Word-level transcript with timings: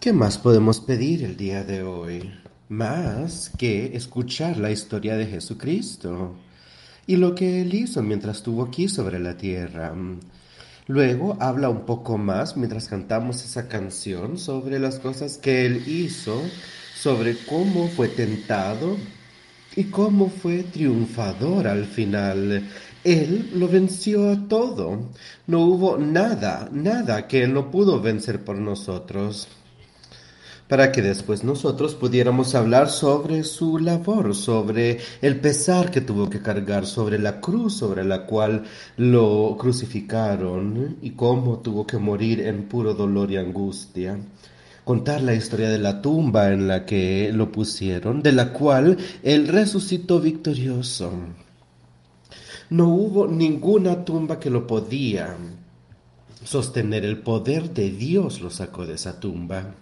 ¿Qué 0.00 0.12
más 0.12 0.38
podemos 0.38 0.78
pedir 0.78 1.24
el 1.24 1.36
día 1.36 1.64
de 1.64 1.82
hoy? 1.82 2.30
Más 2.68 3.50
que 3.58 3.96
escuchar 3.96 4.56
la 4.58 4.70
historia 4.70 5.16
de 5.16 5.26
Jesucristo 5.26 6.36
y 7.06 7.16
lo 7.16 7.34
que 7.34 7.62
Él 7.62 7.74
hizo 7.74 8.02
mientras 8.02 8.36
estuvo 8.36 8.62
aquí 8.62 8.88
sobre 8.88 9.18
la 9.18 9.36
tierra. 9.36 9.92
Luego 10.86 11.36
habla 11.40 11.70
un 11.70 11.86
poco 11.86 12.18
más 12.18 12.56
mientras 12.56 12.88
cantamos 12.88 13.42
esa 13.44 13.68
canción 13.68 14.38
sobre 14.38 14.78
las 14.78 15.00
cosas 15.00 15.38
que 15.38 15.66
Él 15.66 15.88
hizo, 15.88 16.40
sobre 16.94 17.36
cómo 17.46 17.88
fue 17.88 18.08
tentado 18.08 18.96
y 19.74 19.84
cómo 19.84 20.28
fue 20.28 20.62
triunfador 20.62 21.66
al 21.66 21.84
final. 21.84 22.68
Él 23.02 23.50
lo 23.54 23.66
venció 23.66 24.30
a 24.30 24.46
todo. 24.46 25.10
No 25.48 25.60
hubo 25.62 25.98
nada, 25.98 26.68
nada 26.70 27.26
que 27.26 27.42
Él 27.42 27.54
no 27.54 27.70
pudo 27.72 28.00
vencer 28.00 28.44
por 28.44 28.56
nosotros 28.58 29.48
para 30.68 30.90
que 30.90 31.02
después 31.02 31.44
nosotros 31.44 31.94
pudiéramos 31.94 32.54
hablar 32.54 32.88
sobre 32.88 33.44
su 33.44 33.78
labor, 33.78 34.34
sobre 34.34 34.98
el 35.22 35.40
pesar 35.40 35.90
que 35.90 36.00
tuvo 36.00 36.28
que 36.28 36.42
cargar, 36.42 36.86
sobre 36.86 37.18
la 37.18 37.40
cruz 37.40 37.76
sobre 37.76 38.04
la 38.04 38.26
cual 38.26 38.64
lo 38.96 39.56
crucificaron 39.58 40.96
y 41.02 41.10
cómo 41.10 41.58
tuvo 41.58 41.86
que 41.86 41.98
morir 41.98 42.40
en 42.40 42.64
puro 42.64 42.94
dolor 42.94 43.30
y 43.30 43.36
angustia. 43.36 44.18
Contar 44.84 45.22
la 45.22 45.34
historia 45.34 45.68
de 45.68 45.78
la 45.78 46.00
tumba 46.00 46.52
en 46.52 46.68
la 46.68 46.84
que 46.84 47.30
lo 47.32 47.50
pusieron, 47.50 48.22
de 48.22 48.32
la 48.32 48.52
cual 48.52 48.96
él 49.22 49.48
resucitó 49.48 50.20
victorioso. 50.20 51.10
No 52.70 52.88
hubo 52.88 53.26
ninguna 53.28 54.04
tumba 54.04 54.40
que 54.40 54.50
lo 54.50 54.66
podía 54.66 55.36
sostener. 56.44 57.04
El 57.04 57.18
poder 57.18 57.70
de 57.72 57.90
Dios 57.90 58.40
lo 58.40 58.50
sacó 58.50 58.86
de 58.86 58.94
esa 58.94 59.18
tumba. 59.20 59.74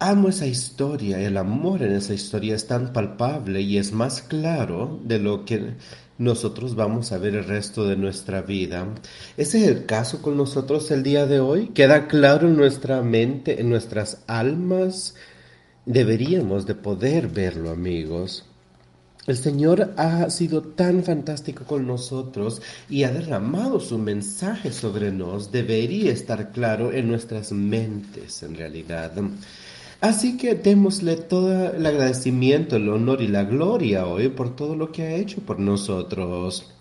Amo 0.00 0.28
esa 0.28 0.46
historia, 0.46 1.18
el 1.18 1.36
amor 1.36 1.82
en 1.82 1.90
esa 1.90 2.14
historia 2.14 2.54
es 2.54 2.68
tan 2.68 2.92
palpable 2.92 3.62
y 3.62 3.78
es 3.78 3.90
más 3.90 4.22
claro 4.22 5.00
de 5.02 5.18
lo 5.18 5.44
que 5.44 5.74
nosotros 6.18 6.76
vamos 6.76 7.10
a 7.10 7.18
ver 7.18 7.34
el 7.34 7.44
resto 7.44 7.84
de 7.84 7.96
nuestra 7.96 8.42
vida. 8.42 8.86
Ese 9.36 9.60
es 9.60 9.68
el 9.68 9.86
caso 9.86 10.22
con 10.22 10.36
nosotros 10.36 10.88
el 10.92 11.02
día 11.02 11.26
de 11.26 11.40
hoy. 11.40 11.70
Queda 11.70 12.06
claro 12.06 12.46
en 12.46 12.56
nuestra 12.56 13.02
mente, 13.02 13.60
en 13.60 13.70
nuestras 13.70 14.22
almas. 14.28 15.16
Deberíamos 15.84 16.64
de 16.64 16.76
poder 16.76 17.26
verlo, 17.26 17.70
amigos. 17.70 18.44
El 19.26 19.36
Señor 19.36 19.94
ha 19.96 20.30
sido 20.30 20.62
tan 20.62 21.02
fantástico 21.02 21.64
con 21.64 21.88
nosotros 21.88 22.62
y 22.88 23.02
ha 23.02 23.10
derramado 23.10 23.80
su 23.80 23.98
mensaje 23.98 24.70
sobre 24.70 25.10
nos. 25.10 25.50
Debería 25.50 26.12
estar 26.12 26.52
claro 26.52 26.92
en 26.92 27.08
nuestras 27.08 27.50
mentes, 27.50 28.44
en 28.44 28.54
realidad. 28.54 29.12
Así 30.00 30.36
que 30.36 30.54
démosle 30.54 31.16
todo 31.16 31.72
el 31.72 31.84
agradecimiento, 31.84 32.76
el 32.76 32.88
honor 32.88 33.20
y 33.20 33.26
la 33.26 33.42
gloria 33.42 34.06
hoy 34.06 34.28
por 34.28 34.54
todo 34.54 34.76
lo 34.76 34.92
que 34.92 35.02
ha 35.02 35.14
hecho 35.16 35.40
por 35.40 35.58
nosotros, 35.58 36.72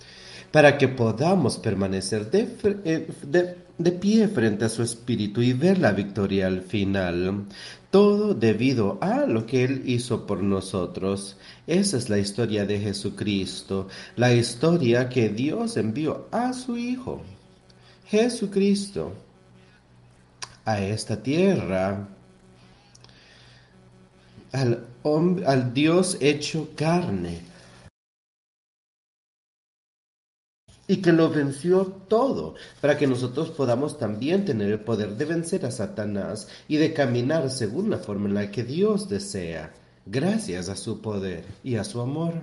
para 0.51 0.77
que 0.77 0.87
podamos 0.87 1.57
permanecer 1.57 2.29
eh, 2.31 3.07
de, 3.23 3.91
pie 3.93 4.27
frente 4.27 4.65
a 4.65 4.69
su 4.69 4.83
Espíritu 4.83 5.41
y 5.41 5.53
ver 5.53 5.79
la 5.79 5.93
victoria 5.93 6.45
al 6.45 6.61
final. 6.61 7.45
Todo 7.89 8.35
debido 8.35 8.99
a 9.01 9.25
lo 9.25 9.47
que 9.47 9.63
Él 9.63 9.81
hizo 9.87 10.27
por 10.27 10.43
nosotros. 10.43 11.37
Esa 11.65 11.97
es 11.97 12.09
la 12.09 12.19
historia 12.19 12.67
de 12.67 12.79
Jesucristo, 12.79 13.87
la 14.15 14.31
historia 14.31 15.09
que 15.09 15.29
Dios 15.29 15.77
envió 15.77 16.27
a 16.31 16.53
su 16.53 16.77
Hijo, 16.77 17.23
Jesucristo, 18.05 19.13
a 20.65 20.81
esta 20.81 21.23
tierra 21.23 22.09
al, 24.51 25.73
Dios 25.73 26.17
hecho 26.19 26.69
carne 26.75 27.41
y 30.89 30.97
que 30.97 31.11
lo 31.11 31.29
venció 31.29 31.85
todo, 31.85 32.55
para 32.79 32.97
que 32.97 33.07
nosotros 33.07 33.49
podamos 33.49 33.97
también 33.97 34.45
tener 34.45 34.71
el 34.71 34.79
poder 34.79 35.17
de 35.17 35.25
vencer 35.25 35.65
a 35.65 35.71
Satanás 35.71 36.47
y 36.69 36.77
de 36.77 36.93
caminar 36.93 37.49
según 37.49 37.89
la 37.89 37.97
forma 37.97 38.29
en 38.29 38.35
la 38.35 38.51
que 38.51 38.63
Dios 38.63 39.09
desea, 39.09 39.73
gracias 40.05 40.69
a 40.69 40.77
su 40.77 41.01
poder 41.01 41.43
y 41.61 41.75
a 41.75 41.83
su 41.83 41.99
amor 41.99 42.35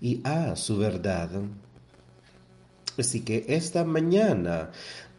y 0.00 0.20
a 0.22 0.54
su 0.54 0.78
verdad. 0.78 1.30
Así 2.96 3.22
que 3.22 3.44
esta 3.48 3.84
mañana 3.84 4.70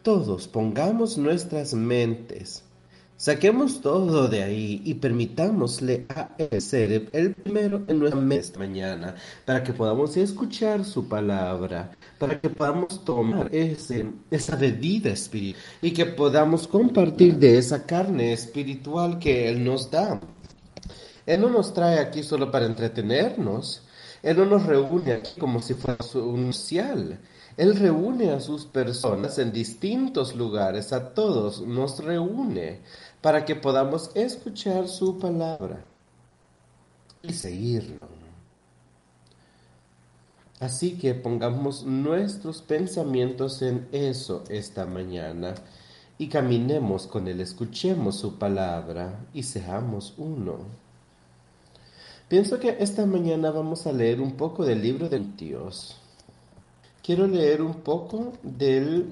todos 0.02 0.48
pongamos 0.48 1.18
nuestras 1.18 1.74
mentes 1.74 2.64
Saquemos 3.18 3.80
todo 3.80 4.28
de 4.28 4.44
ahí 4.44 4.80
y 4.84 4.94
permitámosle 4.94 6.06
a 6.08 6.28
él 6.38 6.62
ser 6.62 7.08
el 7.12 7.34
primero 7.34 7.82
en 7.88 7.98
nuestra 7.98 8.34
esta 8.36 8.58
mañana, 8.60 9.16
para 9.44 9.64
que 9.64 9.72
podamos 9.72 10.16
escuchar 10.16 10.84
su 10.84 11.08
palabra, 11.08 11.90
para 12.16 12.40
que 12.40 12.48
podamos 12.48 13.04
tomar 13.04 13.50
esa 13.52 14.54
bebida 14.54 15.10
espiritual 15.10 15.64
y 15.82 15.90
que 15.90 16.06
podamos 16.06 16.68
compartir 16.68 17.34
de 17.38 17.58
esa 17.58 17.84
carne 17.84 18.32
espiritual 18.32 19.18
que 19.18 19.48
Él 19.48 19.64
nos 19.64 19.90
da. 19.90 20.20
Él 21.26 21.40
no 21.40 21.50
nos 21.50 21.74
trae 21.74 21.98
aquí 21.98 22.22
solo 22.22 22.52
para 22.52 22.66
entretenernos, 22.66 23.82
Él 24.22 24.36
no 24.36 24.44
nos 24.44 24.64
reúne 24.64 25.14
aquí 25.14 25.40
como 25.40 25.60
si 25.60 25.74
fuera 25.74 25.98
un 26.14 26.52
social. 26.52 27.18
Él 27.58 27.74
reúne 27.74 28.30
a 28.30 28.38
sus 28.38 28.66
personas 28.66 29.36
en 29.40 29.50
distintos 29.50 30.36
lugares, 30.36 30.92
a 30.92 31.12
todos 31.12 31.60
nos 31.60 31.98
reúne 31.98 32.82
para 33.20 33.44
que 33.44 33.56
podamos 33.56 34.10
escuchar 34.14 34.88
su 34.88 35.18
palabra 35.18 35.84
y 37.22 37.32
seguirlo. 37.32 37.98
Así 40.60 40.98
que 40.98 41.14
pongamos 41.14 41.84
nuestros 41.84 42.62
pensamientos 42.62 43.62
en 43.62 43.88
eso 43.92 44.42
esta 44.48 44.86
mañana 44.86 45.54
y 46.18 46.28
caminemos 46.28 47.06
con 47.06 47.28
Él, 47.28 47.40
escuchemos 47.40 48.16
su 48.16 48.38
palabra 48.38 49.20
y 49.32 49.44
seamos 49.44 50.14
uno. 50.18 50.58
Pienso 52.28 52.58
que 52.58 52.76
esta 52.80 53.06
mañana 53.06 53.52
vamos 53.52 53.86
a 53.86 53.92
leer 53.92 54.20
un 54.20 54.32
poco 54.32 54.64
del 54.64 54.82
libro 54.82 55.08
de 55.08 55.20
Dios. 55.20 55.96
Quiero 57.02 57.26
leer 57.26 57.62
un 57.62 57.74
poco 57.74 58.32
del 58.42 59.06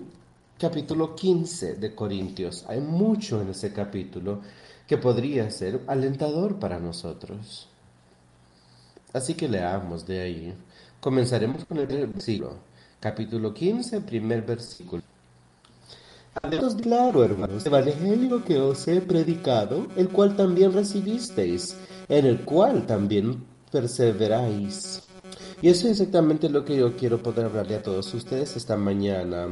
capítulo 0.59 1.15
15 1.15 1.75
de 1.75 1.94
Corintios. 1.94 2.65
Hay 2.69 2.81
mucho 2.81 3.43
en 3.43 3.50
ese 3.50 3.72
capítulo 3.72 4.41
que 4.87 4.97
podría 4.97 5.50
ser 5.50 5.83
alentador 5.87 6.59
para 6.59 6.78
nosotros. 6.78 7.69
Así 9.12 9.34
que 9.34 9.49
leamos 9.49 10.06
de 10.06 10.21
ahí. 10.21 10.55
Comenzaremos 11.00 11.65
con 11.65 11.78
el 11.78 11.87
versículo. 11.87 12.55
Capítulo 13.00 13.53
15, 13.53 14.00
primer 14.00 14.43
versículo. 14.43 15.03
Claro, 16.83 17.25
hermanos, 17.25 17.65
el 17.65 17.75
evangelio 17.75 18.45
que 18.45 18.59
os 18.59 18.87
he 18.89 19.00
predicado, 19.00 19.87
el 19.97 20.09
cual 20.09 20.37
también 20.37 20.72
recibisteis, 20.72 21.77
en 22.09 22.27
el 22.27 22.45
cual 22.45 22.87
también 22.87 23.45
perseveráis. 23.72 25.03
Y 25.62 25.69
eso 25.69 25.87
es 25.87 25.93
exactamente 25.93 26.49
lo 26.49 26.65
que 26.65 26.77
yo 26.77 26.97
quiero 26.97 27.22
poder 27.22 27.47
hablarle 27.47 27.77
a 27.77 27.83
todos 27.83 28.12
ustedes 28.12 28.56
esta 28.56 28.77
mañana. 28.77 29.49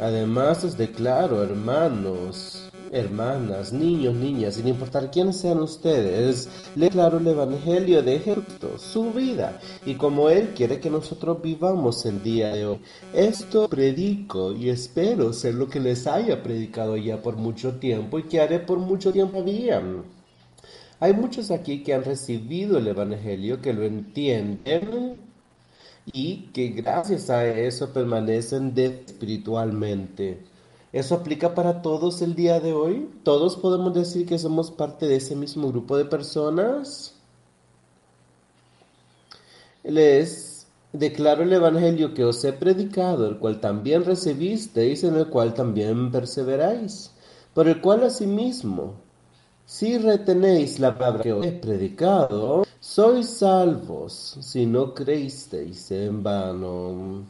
Además 0.00 0.64
os 0.64 0.76
declaro, 0.76 1.42
hermanos, 1.42 2.68
hermanas, 2.90 3.72
niños, 3.72 4.14
niñas, 4.14 4.54
sin 4.54 4.66
importar 4.66 5.10
quiénes 5.10 5.38
sean 5.38 5.58
ustedes, 5.58 6.48
le 6.74 6.86
declaro 6.86 7.18
el 7.18 7.26
Evangelio 7.28 8.02
de 8.02 8.18
Jesucristo, 8.18 8.76
su 8.78 9.12
vida, 9.12 9.60
y 9.86 9.94
como 9.94 10.30
Él 10.30 10.52
quiere 10.54 10.80
que 10.80 10.90
nosotros 10.90 11.40
vivamos 11.40 12.04
el 12.06 12.22
día 12.24 12.48
de 12.54 12.66
hoy. 12.66 12.80
Esto 13.12 13.68
predico 13.68 14.52
y 14.52 14.68
espero 14.68 15.32
ser 15.32 15.54
lo 15.54 15.68
que 15.68 15.78
les 15.78 16.08
haya 16.08 16.42
predicado 16.42 16.96
ya 16.96 17.22
por 17.22 17.36
mucho 17.36 17.76
tiempo 17.76 18.18
y 18.18 18.24
que 18.24 18.40
haré 18.40 18.58
por 18.58 18.78
mucho 18.78 19.12
tiempo 19.12 19.38
habían. 19.38 20.02
Hay 20.98 21.12
muchos 21.12 21.52
aquí 21.52 21.84
que 21.84 21.94
han 21.94 22.04
recibido 22.04 22.78
el 22.78 22.88
Evangelio, 22.88 23.60
que 23.60 23.72
lo 23.72 23.84
entienden 23.84 25.18
y 26.12 26.48
que 26.52 26.68
gracias 26.68 27.30
a 27.30 27.46
eso 27.46 27.92
permanecen 27.92 28.72
espiritualmente. 28.76 30.44
¿Eso 30.92 31.16
aplica 31.16 31.54
para 31.54 31.82
todos 31.82 32.22
el 32.22 32.34
día 32.34 32.60
de 32.60 32.72
hoy? 32.72 33.10
¿Todos 33.24 33.56
podemos 33.56 33.94
decir 33.94 34.26
que 34.26 34.38
somos 34.38 34.70
parte 34.70 35.06
de 35.06 35.16
ese 35.16 35.34
mismo 35.34 35.68
grupo 35.68 35.96
de 35.96 36.04
personas? 36.04 37.14
Les 39.82 40.66
declaro 40.92 41.42
el 41.42 41.52
Evangelio 41.52 42.14
que 42.14 42.24
os 42.24 42.44
he 42.44 42.52
predicado, 42.52 43.26
el 43.26 43.38
cual 43.38 43.60
también 43.60 44.04
recibisteis, 44.04 45.02
en 45.02 45.16
el 45.16 45.26
cual 45.28 45.52
también 45.52 46.12
perseveráis, 46.12 47.10
por 47.52 47.66
el 47.66 47.80
cual 47.80 48.04
asimismo, 48.04 48.94
si 49.66 49.98
retenéis 49.98 50.78
la 50.78 50.96
palabra 50.96 51.22
que 51.24 51.32
os 51.32 51.44
he 51.44 51.52
predicado, 51.52 52.64
sois 52.84 53.26
salvos 53.26 54.36
si 54.42 54.66
no 54.66 54.92
creísteis 54.92 55.90
en 55.90 56.22
vano. 56.22 57.24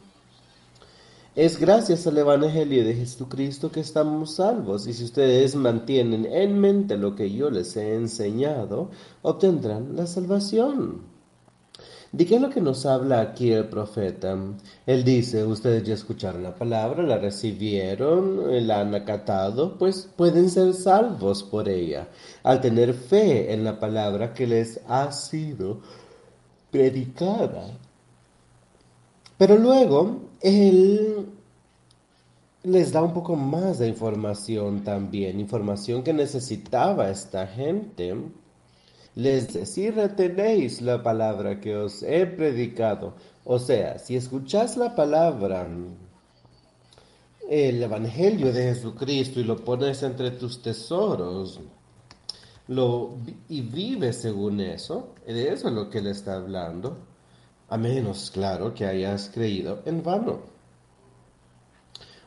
Es 1.33 1.57
gracias 1.57 2.05
al 2.07 2.17
Evangelio 2.17 2.83
de 2.83 2.93
Jesucristo 2.93 3.71
que 3.71 3.79
estamos 3.79 4.35
salvos 4.35 4.85
y 4.85 4.93
si 4.93 5.05
ustedes 5.05 5.55
mantienen 5.55 6.25
en 6.25 6.59
mente 6.59 6.97
lo 6.97 7.15
que 7.15 7.31
yo 7.31 7.49
les 7.49 7.77
he 7.77 7.95
enseñado, 7.95 8.89
obtendrán 9.21 9.95
la 9.95 10.07
salvación. 10.07 11.14
¿De 12.15 12.25
qué 12.25 12.35
es 12.35 12.41
lo 12.41 12.49
que 12.49 12.61
nos 12.61 12.85
habla 12.85 13.19
aquí 13.19 13.51
el 13.51 13.67
profeta? 13.67 14.37
Él 14.85 15.03
dice, 15.03 15.43
ustedes 15.43 15.83
ya 15.83 15.95
escucharon 15.95 16.43
la 16.43 16.55
palabra, 16.55 17.03
la 17.03 17.17
recibieron, 17.17 18.65
la 18.65 18.79
han 18.79 18.95
acatado, 18.95 19.77
pues 19.77 20.09
pueden 20.15 20.49
ser 20.49 20.73
salvos 20.73 21.43
por 21.43 21.67
ella, 21.67 22.07
al 22.41 22.61
tener 22.61 22.93
fe 22.93 23.51
en 23.51 23.65
la 23.65 23.81
palabra 23.81 24.33
que 24.33 24.47
les 24.47 24.79
ha 24.87 25.11
sido 25.11 25.81
predicada. 26.71 27.77
Pero 29.37 29.57
luego 29.57 30.21
él 30.39 31.27
les 32.63 32.93
da 32.93 33.01
un 33.01 33.13
poco 33.13 33.35
más 33.35 33.79
de 33.79 33.89
información 33.89 34.85
también, 34.85 35.37
información 35.37 36.01
que 36.01 36.13
necesitaba 36.13 37.09
esta 37.09 37.45
gente. 37.45 38.15
Les 39.15 39.47
si 39.69 39.89
retenéis 39.91 40.81
la 40.81 41.01
palabra 41.01 41.61
que 41.61 41.75
os 41.75 42.03
he 42.03 42.25
predicado, 42.25 43.15
o 43.45 43.59
sea, 43.59 43.97
si 43.97 44.17
escuchás 44.17 44.75
la 44.75 44.93
palabra, 44.93 45.65
el 47.49 47.81
Evangelio 47.81 48.51
de 48.51 48.73
Jesucristo 48.73 49.39
y 49.39 49.45
lo 49.45 49.55
pones 49.63 50.03
entre 50.03 50.31
tus 50.31 50.61
tesoros, 50.61 51.61
lo, 52.67 53.17
y 53.47 53.61
vives 53.61 54.17
según 54.17 54.59
eso, 54.59 55.13
de 55.25 55.53
eso 55.53 55.69
es 55.69 55.73
lo 55.73 55.89
que 55.89 56.01
le 56.01 56.11
está 56.11 56.35
hablando, 56.35 56.97
a 57.69 57.77
menos, 57.77 58.31
claro, 58.31 58.73
que 58.73 58.85
hayas 58.85 59.29
creído 59.33 59.81
en 59.85 60.03
vano. 60.03 60.39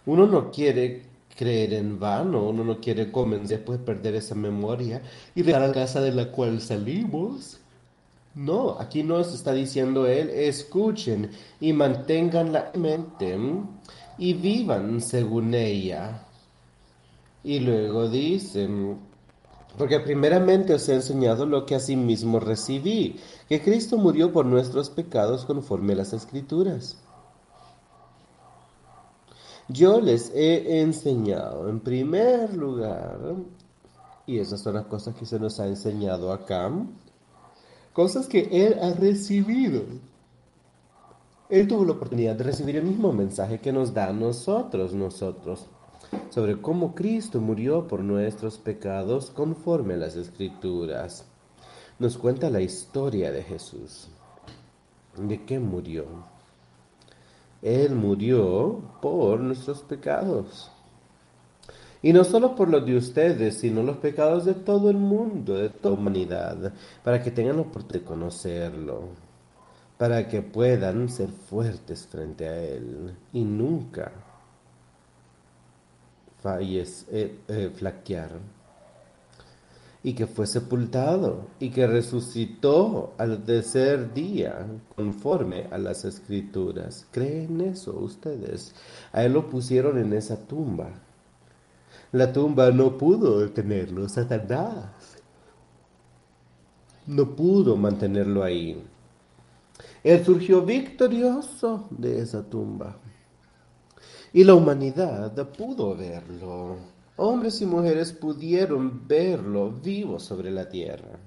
Uno 0.07 0.27
no 0.27 0.51
quiere 0.51 1.08
creer 1.39 1.73
en 1.75 2.01
vano, 2.01 2.49
uno 2.49 2.65
no 2.65 2.81
quiere 2.81 3.13
comenzar 3.13 3.59
después 3.59 3.79
perder 3.79 4.17
esa 4.17 4.35
memoria 4.35 5.01
y 5.37 5.43
dejar 5.43 5.63
la 5.63 5.73
casa 5.73 6.01
de 6.01 6.11
la 6.11 6.33
cual 6.33 6.61
salimos. 6.61 7.59
No, 8.35 8.77
aquí 8.81 9.05
nos 9.05 9.33
está 9.33 9.53
diciendo 9.53 10.07
él, 10.07 10.31
escuchen 10.31 11.31
y 11.61 11.73
mantengan 11.73 12.53
la 12.53 12.73
mente 12.75 13.39
y 14.19 14.35
vivan 14.35 15.01
según 15.01 15.55
ella. 15.55 16.27
Y 17.45 17.61
luego 17.61 18.09
dice, 18.09 18.69
porque 19.79 20.01
primeramente 20.01 20.75
os 20.75 20.89
he 20.89 20.95
enseñado 20.97 21.47
lo 21.47 21.67
que 21.67 21.77
asimismo 21.77 22.41
recibí, 22.41 23.15
que 23.49 23.63
Cristo 23.63 23.97
murió 23.97 24.33
por 24.33 24.45
nuestros 24.45 24.91
pecados 24.91 25.45
conforme 25.45 25.93
a 25.93 25.97
las 25.97 26.13
escrituras. 26.13 26.99
Yo 29.69 30.01
les 30.01 30.33
he 30.35 30.81
enseñado 30.81 31.69
en 31.69 31.81
primer 31.81 32.55
lugar, 32.55 33.37
y 34.27 34.39
esas 34.39 34.61
son 34.61 34.75
las 34.75 34.87
cosas 34.87 35.15
que 35.15 35.27
se 35.27 35.39
nos 35.39 35.61
ha 35.61 35.67
enseñado 35.67 36.33
acá, 36.33 36.71
cosas 37.93 38.27
que 38.27 38.49
Él 38.51 38.79
ha 38.81 38.93
recibido. 38.95 39.83
Él 41.51 41.69
tuvo 41.69 41.85
la 41.85 41.93
oportunidad 41.93 42.37
de 42.37 42.45
recibir 42.45 42.77
el 42.77 42.85
mismo 42.85 43.13
mensaje 43.13 43.61
que 43.61 43.73
nos 43.73 43.93
da 43.95 44.09
a 44.09 44.13
nosotros, 44.13 44.93
nosotros 44.95 45.67
sobre 46.31 46.61
cómo 46.61 46.95
Cristo 46.95 47.41
murió 47.41 47.87
por 47.87 48.01
nuestros 48.01 48.59
pecados 48.59 49.31
conforme 49.31 49.95
a 49.95 49.99
las 49.99 50.17
escrituras. 50.17 51.25
Nos 51.99 52.17
cuenta 52.17 52.51
la 52.51 52.61
historia 52.61 53.33
de 53.33 53.43
Jesús. 53.43 54.09
¿De 55.17 55.45
qué 55.45 55.59
murió? 55.59 56.07
Él 57.63 57.95
murió 57.95 58.81
por 59.03 59.41
nuestros 59.41 59.83
pecados. 59.83 60.71
Y 62.01 62.13
no 62.13 62.23
solo 62.23 62.55
por 62.55 62.69
los 62.69 62.87
de 62.87 62.97
ustedes, 62.97 63.59
sino 63.59 63.83
los 63.83 63.97
pecados 63.97 64.45
de 64.45 64.55
todo 64.55 64.89
el 64.89 64.97
mundo, 64.97 65.57
de 65.57 65.69
toda 65.69 65.95
humanidad, 65.95 66.73
para 67.03 67.23
que 67.23 67.33
tengan 67.33 67.57
la 67.57 67.63
oportunidad 67.63 68.01
de 68.01 68.07
conocerlo, 68.07 69.03
para 69.97 70.29
que 70.29 70.43
puedan 70.43 71.09
ser 71.09 71.29
fuertes 71.31 72.07
frente 72.07 72.49
a 72.49 72.57
Él 72.57 73.17
y 73.33 73.43
nunca 73.43 74.13
falles, 76.41 77.05
eh, 77.11 77.41
eh, 77.49 77.71
flaquear, 77.75 78.31
y 80.03 80.13
que 80.13 80.27
fue 80.27 80.47
sepultado 80.47 81.47
y 81.59 81.71
que 81.71 81.87
resucitó 81.87 83.15
al 83.19 83.45
tercer 83.45 84.15
día 84.15 84.67
conforme 84.95 85.67
a 85.71 85.79
las 85.79 86.05
escrituras. 86.05 87.07
¿Creen 87.11 87.61
eso 87.61 87.99
ustedes? 87.99 88.75
A 89.13 89.25
él 89.25 89.33
lo 89.33 89.49
pusieron 89.49 89.99
en 89.99 90.13
esa 90.13 90.47
tumba. 90.47 90.91
La 92.13 92.33
tumba 92.33 92.71
no 92.71 92.97
pudo 92.97 93.41
detenerlo, 93.41 94.09
Satanás. 94.09 95.17
No 97.07 97.35
pudo 97.35 97.77
mantenerlo 97.77 98.43
ahí. 98.43 98.83
Él 100.05 100.25
surgió 100.25 100.63
victorioso 100.63 101.89
de 101.91 102.21
esa 102.21 102.43
tumba. 102.43 102.97
Y 104.33 104.45
la 104.45 104.55
humanidad 104.55 105.33
pudo 105.51 105.97
verlo. 105.97 106.77
Hombres 107.21 107.61
y 107.61 107.67
mujeres 107.67 108.13
pudieron 108.13 109.09
verlo 109.09 109.73
vivo 109.73 110.21
sobre 110.21 110.53
la 110.53 110.69
tierra. 110.69 111.19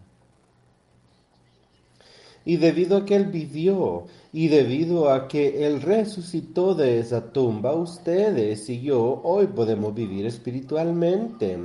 Y 2.46 2.56
debido 2.56 2.96
a 2.96 3.06
que 3.06 3.18
Él 3.18 3.26
vivió 3.26 4.06
y 4.32 4.48
debido 4.48 5.12
a 5.12 5.28
que 5.28 5.68
Él 5.68 5.82
resucitó 5.82 6.76
de 6.76 7.00
esa 7.00 7.34
tumba, 7.34 7.74
ustedes 7.74 8.70
y 8.70 8.80
yo 8.80 9.20
hoy 9.26 9.48
podemos 9.48 9.94
vivir 9.94 10.26
espiritualmente. 10.26 11.60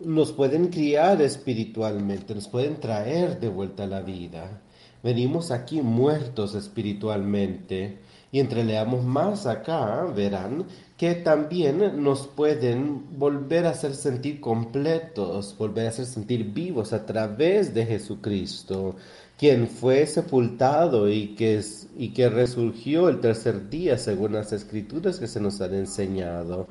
Nos 0.00 0.32
pueden 0.32 0.68
criar 0.68 1.22
espiritualmente, 1.22 2.34
nos 2.34 2.46
pueden 2.46 2.78
traer 2.78 3.40
de 3.40 3.48
vuelta 3.48 3.84
a 3.84 3.86
la 3.86 4.02
vida. 4.02 4.60
Venimos 5.02 5.50
aquí 5.50 5.80
muertos 5.80 6.54
espiritualmente 6.54 8.00
y 8.30 8.40
entre 8.40 8.64
leamos 8.64 9.04
más 9.04 9.46
acá, 9.46 10.04
verán 10.04 10.66
que 10.96 11.14
también 11.14 12.02
nos 12.02 12.26
pueden 12.26 13.18
volver 13.18 13.66
a 13.66 13.70
hacer 13.70 13.94
sentir 13.94 14.40
completos, 14.40 15.54
volver 15.56 15.86
a 15.86 15.90
hacer 15.90 16.06
sentir 16.06 16.52
vivos 16.52 16.92
a 16.92 17.06
través 17.06 17.72
de 17.72 17.86
Jesucristo, 17.86 18.96
quien 19.38 19.68
fue 19.68 20.06
sepultado 20.06 21.08
y 21.08 21.36
que, 21.36 21.62
y 21.96 22.08
que 22.08 22.28
resurgió 22.28 23.08
el 23.08 23.20
tercer 23.20 23.70
día 23.70 23.96
según 23.96 24.32
las 24.32 24.52
escrituras 24.52 25.18
que 25.18 25.28
se 25.28 25.40
nos 25.40 25.60
han 25.60 25.74
enseñado, 25.74 26.66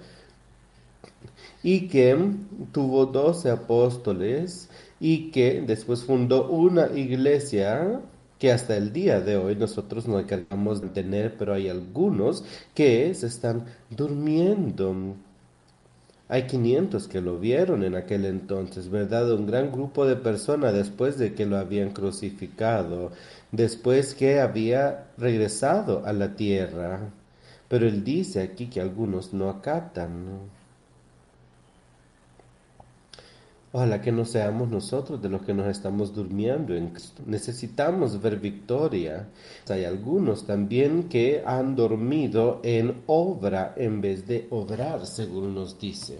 y 1.63 1.87
que 1.87 2.17
tuvo 2.71 3.05
doce 3.05 3.49
apóstoles 3.49 4.69
y 4.99 5.31
que 5.31 5.61
después 5.61 6.03
fundó 6.03 6.49
una 6.49 6.87
iglesia 6.95 8.01
que 8.39 8.51
hasta 8.51 8.77
el 8.77 8.93
día 8.93 9.19
de 9.21 9.37
hoy 9.37 9.55
nosotros 9.55 10.07
no 10.07 10.17
acabamos 10.17 10.81
de 10.81 10.89
tener, 10.89 11.37
pero 11.37 11.53
hay 11.53 11.69
algunos 11.69 12.43
que 12.75 13.13
se 13.15 13.27
están 13.27 13.65
durmiendo. 13.89 15.15
Hay 16.29 16.43
500 16.47 17.07
que 17.07 17.21
lo 17.21 17.39
vieron 17.39 17.83
en 17.83 17.95
aquel 17.95 18.25
entonces, 18.25 18.89
¿verdad? 18.89 19.31
Un 19.33 19.47
gran 19.47 19.71
grupo 19.71 20.05
de 20.05 20.17
personas 20.17 20.73
después 20.73 21.17
de 21.17 21.33
que 21.33 21.45
lo 21.45 21.57
habían 21.57 21.91
crucificado, 21.91 23.11
después 23.51 24.13
que 24.13 24.39
había 24.41 25.07
regresado 25.17 26.05
a 26.05 26.13
la 26.13 26.35
tierra. 26.35 27.11
Pero 27.69 27.87
él 27.87 28.03
dice 28.03 28.41
aquí 28.41 28.67
que 28.67 28.81
algunos 28.81 29.33
no 29.33 29.49
acatan. 29.49 30.25
¿no? 30.25 30.57
Ojalá 33.77 34.01
que 34.01 34.11
no 34.11 34.25
seamos 34.25 34.69
nosotros 34.69 35.21
de 35.21 35.29
los 35.29 35.43
que 35.43 35.53
nos 35.53 35.67
estamos 35.67 36.11
durmiendo 36.11 36.73
en 36.73 36.87
Cristo. 36.87 37.21
Necesitamos 37.27 38.19
ver 38.19 38.39
victoria. 38.39 39.29
Hay 39.69 39.85
algunos 39.85 40.47
también 40.47 41.09
que 41.09 41.43
han 41.45 41.75
dormido 41.75 42.59
en 42.63 43.03
obra 43.05 43.75
en 43.77 44.01
vez 44.01 44.25
de 44.25 44.47
obrar, 44.49 45.05
según 45.05 45.53
nos 45.53 45.77
dicen. 45.77 46.17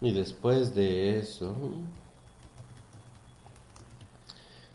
Y 0.00 0.10
después 0.12 0.74
de 0.74 1.20
eso, 1.20 1.54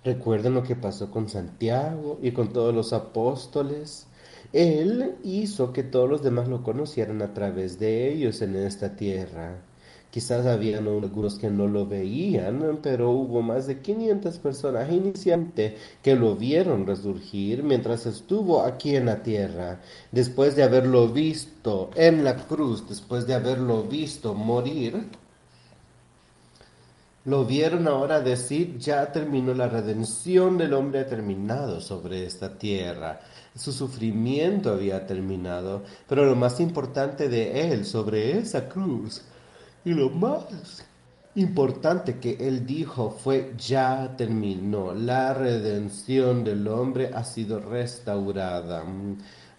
recuerden 0.05 0.53
lo 0.53 0.63
que 0.63 0.77
pasó 0.77 1.11
con 1.11 1.27
Santiago 1.27 2.17
y 2.21 2.31
con 2.31 2.53
todos 2.53 2.73
los 2.73 2.93
apóstoles 2.93 4.07
él 4.53 5.15
hizo 5.23 5.73
que 5.73 5.83
todos 5.83 6.09
los 6.09 6.23
demás 6.23 6.47
lo 6.47 6.63
conocieran 6.63 7.21
a 7.21 7.33
través 7.33 7.79
de 7.79 8.13
ellos 8.13 8.41
en 8.41 8.55
esta 8.55 8.95
tierra. 8.95 9.63
Quizás 10.11 10.45
habían 10.45 10.87
algunos 10.87 11.39
que 11.39 11.49
no 11.49 11.67
lo 11.67 11.87
veían, 11.87 12.79
pero 12.83 13.09
hubo 13.09 13.41
más 13.41 13.65
de 13.65 13.79
500 13.79 14.37
personas 14.37 14.91
inicialmente 14.91 15.75
que 16.03 16.15
lo 16.15 16.35
vieron 16.35 16.85
resurgir 16.85 17.63
mientras 17.63 18.05
estuvo 18.05 18.61
aquí 18.61 18.95
en 18.95 19.07
la 19.07 19.23
tierra, 19.23 19.81
después 20.11 20.55
de 20.55 20.61
haberlo 20.61 21.07
visto 21.07 21.89
en 21.95 22.23
la 22.23 22.35
cruz, 22.35 22.87
después 22.87 23.25
de 23.25 23.33
haberlo 23.33 23.83
visto 23.83 24.35
morir 24.35 25.07
Lo 27.25 27.45
vieron 27.45 27.87
ahora 27.87 28.19
decir, 28.19 28.77
ya 28.77 29.11
terminó 29.11 29.53
la 29.53 29.67
redención 29.69 30.57
del 30.57 30.73
hombre 30.73 30.99
ha 30.99 31.07
terminado 31.07 31.79
sobre 31.81 32.25
esta 32.25 32.57
tierra. 32.57 33.21
Su 33.55 33.71
sufrimiento 33.71 34.71
había 34.71 35.05
terminado, 35.05 35.83
pero 36.07 36.25
lo 36.25 36.35
más 36.35 36.59
importante 36.59 37.29
de 37.29 37.71
él 37.71 37.85
sobre 37.85 38.37
esa 38.39 38.67
cruz 38.67 39.21
y 39.85 39.91
lo 39.91 40.09
más 40.09 40.83
importante 41.35 42.19
que 42.19 42.37
él 42.39 42.65
dijo 42.65 43.09
fue 43.11 43.53
ya 43.57 44.15
terminó, 44.17 44.93
la 44.93 45.33
redención 45.33 46.43
del 46.43 46.67
hombre 46.67 47.11
ha 47.13 47.23
sido 47.23 47.59
restaurada. 47.59 48.83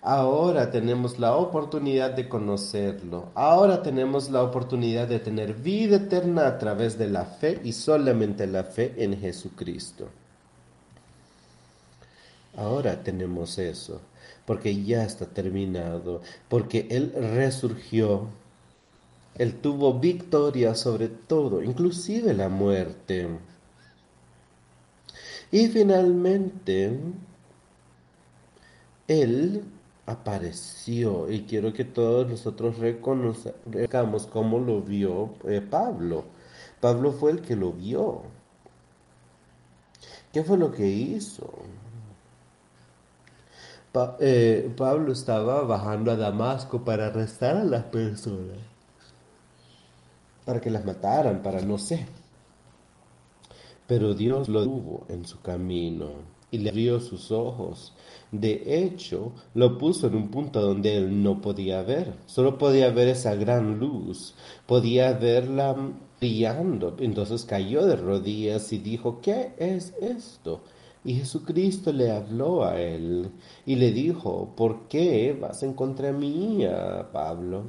Ahora 0.02 0.70
tenemos 0.70 1.18
la 1.18 1.36
oportunidad 1.36 2.10
de 2.10 2.28
conocerlo. 2.28 3.30
Ahora 3.34 3.82
tenemos 3.82 4.28
la 4.28 4.42
oportunidad 4.42 5.08
de 5.08 5.18
tener 5.18 5.54
vida 5.54 5.96
eterna 5.96 6.46
a 6.46 6.58
través 6.58 6.98
de 6.98 7.08
la 7.08 7.24
fe 7.24 7.60
y 7.64 7.72
solamente 7.72 8.46
la 8.46 8.64
fe 8.64 8.92
en 8.98 9.18
Jesucristo. 9.18 10.08
Ahora 12.56 13.02
tenemos 13.02 13.58
eso, 13.58 14.00
porque 14.46 14.84
ya 14.84 15.04
está 15.04 15.26
terminado, 15.26 16.22
porque 16.48 16.86
Él 16.90 17.12
resurgió. 17.14 18.28
Él 19.36 19.54
tuvo 19.60 19.98
victoria 19.98 20.74
sobre 20.76 21.08
todo, 21.08 21.62
inclusive 21.62 22.34
la 22.34 22.48
muerte. 22.48 23.28
Y 25.50 25.68
finalmente, 25.68 26.98
Él 29.08 29.64
apareció 30.06 31.30
y 31.30 31.42
quiero 31.42 31.72
que 31.72 31.84
todos 31.84 32.28
nosotros 32.28 32.78
reconozcamos 32.78 34.26
cómo 34.26 34.58
lo 34.58 34.82
vio 34.82 35.34
eh, 35.48 35.60
Pablo. 35.60 36.24
Pablo 36.80 37.12
fue 37.12 37.32
el 37.32 37.40
que 37.40 37.56
lo 37.56 37.72
vio. 37.72 38.22
¿Qué 40.32 40.42
fue 40.44 40.58
lo 40.58 40.72
que 40.72 40.86
hizo? 40.86 41.50
Eh, 44.18 44.72
Pablo 44.76 45.12
estaba 45.12 45.62
bajando 45.62 46.10
a 46.10 46.16
Damasco 46.16 46.84
para 46.84 47.06
arrestar 47.06 47.56
a 47.56 47.64
las 47.64 47.84
personas, 47.84 48.58
para 50.44 50.60
que 50.60 50.70
las 50.70 50.84
mataran, 50.84 51.42
para 51.42 51.60
no 51.60 51.78
sé. 51.78 52.04
Pero 53.86 54.14
Dios 54.14 54.48
lo 54.48 54.64
tuvo 54.64 55.06
en 55.08 55.24
su 55.24 55.40
camino 55.40 56.34
y 56.50 56.58
le 56.58 56.70
abrió 56.70 56.98
sus 56.98 57.30
ojos. 57.30 57.92
De 58.32 58.62
hecho, 58.84 59.32
lo 59.54 59.78
puso 59.78 60.08
en 60.08 60.16
un 60.16 60.28
punto 60.28 60.60
donde 60.60 60.96
él 60.96 61.22
no 61.22 61.40
podía 61.40 61.82
ver, 61.82 62.14
solo 62.26 62.58
podía 62.58 62.90
ver 62.90 63.08
esa 63.08 63.36
gran 63.36 63.78
luz, 63.78 64.34
podía 64.66 65.12
verla 65.12 65.76
brillando. 66.18 66.96
Entonces 66.98 67.44
cayó 67.44 67.86
de 67.86 67.94
rodillas 67.94 68.72
y 68.72 68.78
dijo, 68.78 69.20
¿qué 69.20 69.52
es 69.58 69.94
esto? 70.00 70.62
Y 71.04 71.14
Jesucristo 71.16 71.92
le 71.92 72.10
habló 72.10 72.64
a 72.64 72.80
él 72.80 73.30
y 73.66 73.76
le 73.76 73.92
dijo, 73.92 74.54
¿por 74.56 74.88
qué 74.88 75.36
vas 75.38 75.62
en 75.62 75.74
contra 75.74 76.12
mía, 76.12 77.08
Pablo? 77.12 77.64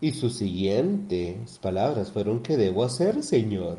Y 0.00 0.10
sus 0.10 0.34
siguientes 0.34 1.58
palabras 1.60 2.10
fueron, 2.10 2.42
¿qué 2.42 2.56
debo 2.56 2.82
hacer, 2.82 3.22
Señor? 3.22 3.78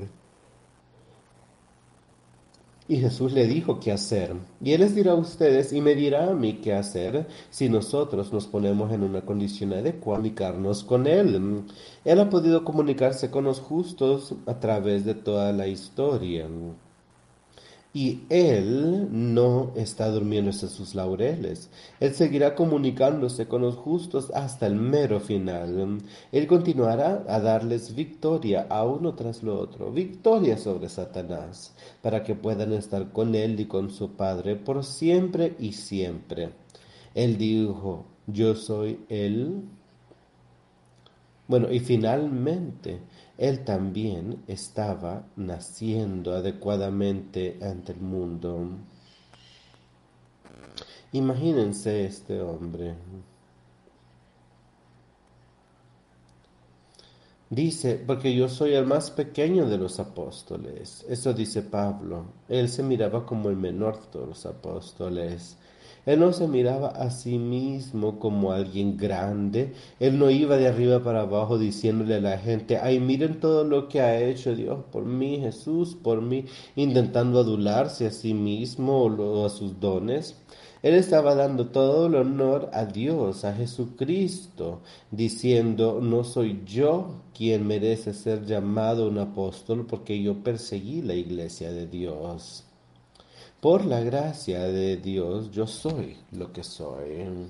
Y 2.88 2.98
Jesús 2.98 3.34
le 3.34 3.48
dijo 3.48 3.80
qué 3.80 3.92
hacer. 3.92 4.34
Y 4.62 4.72
Él 4.72 4.82
les 4.82 4.96
dirá 4.96 5.14
a 5.14 5.16
ustedes 5.16 5.74
y 5.74 5.82
me 5.82 5.96
dirá 5.96 6.30
a 6.30 6.34
mí 6.34 6.60
qué 6.62 6.74
hacer 6.74 7.28
si 7.50 7.70
nosotros 7.70 8.32
nos 8.32 8.48
ponemos 8.48 8.92
en 8.92 9.04
una 9.04 9.22
condición 9.22 9.74
adecuada 9.74 9.94
de 9.94 10.00
comunicarnos 10.00 10.84
con 10.84 11.08
Él. 11.08 11.64
Él 12.06 12.20
ha 12.20 12.30
podido 12.30 12.64
comunicarse 12.64 13.30
con 13.30 13.46
los 13.46 13.60
justos 13.60 14.36
a 14.46 14.60
través 14.60 15.06
de 15.06 15.16
toda 15.16 15.52
la 15.54 15.68
historia. 15.68 16.48
Y 17.96 18.22
Él 18.30 19.08
no 19.12 19.72
está 19.76 20.10
durmiéndose 20.10 20.68
sus 20.68 20.96
laureles. 20.96 21.70
Él 22.00 22.16
seguirá 22.16 22.56
comunicándose 22.56 23.48
con 23.48 23.62
los 23.62 23.76
justos 23.76 24.32
hasta 24.34 24.66
el 24.66 24.76
mero 24.76 25.20
final. 25.20 26.00
Él 26.32 26.48
continuará 26.48 27.24
a 27.30 27.40
darles 27.40 27.94
victoria 27.94 28.66
a 28.68 28.84
uno 28.84 29.14
tras 29.14 29.44
lo 29.44 29.60
otro, 29.60 29.92
victoria 29.92 30.58
sobre 30.58 30.90
Satanás, 30.90 31.76
para 32.02 32.24
que 32.24 32.34
puedan 32.34 32.74
estar 32.74 33.12
con 33.12 33.36
Él 33.36 33.60
y 33.60 33.66
con 33.66 33.92
su 33.92 34.14
Padre 34.14 34.56
por 34.56 34.84
siempre 34.84 35.56
y 35.60 35.74
siempre. 35.74 36.50
Él 37.14 37.38
dijo, 37.38 38.06
yo 38.26 38.56
soy 38.56 39.02
Él. 39.08 39.62
Bueno, 41.48 41.72
y 41.72 41.80
finalmente, 41.80 43.02
él 43.38 43.64
también 43.64 44.44
estaba 44.48 45.26
naciendo 45.36 46.34
adecuadamente 46.36 47.58
ante 47.62 47.94
el 47.94 48.02
mundo. 48.02 48.70
Imagínense 51.12 52.06
este 52.06 52.42
hombre. 52.42 52.96
Dice, 57.50 58.02
porque 58.08 58.34
yo 58.34 58.50
soy 58.50 58.74
el 58.74 58.88
más 58.88 59.12
pequeño 59.12 59.68
de 59.70 59.78
los 59.78 60.00
apóstoles. 60.00 61.06
Eso 61.08 61.34
dice 61.34 61.62
Pablo. 61.62 62.26
Él 62.50 62.68
se 62.68 62.82
miraba 62.82 63.28
como 63.28 63.50
el 63.50 63.58
menor 63.58 64.10
de 64.12 64.26
los 64.26 64.46
apóstoles. 64.48 65.58
Él 66.06 66.20
no 66.20 66.34
se 66.34 66.48
miraba 66.48 66.90
a 66.90 67.10
sí 67.12 67.38
mismo 67.38 68.20
como 68.20 68.52
alguien 68.52 68.98
grande. 68.98 69.74
Él 70.00 70.20
no 70.20 70.30
iba 70.30 70.58
de 70.58 70.68
arriba 70.68 71.02
para 71.02 71.22
abajo 71.22 71.58
diciéndole 71.58 72.16
a 72.16 72.20
la 72.22 72.38
gente, 72.38 72.78
ay, 72.78 73.00
miren 73.00 73.40
todo 73.40 73.64
lo 73.64 73.88
que 73.88 74.02
ha 74.02 74.22
hecho 74.22 74.54
Dios 74.56 74.84
por 74.92 75.06
mí, 75.06 75.40
Jesús, 75.40 75.96
por 75.96 76.22
mí, 76.22 76.46
intentando 76.76 77.40
adularse 77.40 78.08
a 78.08 78.12
sí 78.12 78.34
mismo 78.34 79.04
o 79.04 79.46
a 79.46 79.50
sus 79.50 79.80
dones. 79.80 80.36
Él 80.82 80.96
estaba 80.96 81.36
dando 81.36 81.68
todo 81.68 82.08
el 82.08 82.16
honor 82.16 82.70
a 82.74 82.84
Dios, 82.84 83.46
a 83.46 83.54
Jesucristo, 83.54 84.82
diciendo, 85.12 86.00
no 86.02 86.26
soy 86.26 86.62
yo 86.66 87.22
quien 87.34 87.66
merece 87.66 88.14
ser 88.14 88.46
llamado 88.46 89.08
un 89.08 89.20
apóstol 89.20 89.86
porque 89.86 90.22
yo 90.22 90.44
perseguí 90.44 91.02
la 91.02 91.14
iglesia 91.14 91.72
de 91.72 91.88
Dios. 91.88 92.66
Por 93.64 93.86
la 93.86 94.02
gracia 94.02 94.64
de 94.64 94.98
Dios 94.98 95.50
yo 95.50 95.68
soy 95.68 96.18
lo 96.34 96.52
que 96.52 96.66
soy. 96.66 97.48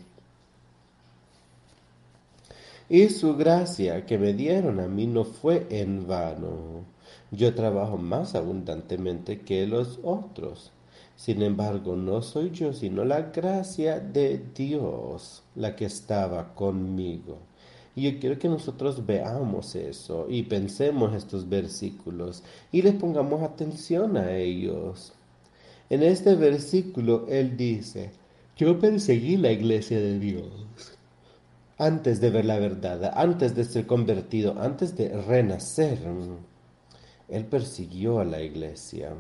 Y 2.88 3.10
su 3.10 3.36
gracia 3.36 4.06
que 4.06 4.20
me 4.20 4.34
dieron 4.34 4.80
a 4.80 4.88
mí 4.88 5.08
no 5.08 5.24
fue 5.24 5.66
en 5.72 6.06
vano. 6.06 6.86
Yo 7.32 7.56
trabajo 7.56 7.98
más 7.98 8.36
abundantemente 8.36 9.42
que 9.42 9.66
los 9.66 10.00
otros. 10.04 10.72
Sin 11.16 11.42
embargo, 11.42 11.96
no 11.96 12.22
soy 12.22 12.52
yo, 12.52 12.74
sino 12.74 13.04
la 13.06 13.32
gracia 13.32 14.00
de 14.00 14.40
Dios 14.54 15.42
la 15.56 15.76
que 15.76 15.86
estaba 15.86 16.54
conmigo. 16.54 17.40
Y 17.96 18.04
yo 18.04 18.20
quiero 18.20 18.38
que 18.38 18.50
nosotros 18.50 19.04
veamos 19.04 19.74
eso 19.74 20.28
y 20.30 20.44
pensemos 20.44 21.16
estos 21.16 21.50
versículos 21.50 22.44
y 22.72 22.84
les 22.84 22.94
pongamos 22.94 23.42
atención 23.42 24.16
a 24.16 24.32
ellos. 24.36 25.14
En 25.90 26.04
este 26.04 26.36
versículo 26.36 27.26
él 27.30 27.58
dice, 27.58 28.12
yo 28.58 28.80
perseguí 28.80 29.38
la 29.38 29.52
iglesia 29.52 30.00
de 30.00 30.20
Dios 30.20 30.94
antes 31.78 32.22
de 32.22 32.30
ver 32.30 32.46
la 32.46 32.60
verdad, 32.60 33.12
antes 33.16 33.56
de 33.56 33.64
ser 33.64 33.86
convertido, 33.86 34.56
antes 34.60 34.96
de 34.96 35.10
renacer. 35.22 36.00
Él 37.30 37.46
persiguió 37.46 38.20
a 38.20 38.26
la 38.26 38.42
iglesia. 38.42 39.14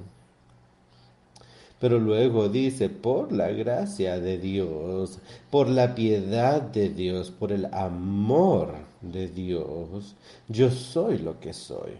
Pero 1.80 2.00
luego 2.00 2.48
dice, 2.48 2.90
por 2.90 3.34
la 3.34 3.50
gracia 3.50 4.20
de 4.20 4.38
Dios, 4.38 5.20
por 5.50 5.68
la 5.68 5.96
piedad 5.96 6.62
de 6.62 6.90
Dios, 6.90 7.32
por 7.32 7.52
el 7.52 7.66
amor 7.74 8.76
de 9.02 9.28
Dios, 9.28 10.16
yo 10.48 10.72
soy 10.72 11.18
lo 11.18 11.40
que 11.42 11.52
soy. 11.52 11.92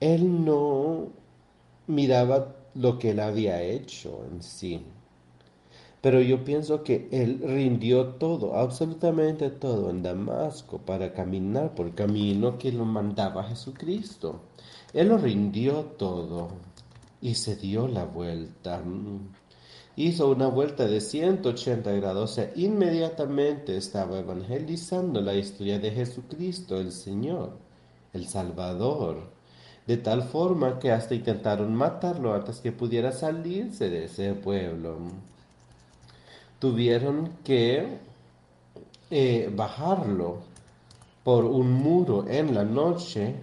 Él 0.00 0.44
no 0.44 1.08
miraba 1.86 2.54
lo 2.74 2.98
que 2.98 3.10
él 3.10 3.20
había 3.20 3.62
hecho 3.62 4.24
en 4.30 4.42
sí. 4.42 4.84
Pero 6.00 6.20
yo 6.20 6.44
pienso 6.44 6.84
que 6.84 7.08
él 7.12 7.40
rindió 7.42 8.08
todo, 8.16 8.56
absolutamente 8.56 9.48
todo 9.48 9.88
en 9.88 10.02
Damasco 10.02 10.78
para 10.78 11.14
caminar 11.14 11.74
por 11.74 11.86
el 11.86 11.94
camino 11.94 12.58
que 12.58 12.72
lo 12.72 12.84
mandaba 12.84 13.44
Jesucristo. 13.44 14.42
Él 14.92 15.08
lo 15.08 15.16
rindió 15.16 15.84
todo 15.96 16.48
y 17.22 17.34
se 17.36 17.56
dio 17.56 17.88
la 17.88 18.04
vuelta. 18.04 18.82
Hizo 19.96 20.28
una 20.28 20.48
vuelta 20.48 20.86
de 20.86 21.00
180 21.00 21.90
grados 21.92 22.36
e 22.36 22.52
inmediatamente 22.56 23.76
estaba 23.76 24.18
evangelizando 24.18 25.22
la 25.22 25.34
historia 25.34 25.78
de 25.78 25.90
Jesucristo, 25.90 26.78
el 26.78 26.92
Señor, 26.92 27.56
el 28.12 28.26
Salvador 28.26 29.32
de 29.86 29.96
tal 29.98 30.22
forma 30.22 30.78
que 30.78 30.90
hasta 30.90 31.14
intentaron 31.14 31.74
matarlo 31.74 32.34
antes 32.34 32.60
que 32.60 32.72
pudiera 32.72 33.12
salirse 33.12 33.90
de 33.90 34.04
ese 34.04 34.32
pueblo. 34.34 34.98
Tuvieron 36.58 37.30
que 37.44 37.98
eh, 39.10 39.50
bajarlo 39.54 40.38
por 41.22 41.44
un 41.44 41.72
muro 41.72 42.26
en 42.28 42.54
la 42.54 42.64
noche 42.64 43.34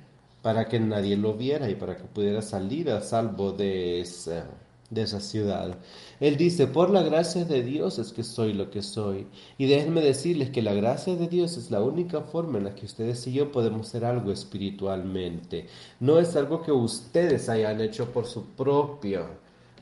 para 0.42 0.66
que 0.66 0.80
nadie 0.80 1.16
lo 1.16 1.34
viera 1.34 1.70
y 1.70 1.76
para 1.76 1.96
que 1.96 2.04
pudiera 2.04 2.42
salir 2.42 2.90
a 2.90 3.02
salvo 3.02 3.52
de 3.52 4.02
esa, 4.02 4.46
de 4.92 5.02
esa 5.04 5.20
ciudad. 5.20 5.78
Él 6.20 6.38
dice, 6.38 6.68
por 6.68 6.92
la 6.92 7.02
gracia 7.02 7.46
de 7.46 7.64
Dios 7.64 7.98
es 7.98 8.12
que 8.12 8.24
soy 8.24 8.54
lo 8.54 8.70
que 8.70 8.84
soy. 8.84 9.26
Y 9.58 9.66
déjenme 9.66 10.02
decirles 10.02 10.52
que 10.52 10.62
la 10.62 10.74
gracia 10.74 11.16
de 11.16 11.28
Dios 11.28 11.58
es 11.58 11.72
la 11.72 11.82
única 11.82 12.22
forma 12.22 12.60
en 12.60 12.66
la 12.66 12.76
que 12.76 12.86
ustedes 12.86 13.26
y 13.26 13.34
yo 13.34 13.52
podemos 13.52 13.88
ser 13.88 14.06
algo 14.06 14.32
espiritualmente. 14.32 15.68
No 16.00 16.20
es 16.20 16.36
algo 16.36 16.62
que 16.62 16.72
ustedes 16.72 17.50
hayan 17.50 17.82
hecho 17.82 18.12
por 18.12 18.28
su 18.28 18.46
propia 18.50 19.26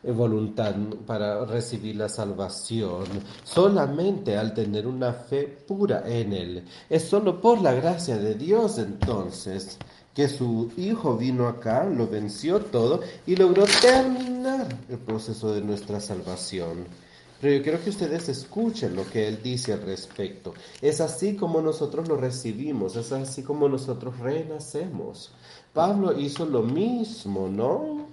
voluntad 0.04 0.76
para 1.06 1.44
recibir 1.46 1.98
la 1.98 2.08
salvación, 2.08 3.04
solamente 3.44 4.38
al 4.38 4.54
tener 4.54 4.88
una 4.88 5.12
fe 5.12 5.44
pura 5.44 6.04
en 6.06 6.34
Él. 6.34 6.64
Es 6.90 7.04
solo 7.04 7.42
por 7.42 7.62
la 7.62 7.74
gracia 7.74 8.18
de 8.18 8.36
Dios 8.36 8.78
entonces 8.78 9.78
que 10.14 10.28
su 10.28 10.72
hijo 10.78 11.18
vino 11.18 11.48
acá, 11.48 11.86
lo 11.86 12.08
venció 12.08 12.60
todo 12.60 13.02
y 13.26 13.36
logró 13.36 13.66
terminar 13.82 14.68
el 14.90 14.98
proceso 14.98 15.54
de 15.54 15.62
nuestra 15.62 16.00
salvación. 16.00 16.86
Pero 17.40 17.56
yo 17.56 17.64
quiero 17.64 17.82
que 17.82 17.90
ustedes 17.90 18.28
escuchen 18.28 18.96
lo 18.96 19.10
que 19.10 19.28
él 19.28 19.42
dice 19.42 19.72
al 19.72 19.82
respecto. 19.84 20.54
Es 20.82 21.00
así 21.00 21.36
como 21.36 21.62
nosotros 21.62 22.08
lo 22.10 22.18
recibimos, 22.18 22.98
es 22.98 23.12
así 23.14 23.44
como 23.44 23.70
nosotros 23.70 24.20
renacemos. 24.20 25.32
Pablo 25.74 26.20
hizo 26.20 26.46
lo 26.46 26.64
mismo, 26.64 27.48
¿no? 27.48 28.08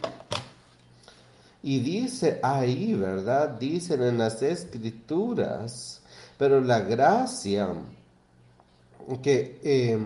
Y 1.62 1.80
dice 1.80 2.38
ahí, 2.42 2.94
¿verdad? 2.94 3.58
Dicen 3.58 4.02
en 4.02 4.18
las 4.18 4.42
escrituras, 4.42 6.02
pero 6.38 6.60
la 6.60 6.80
gracia 6.80 7.74
que... 9.22 9.58
Eh, 9.64 9.98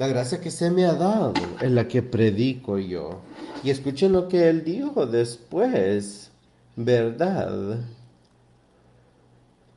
la 0.00 0.08
gracia 0.08 0.40
que 0.40 0.50
se 0.50 0.70
me 0.70 0.86
ha 0.86 0.94
dado 0.94 1.34
es 1.60 1.70
la 1.70 1.86
que 1.86 2.00
predico 2.00 2.78
yo. 2.78 3.20
Y 3.62 3.68
escuchen 3.68 4.12
lo 4.12 4.28
que 4.28 4.48
él 4.48 4.64
dijo 4.64 5.04
después, 5.04 6.30
¿verdad? 6.74 7.80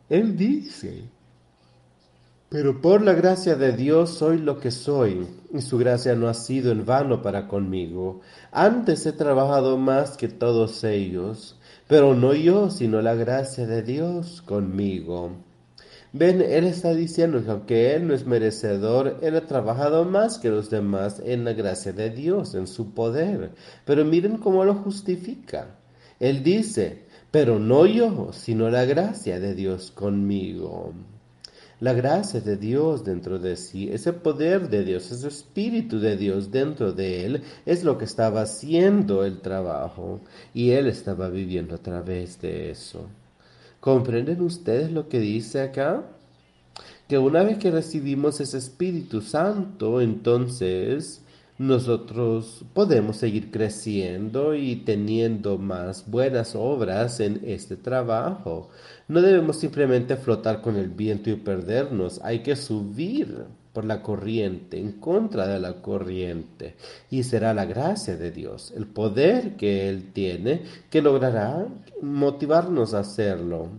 Él 0.08 0.38
dice, 0.38 1.04
pero 2.48 2.82
por 2.82 3.02
la 3.02 3.12
gracia 3.12 3.56
de 3.56 3.74
Dios 3.74 4.12
soy 4.12 4.38
lo 4.38 4.62
que 4.62 4.72
soy, 4.72 5.28
y 5.54 5.60
su 5.60 5.78
gracia 5.78 6.16
no 6.16 6.30
ha 6.30 6.34
sido 6.34 6.72
en 6.72 6.86
vano 6.86 7.22
para 7.22 7.50
conmigo. 7.50 8.22
Antes 8.54 9.06
he 9.06 9.12
trabajado 9.12 9.78
más 9.78 10.16
que 10.16 10.30
todos 10.30 10.86
ellos, 10.86 11.60
pero 11.90 12.16
no 12.16 12.34
yo, 12.34 12.70
sino 12.70 13.02
la 13.02 13.16
gracia 13.16 13.68
de 13.68 13.82
Dios 13.84 14.42
conmigo. 14.42 15.32
Ven, 16.16 16.42
Él 16.42 16.66
está 16.66 16.94
diciendo 16.94 17.44
que 17.44 17.50
aunque 17.50 17.96
Él 17.96 18.08
no 18.08 18.14
es 18.14 18.28
merecedor, 18.28 19.18
Él 19.24 19.36
ha 19.36 19.48
trabajado 19.48 20.06
más 20.06 20.38
que 20.38 20.50
los 20.50 20.70
demás 20.70 21.20
en 21.26 21.44
la 21.44 21.54
gracia 21.54 21.92
de 21.92 22.12
Dios, 22.12 22.54
en 22.54 22.68
su 22.68 22.94
poder. 22.94 23.52
Pero 23.84 24.06
miren 24.06 24.38
cómo 24.38 24.64
lo 24.64 24.76
justifica. 24.76 25.76
Él 26.20 26.44
dice, 26.44 27.06
pero 27.32 27.58
no 27.58 27.88
yo, 27.88 28.30
sino 28.32 28.70
la 28.70 28.86
gracia 28.86 29.40
de 29.40 29.56
Dios 29.56 29.90
conmigo. 29.90 30.94
La 31.80 31.94
gracia 31.94 32.40
de 32.42 32.58
Dios 32.58 33.04
dentro 33.04 33.40
de 33.40 33.56
sí, 33.58 33.90
ese 33.92 34.14
poder 34.14 34.70
de 34.70 34.86
Dios, 34.86 35.12
ese 35.12 35.28
espíritu 35.28 36.00
de 36.00 36.16
Dios 36.16 36.52
dentro 36.52 36.94
de 36.94 37.26
él, 37.26 37.44
es 37.66 37.84
lo 37.84 37.98
que 37.98 38.06
estaba 38.06 38.44
haciendo 38.44 39.26
el 39.26 39.42
trabajo 39.42 40.22
y 40.54 40.72
él 40.72 40.86
estaba 40.86 41.30
viviendo 41.30 41.74
a 41.74 41.80
través 41.80 42.40
de 42.40 42.70
eso. 42.70 43.10
¿Comprenden 43.84 44.40
ustedes 44.40 44.94
lo 44.94 45.10
que 45.10 45.20
dice 45.20 45.60
acá? 45.60 46.06
Que 47.10 47.18
una 47.18 47.44
vez 47.44 47.58
que 47.58 47.70
recibimos 47.70 48.40
ese 48.40 48.58
Espíritu 48.58 49.20
Santo, 49.20 50.00
entonces 50.00 51.22
nosotros 51.58 52.64
podemos 52.74 53.18
seguir 53.18 53.52
creciendo 53.52 54.56
y 54.56 54.78
teniendo 54.78 55.58
más 55.58 56.10
buenas 56.10 56.56
obras 56.56 57.20
en 57.20 57.42
este 57.44 57.76
trabajo. 57.76 58.70
No 59.10 59.22
debemos 59.22 59.58
simplemente 59.58 60.16
flotar 60.16 60.62
con 60.62 60.78
el 60.78 60.88
viento 60.88 61.30
y 61.30 61.36
perdernos, 61.36 62.22
hay 62.24 62.40
que 62.40 62.56
subir 62.56 63.48
por 63.74 63.86
la 63.86 64.04
corriente, 64.04 64.80
en 64.80 64.94
contra 64.94 65.48
de 65.48 65.60
la 65.60 65.82
corriente. 65.82 66.76
Y 67.10 67.24
será 67.24 67.54
la 67.54 67.66
gracia 67.66 68.16
de 68.16 68.32
Dios, 68.32 68.72
el 68.76 68.86
poder 68.86 69.58
que 69.58 69.90
Él 69.90 70.14
tiene, 70.14 70.64
que 70.92 71.02
logrará 71.02 71.68
motivarnos 72.02 72.94
a 72.94 73.00
hacerlo. 73.00 73.70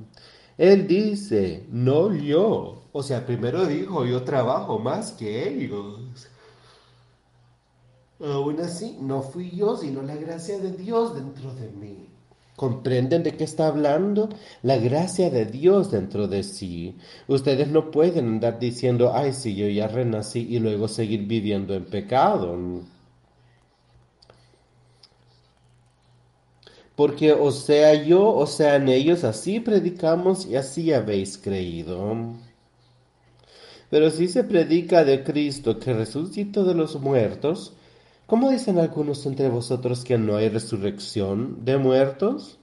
Él 0.58 0.86
dice, 0.86 1.66
no 1.70 2.12
yo. 2.12 2.82
O 2.92 3.02
sea, 3.02 3.24
primero 3.24 3.66
dijo, 3.66 4.04
yo 4.04 4.22
trabajo 4.24 4.78
más 4.78 5.12
que 5.12 5.48
ellos. 5.48 6.28
Aún 8.20 8.60
así, 8.60 8.98
no 9.00 9.22
fui 9.22 9.50
yo, 9.50 9.76
sino 9.76 10.02
la 10.02 10.16
gracia 10.16 10.58
de 10.58 10.72
Dios 10.72 11.14
dentro 11.14 11.54
de 11.54 11.68
mí. 11.70 12.08
¿Comprenden 12.56 13.24
de 13.24 13.32
qué 13.36 13.44
está 13.44 13.66
hablando? 13.66 14.28
La 14.62 14.78
gracia 14.78 15.28
de 15.30 15.44
Dios 15.44 15.90
dentro 15.90 16.28
de 16.28 16.44
sí. 16.44 16.96
Ustedes 17.26 17.68
no 17.68 17.90
pueden 17.90 18.26
andar 18.28 18.58
diciendo, 18.60 19.12
ay, 19.12 19.32
sí, 19.32 19.56
yo 19.56 19.66
ya 19.68 19.88
renací 19.88 20.46
y 20.48 20.60
luego 20.60 20.86
seguir 20.86 21.26
viviendo 21.26 21.74
en 21.74 21.84
pecado. 21.84 22.56
Porque 26.94 27.32
o 27.32 27.50
sea 27.50 27.94
yo, 27.94 28.32
o 28.34 28.46
sean 28.46 28.88
ellos, 28.88 29.24
así 29.24 29.58
predicamos 29.58 30.46
y 30.46 30.56
así 30.56 30.92
habéis 30.92 31.38
creído. 31.38 32.34
Pero 33.90 34.10
si 34.10 34.28
se 34.28 34.44
predica 34.44 35.04
de 35.04 35.24
Cristo 35.24 35.78
que 35.78 35.92
resucitó 35.92 36.64
de 36.64 36.74
los 36.74 37.00
muertos, 37.00 37.74
¿Cómo 38.26 38.48
dicen 38.48 38.78
algunos 38.78 39.26
entre 39.26 39.50
vosotros 39.50 40.02
que 40.02 40.16
no 40.16 40.36
hay 40.36 40.48
resurrección 40.48 41.62
de 41.66 41.76
muertos? 41.76 42.58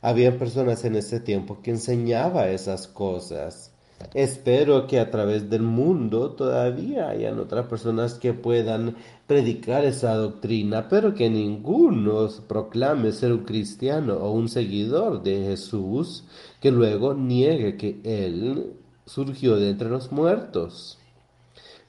Había 0.00 0.38
personas 0.38 0.84
en 0.84 0.94
ese 0.94 1.18
tiempo 1.18 1.60
que 1.60 1.72
enseñaba 1.72 2.50
esas 2.50 2.86
cosas. 2.86 3.74
Espero 4.14 4.86
que 4.86 5.00
a 5.00 5.10
través 5.10 5.50
del 5.50 5.62
mundo 5.62 6.30
todavía 6.30 7.08
hayan 7.08 7.40
otras 7.40 7.66
personas 7.66 8.14
que 8.14 8.32
puedan 8.32 8.94
predicar 9.26 9.84
esa 9.84 10.14
doctrina, 10.14 10.88
pero 10.88 11.14
que 11.14 11.28
ninguno 11.28 12.28
proclame 12.46 13.10
ser 13.10 13.32
un 13.32 13.44
cristiano 13.44 14.14
o 14.18 14.30
un 14.30 14.48
seguidor 14.48 15.24
de 15.24 15.46
Jesús 15.46 16.26
que 16.60 16.70
luego 16.70 17.14
niegue 17.14 17.76
que 17.76 18.00
Él 18.04 18.74
surgió 19.04 19.56
de 19.56 19.70
entre 19.70 19.88
los 19.88 20.12
muertos. 20.12 21.00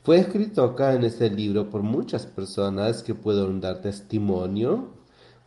Fue 0.04 0.18
escrito 0.18 0.66
acá 0.66 0.94
en 0.96 1.06
este 1.06 1.30
libro 1.30 1.70
por 1.70 1.82
muchas 1.82 2.26
personas 2.26 3.04
que 3.04 3.16
pueden 3.16 3.62
dar 3.62 3.82
testimonio. 3.82 4.90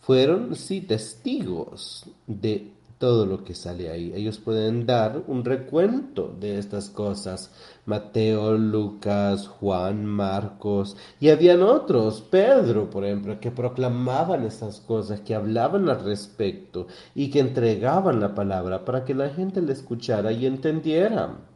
Fueron, 0.00 0.56
sí, 0.56 0.80
testigos 0.80 2.06
de 2.26 2.72
todo 2.96 3.26
lo 3.26 3.44
que 3.44 3.54
sale 3.54 3.90
ahí. 3.90 4.12
Ellos 4.14 4.38
pueden 4.38 4.86
dar 4.86 5.22
un 5.26 5.44
recuento 5.44 6.34
de 6.40 6.58
estas 6.58 6.88
cosas. 6.88 7.52
Mateo, 7.84 8.56
Lucas, 8.56 9.46
Juan, 9.46 10.06
Marcos. 10.06 10.96
Y 11.20 11.28
habían 11.28 11.62
otros, 11.62 12.22
Pedro, 12.22 12.88
por 12.88 13.04
ejemplo, 13.04 13.38
que 13.38 13.50
proclamaban 13.50 14.42
estas 14.44 14.80
cosas, 14.80 15.20
que 15.20 15.34
hablaban 15.34 15.90
al 15.90 16.02
respecto 16.02 16.86
y 17.14 17.28
que 17.28 17.40
entregaban 17.40 18.20
la 18.20 18.34
palabra 18.34 18.86
para 18.86 19.04
que 19.04 19.14
la 19.14 19.28
gente 19.28 19.60
le 19.60 19.74
escuchara 19.74 20.32
y 20.32 20.46
entendiera. 20.46 21.55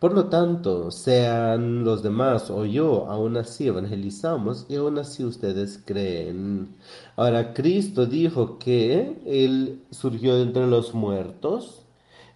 Por 0.00 0.14
lo 0.14 0.26
tanto, 0.28 0.90
sean 0.90 1.84
los 1.84 2.02
demás 2.02 2.50
o 2.50 2.64
yo, 2.64 3.06
aún 3.08 3.36
así 3.36 3.68
evangelizamos 3.68 4.66
y 4.68 4.74
aún 4.76 4.98
así 4.98 5.24
ustedes 5.24 5.80
creen. 5.84 6.74
Ahora, 7.16 7.54
Cristo 7.54 8.06
dijo 8.06 8.58
que 8.58 9.20
Él 9.26 9.84
surgió 9.92 10.34
de 10.36 10.42
entre 10.42 10.66
los 10.66 10.92
muertos. 10.94 11.84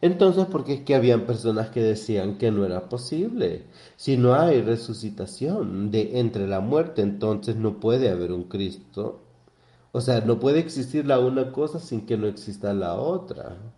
Entonces, 0.00 0.46
¿por 0.46 0.64
qué 0.64 0.74
es 0.74 0.80
que 0.82 0.94
habían 0.94 1.26
personas 1.26 1.70
que 1.70 1.82
decían 1.82 2.38
que 2.38 2.50
no 2.52 2.64
era 2.64 2.88
posible? 2.88 3.64
Si 3.96 4.16
no 4.16 4.34
hay 4.34 4.60
resucitación 4.62 5.90
de 5.90 6.20
entre 6.20 6.46
la 6.46 6.60
muerte, 6.60 7.02
entonces 7.02 7.56
no 7.56 7.80
puede 7.80 8.10
haber 8.10 8.30
un 8.32 8.44
Cristo. 8.44 9.22
O 9.92 10.00
sea, 10.02 10.20
no 10.22 10.40
puede 10.40 10.60
existir 10.60 11.06
la 11.06 11.20
una 11.20 11.52
cosa 11.52 11.80
sin 11.80 12.06
que 12.06 12.16
no 12.18 12.26
exista 12.28 12.74
la 12.74 12.94
otra. 12.96 13.73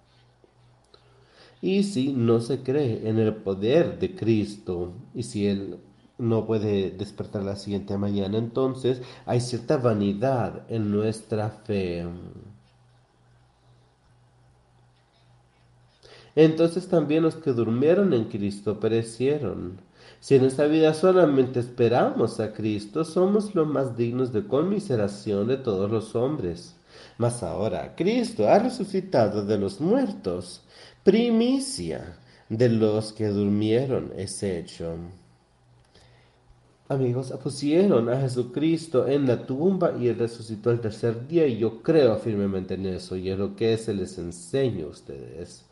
Y 1.60 1.84
si 1.84 2.12
no 2.12 2.40
se 2.40 2.62
cree 2.62 3.08
en 3.08 3.18
el 3.18 3.34
poder 3.34 3.98
de 3.98 4.14
Cristo 4.14 4.92
y 5.14 5.22
si 5.22 5.46
Él 5.46 5.78
no 6.18 6.46
puede 6.46 6.90
despertar 6.90 7.42
la 7.42 7.56
siguiente 7.56 7.96
mañana, 7.98 8.38
entonces 8.38 9.02
hay 9.26 9.40
cierta 9.40 9.76
vanidad 9.76 10.62
en 10.68 10.90
nuestra 10.90 11.50
fe. 11.50 12.06
Entonces 16.34 16.88
también 16.88 17.22
los 17.22 17.36
que 17.36 17.52
durmieron 17.52 18.12
en 18.12 18.24
Cristo 18.24 18.78
perecieron. 18.78 19.80
Si 20.20 20.34
en 20.34 20.44
esta 20.44 20.66
vida 20.66 20.92
solamente 20.92 21.60
esperamos 21.60 22.40
a 22.40 22.52
Cristo, 22.52 23.04
somos 23.04 23.54
los 23.54 23.66
más 23.66 23.96
dignos 23.96 24.32
de 24.32 24.46
conmiseración 24.46 25.48
de 25.48 25.56
todos 25.56 25.90
los 25.90 26.14
hombres. 26.14 26.76
Mas 27.18 27.42
ahora 27.42 27.94
Cristo 27.96 28.48
ha 28.48 28.58
resucitado 28.58 29.44
de 29.44 29.58
los 29.58 29.80
muertos 29.80 30.62
primicia 31.06 32.18
de 32.48 32.68
los 32.68 33.12
que 33.12 33.28
durmieron 33.28 34.10
es 34.16 34.42
hecho. 34.42 34.96
Amigos, 36.88 37.32
pusieron 37.40 38.08
a 38.08 38.20
Jesucristo 38.20 39.06
en 39.06 39.28
la 39.28 39.46
tumba 39.46 39.94
y 39.96 40.08
él 40.08 40.18
resucitó 40.18 40.72
el 40.72 40.80
tercer 40.80 41.28
día 41.28 41.46
y 41.46 41.58
yo 41.58 41.80
creo 41.80 42.16
firmemente 42.16 42.74
en 42.74 42.86
eso 42.86 43.14
y 43.14 43.30
es 43.30 43.38
lo 43.38 43.54
que 43.54 43.78
se 43.78 43.94
les 43.94 44.18
enseño 44.18 44.86
a 44.86 44.90
ustedes. 44.90 45.64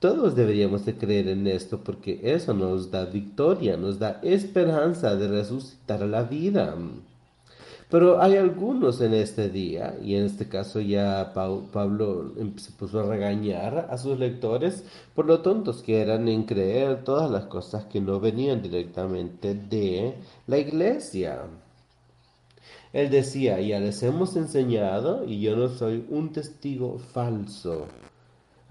Todos 0.00 0.34
deberíamos 0.34 0.84
de 0.84 0.96
creer 0.96 1.28
en 1.28 1.46
esto 1.46 1.84
porque 1.84 2.18
eso 2.20 2.52
nos 2.52 2.90
da 2.90 3.04
victoria, 3.04 3.76
nos 3.76 4.00
da 4.00 4.18
esperanza 4.24 5.14
de 5.14 5.28
resucitar 5.28 6.02
a 6.02 6.08
la 6.08 6.24
vida. 6.24 6.76
Pero 7.92 8.22
hay 8.22 8.36
algunos 8.38 9.02
en 9.02 9.12
este 9.12 9.50
día, 9.50 9.94
y 10.02 10.14
en 10.14 10.24
este 10.24 10.48
caso 10.48 10.80
ya 10.80 11.34
Pablo 11.34 12.32
em, 12.38 12.56
se 12.56 12.72
puso 12.72 13.00
a 13.00 13.02
regañar 13.02 13.88
a 13.90 13.98
sus 13.98 14.18
lectores 14.18 14.82
por 15.14 15.26
lo 15.26 15.40
tontos 15.42 15.82
que 15.82 16.00
eran 16.00 16.26
en 16.26 16.44
creer 16.44 17.04
todas 17.04 17.30
las 17.30 17.44
cosas 17.44 17.84
que 17.84 18.00
no 18.00 18.18
venían 18.18 18.62
directamente 18.62 19.54
de 19.54 20.14
la 20.46 20.56
iglesia. 20.56 21.42
Él 22.94 23.10
decía, 23.10 23.60
ya 23.60 23.78
les 23.78 24.02
hemos 24.02 24.36
enseñado 24.36 25.26
y 25.26 25.42
yo 25.42 25.54
no 25.54 25.68
soy 25.68 26.06
un 26.08 26.32
testigo 26.32 26.98
falso. 26.98 27.88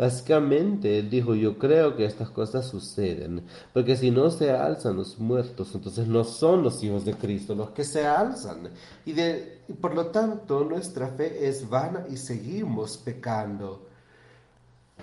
Básicamente, 0.02 0.98
él 0.98 1.12
dijo, 1.12 1.36
yo 1.36 1.60
creo 1.60 1.96
que 1.96 2.06
estas 2.06 2.32
cosas 2.32 2.66
suceden, 2.66 3.44
porque 3.72 3.96
si 3.96 4.10
no 4.10 4.32
se 4.32 4.50
alzan 4.50 4.96
los 4.96 5.20
muertos, 5.20 5.76
entonces 5.76 6.08
no 6.08 6.24
son 6.24 6.64
los 6.64 6.84
hijos 6.84 7.06
de 7.06 7.14
Cristo 7.14 7.54
los 7.54 7.70
que 7.70 7.84
se 7.84 8.08
alzan. 8.08 8.70
Y, 9.06 9.12
de, 9.12 9.60
por 9.80 9.94
lo 9.94 10.08
tanto, 10.08 10.64
nuestra 10.64 11.10
fe 11.10 11.48
es 11.48 11.70
vana 11.70 12.04
y 12.10 12.18
seguimos 12.18 12.98
pecando. 12.98 13.86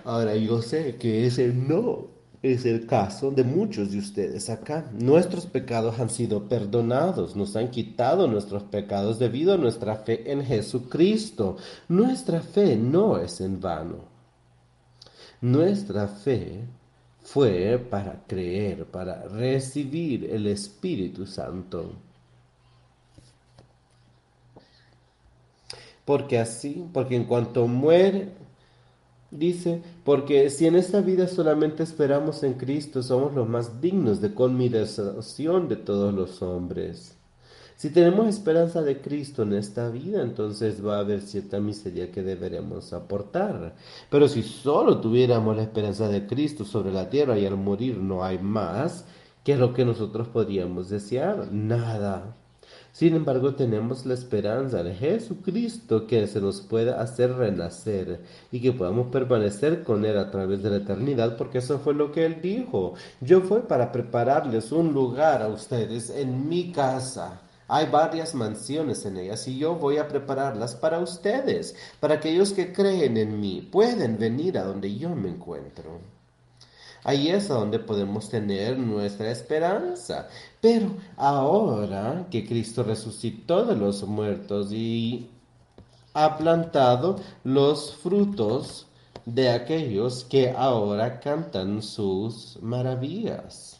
Ahora, 0.03 0.35
yo 0.35 0.61
sé 0.63 0.97
que 0.97 1.29
ese 1.29 1.47
no 1.47 2.09
es 2.43 2.65
el 2.65 2.85
caso 2.85 3.31
de 3.31 3.45
muchos 3.45 3.93
de 3.93 3.99
ustedes 3.99 4.51
acá. 4.51 4.91
Nuestros 4.99 5.47
pecados 5.47 6.01
han 6.01 6.11
sido 6.11 6.49
perdonados, 6.49 7.37
nos 7.37 7.55
han 7.55 7.71
quitado 7.71 8.27
nuestros 8.27 8.65
pecados 8.65 9.21
debido 9.21 9.55
a 9.55 9.59
nuestra 9.59 9.95
fe 9.95 10.33
en 10.33 10.45
Jesucristo. 10.45 11.57
Nuestra 11.87 12.41
fe 12.41 12.75
no 12.75 13.17
es 13.19 13.41
en 13.41 13.61
vano. 13.61 14.18
Nuestra 15.41 16.09
fe 16.09 16.63
fue 17.23 17.79
para 17.79 18.25
creer, 18.27 18.87
para 18.87 19.29
recibir 19.29 20.25
el 20.31 20.47
Espíritu 20.47 21.27
Santo. 21.27 21.93
Porque 26.05 26.39
así, 26.39 26.89
porque 26.93 27.17
en 27.17 27.25
cuanto 27.25 27.67
muere, 27.69 28.33
dice, 29.31 29.83
porque 30.05 30.49
si 30.49 30.67
en 30.67 30.77
esta 30.77 31.03
vida 31.03 31.29
solamente 31.29 31.83
esperamos 31.83 32.43
en 32.43 32.55
Cristo, 32.55 33.03
somos 33.03 33.35
los 33.35 33.47
más 33.49 33.81
dignos 33.81 34.21
de 34.21 34.33
conmiración 34.33 35.69
de 35.69 35.77
todos 35.77 36.15
los 36.15 36.41
hombres. 36.41 37.18
Si 37.79 37.91
tenemos 37.91 38.27
esperanza 38.27 38.83
de 38.83 39.01
Cristo 39.01 39.45
en 39.45 39.53
esta 39.53 39.89
vida, 39.89 40.21
entonces 40.21 40.85
va 40.85 40.97
a 40.97 40.99
haber 40.99 41.21
cierta 41.21 41.61
miseria 41.61 42.11
que 42.11 42.25
deberemos 42.25 42.93
aportar. 42.93 43.77
Pero 44.11 44.27
si 44.27 44.43
solo 44.43 45.01
tuviéramos 45.01 45.57
la 45.57 45.63
esperanza 45.63 46.09
de 46.09 46.27
Cristo 46.27 46.65
sobre 46.65 46.93
la 46.93 47.09
tierra 47.09 47.39
y 47.39 47.47
al 47.47 47.57
morir 47.57 47.99
no 47.99 48.25
hay 48.25 48.41
más, 48.41 49.05
¿qué 49.45 49.53
es 49.53 49.61
lo 49.61 49.75
que 49.75 49.85
nosotros 49.85 50.27
podríamos 50.27 50.89
desear? 50.89 51.53
Nada. 51.53 52.35
Sin 52.91 53.15
embargo, 53.15 53.55
tenemos 53.55 54.07
la 54.07 54.15
esperanza 54.15 54.83
de 54.83 54.97
Jesucristo 54.97 56.09
que 56.09 56.27
se 56.27 56.41
nos 56.41 56.61
pueda 56.63 57.01
hacer 57.01 57.33
renacer 57.35 58.23
y 58.51 58.59
que 58.61 58.73
podamos 58.73 59.07
permanecer 59.13 59.85
con 59.85 60.05
Él 60.05 60.19
a 60.19 60.33
través 60.33 60.65
de 60.65 60.71
la 60.71 60.79
eternidad, 60.79 61.37
porque 61.37 61.59
eso 61.59 61.79
fue 61.79 61.95
lo 61.95 62.11
que 62.11 62.27
Él 62.27 62.41
dijo. 62.43 62.95
Yo 63.21 63.41
fui 63.43 63.61
para 63.61 63.93
prepararles 63.93 64.73
un 64.73 64.93
lugar 64.93 65.43
a 65.43 65.47
ustedes 65.47 66.11
en 66.11 66.49
mi 66.49 66.73
casa. 66.73 67.43
Hay 67.69 67.87
varias 67.87 68.35
mansiones 68.35 69.05
en 69.05 69.19
ellas 69.19 69.47
y 69.47 69.59
yo 69.59 69.75
voy 69.75 69.99
a 69.99 70.09
prepararlas 70.09 70.75
para 70.75 70.99
ustedes, 71.01 71.77
para 72.01 72.15
aquellos 72.15 72.53
que 72.53 72.73
creen 72.73 73.19
en 73.19 73.39
mí, 73.39 73.69
pueden 73.71 74.19
venir 74.19 74.57
a 74.57 74.65
donde 74.65 74.97
yo 74.97 75.11
me 75.11 75.29
encuentro. 75.29 76.01
Ahí 77.05 77.29
es 77.29 77.51
a 77.51 77.55
donde 77.55 77.79
podemos 77.79 78.29
tener 78.29 78.79
nuestra 78.79 79.31
esperanza. 79.31 80.29
Pero 80.61 80.91
ahora 81.17 82.27
que 82.31 82.47
Cristo 82.47 82.83
resucitó 82.83 83.65
de 83.65 83.77
los 83.77 84.03
muertos 84.03 84.73
y 84.73 85.31
ha 86.15 86.37
plantado 86.37 87.17
los 87.45 87.95
frutos 87.95 88.87
de 89.25 89.51
aquellos 89.51 90.25
que 90.25 90.51
ahora 90.51 91.21
cantan 91.21 91.83
sus 91.83 92.59
maravillas. 92.63 93.78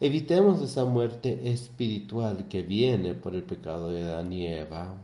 Evitemos 0.00 0.60
esa 0.62 0.84
muerte 0.84 1.50
espiritual 1.50 2.48
que 2.48 2.62
viene 2.62 3.14
por 3.14 3.34
el 3.34 3.42
pecado 3.44 3.90
de 3.90 4.02
Adán 4.04 4.32
y 4.32 4.46
Eva. 4.46 4.94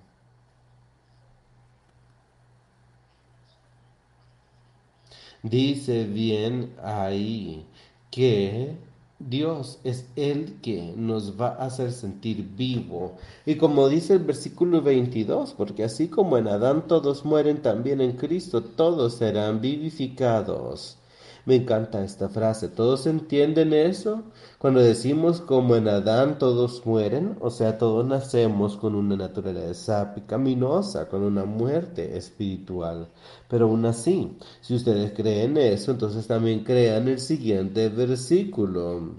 Dice 5.43 6.05
bien 6.05 6.75
ahí 6.83 7.67
que 8.11 8.77
Dios 9.19 9.81
es 9.85 10.07
el 10.17 10.61
que 10.61 10.93
nos 10.97 11.41
va 11.41 11.49
a 11.49 11.67
hacer 11.67 11.93
sentir 11.93 12.51
vivo. 12.57 13.17
Y 13.47 13.57
como 13.57 13.89
dice 13.89 14.15
el 14.15 14.21
versículo 14.25 14.83
22, 14.83 15.55
porque 15.55 15.85
así 15.85 16.09
como 16.09 16.37
en 16.39 16.49
Adán 16.49 16.87
todos 16.87 17.25
mueren, 17.25 17.63
también 17.63 18.01
en 18.01 18.13
Cristo 18.13 18.63
todos 18.63 19.15
serán 19.15 19.61
vivificados. 19.61 20.99
Me 21.45 21.57
encanta 21.57 22.05
esta 22.05 22.29
frase. 22.29 22.69
¿Todos 22.69 23.07
entienden 23.07 23.73
eso? 23.73 24.23
Cuando 24.59 24.81
decimos 24.81 25.41
como 25.41 25.75
en 25.75 25.89
Adán 25.89 26.39
todos 26.39 26.87
mueren, 26.87 27.37
o 27.41 27.51
sea, 27.51 27.79
todos 27.79 28.07
nacemos 28.07 28.77
con 28.77 28.95
una 28.95 29.17
naturaleza 29.17 30.15
pecaminosa, 30.15 31.09
con 31.09 31.23
una 31.25 31.45
muerte 31.45 32.17
espiritual. 32.17 33.09
Pero 33.49 33.67
aún 33.67 33.85
así, 33.87 34.37
si 34.61 34.77
ustedes 34.77 35.13
creen 35.15 35.57
eso, 35.57 35.91
entonces 35.91 36.29
también 36.29 36.63
crean 36.63 37.09
el 37.09 37.19
siguiente 37.19 37.89
versículo. 37.89 39.15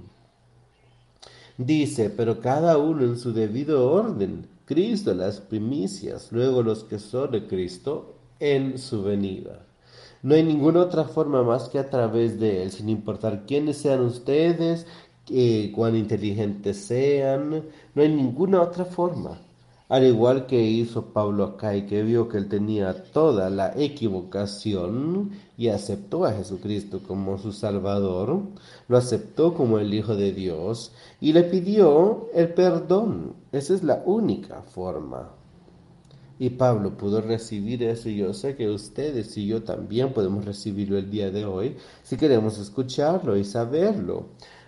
Dice, 1.57 2.09
pero 2.09 2.39
cada 2.39 2.77
uno 2.77 3.03
en 3.03 3.19
su 3.19 3.33
debido 3.33 3.91
orden. 3.91 4.47
Cristo 4.65 5.13
las 5.13 5.41
primicias, 5.41 6.31
luego 6.31 6.63
los 6.63 6.86
que 6.86 6.99
son 6.99 7.31
de 7.31 7.47
Cristo 7.47 8.15
en 8.39 8.77
su 8.77 9.03
venida. 9.03 9.65
No 10.23 10.36
hay 10.36 10.43
ninguna 10.43 10.79
otra 10.79 11.03
forma 11.03 11.43
más 11.43 11.69
que 11.69 11.79
a 11.79 11.89
través 11.89 12.39
de 12.39 12.63
Él, 12.63 12.71
sin 12.71 12.88
importar 12.89 13.45
quiénes 13.45 13.77
sean 13.77 14.01
ustedes, 14.01 14.88
cuán 15.75 15.95
inteligentes 15.95 16.77
sean, 16.77 17.63
no 17.93 18.01
hay 18.01 18.09
ninguna 18.09 18.62
otra 18.62 18.86
forma. 18.86 19.38
Al 19.89 20.05
igual 20.05 20.47
que 20.47 20.62
hizo 20.62 21.07
Pablo 21.13 21.43
acá 21.43 21.75
y 21.75 21.86
que 21.86 22.03
vio 22.03 22.27
que 22.29 22.38
él 22.38 22.47
tenía 22.47 23.03
toda 23.12 23.49
la 23.49 23.73
equivocación 23.75 25.31
y 25.57 25.67
aceptó 25.67 26.25
a 26.25 26.31
Jesucristo 26.31 27.01
como 27.05 27.38
su 27.38 27.51
Salvador, 27.51 28.41
lo 28.88 28.97
aceptó 28.97 29.53
como 29.53 29.77
el 29.77 29.93
Hijo 29.93 30.15
de 30.15 30.31
Dios 30.31 30.93
y 31.21 31.33
le 31.33 31.43
pidió 31.43 32.29
el 32.33 32.53
perdón. 32.53 33.36
Esa 33.51 33.73
es 33.75 33.83
la 33.83 34.01
única 34.05 34.62
forma. 34.62 35.42
Y 36.43 36.49
Pablo 36.49 36.97
pudo 36.97 37.21
recibir 37.21 37.84
eso 37.84 38.10
y 38.10 38.17
yo 38.17 38.34
sé 38.34 38.53
que 38.58 38.69
ustedes 38.69 39.38
y 39.38 39.47
yo 39.47 39.63
también 39.63 40.12
podemos 40.12 40.43
recibirlo 40.43 40.97
el 40.97 41.10
día 41.10 41.32
de 41.32 41.45
hoy 41.45 41.77
si 42.03 42.17
queremos 42.17 42.58
escucharlo 42.58 43.38
y 43.38 43.45
saberlo. 43.45 44.25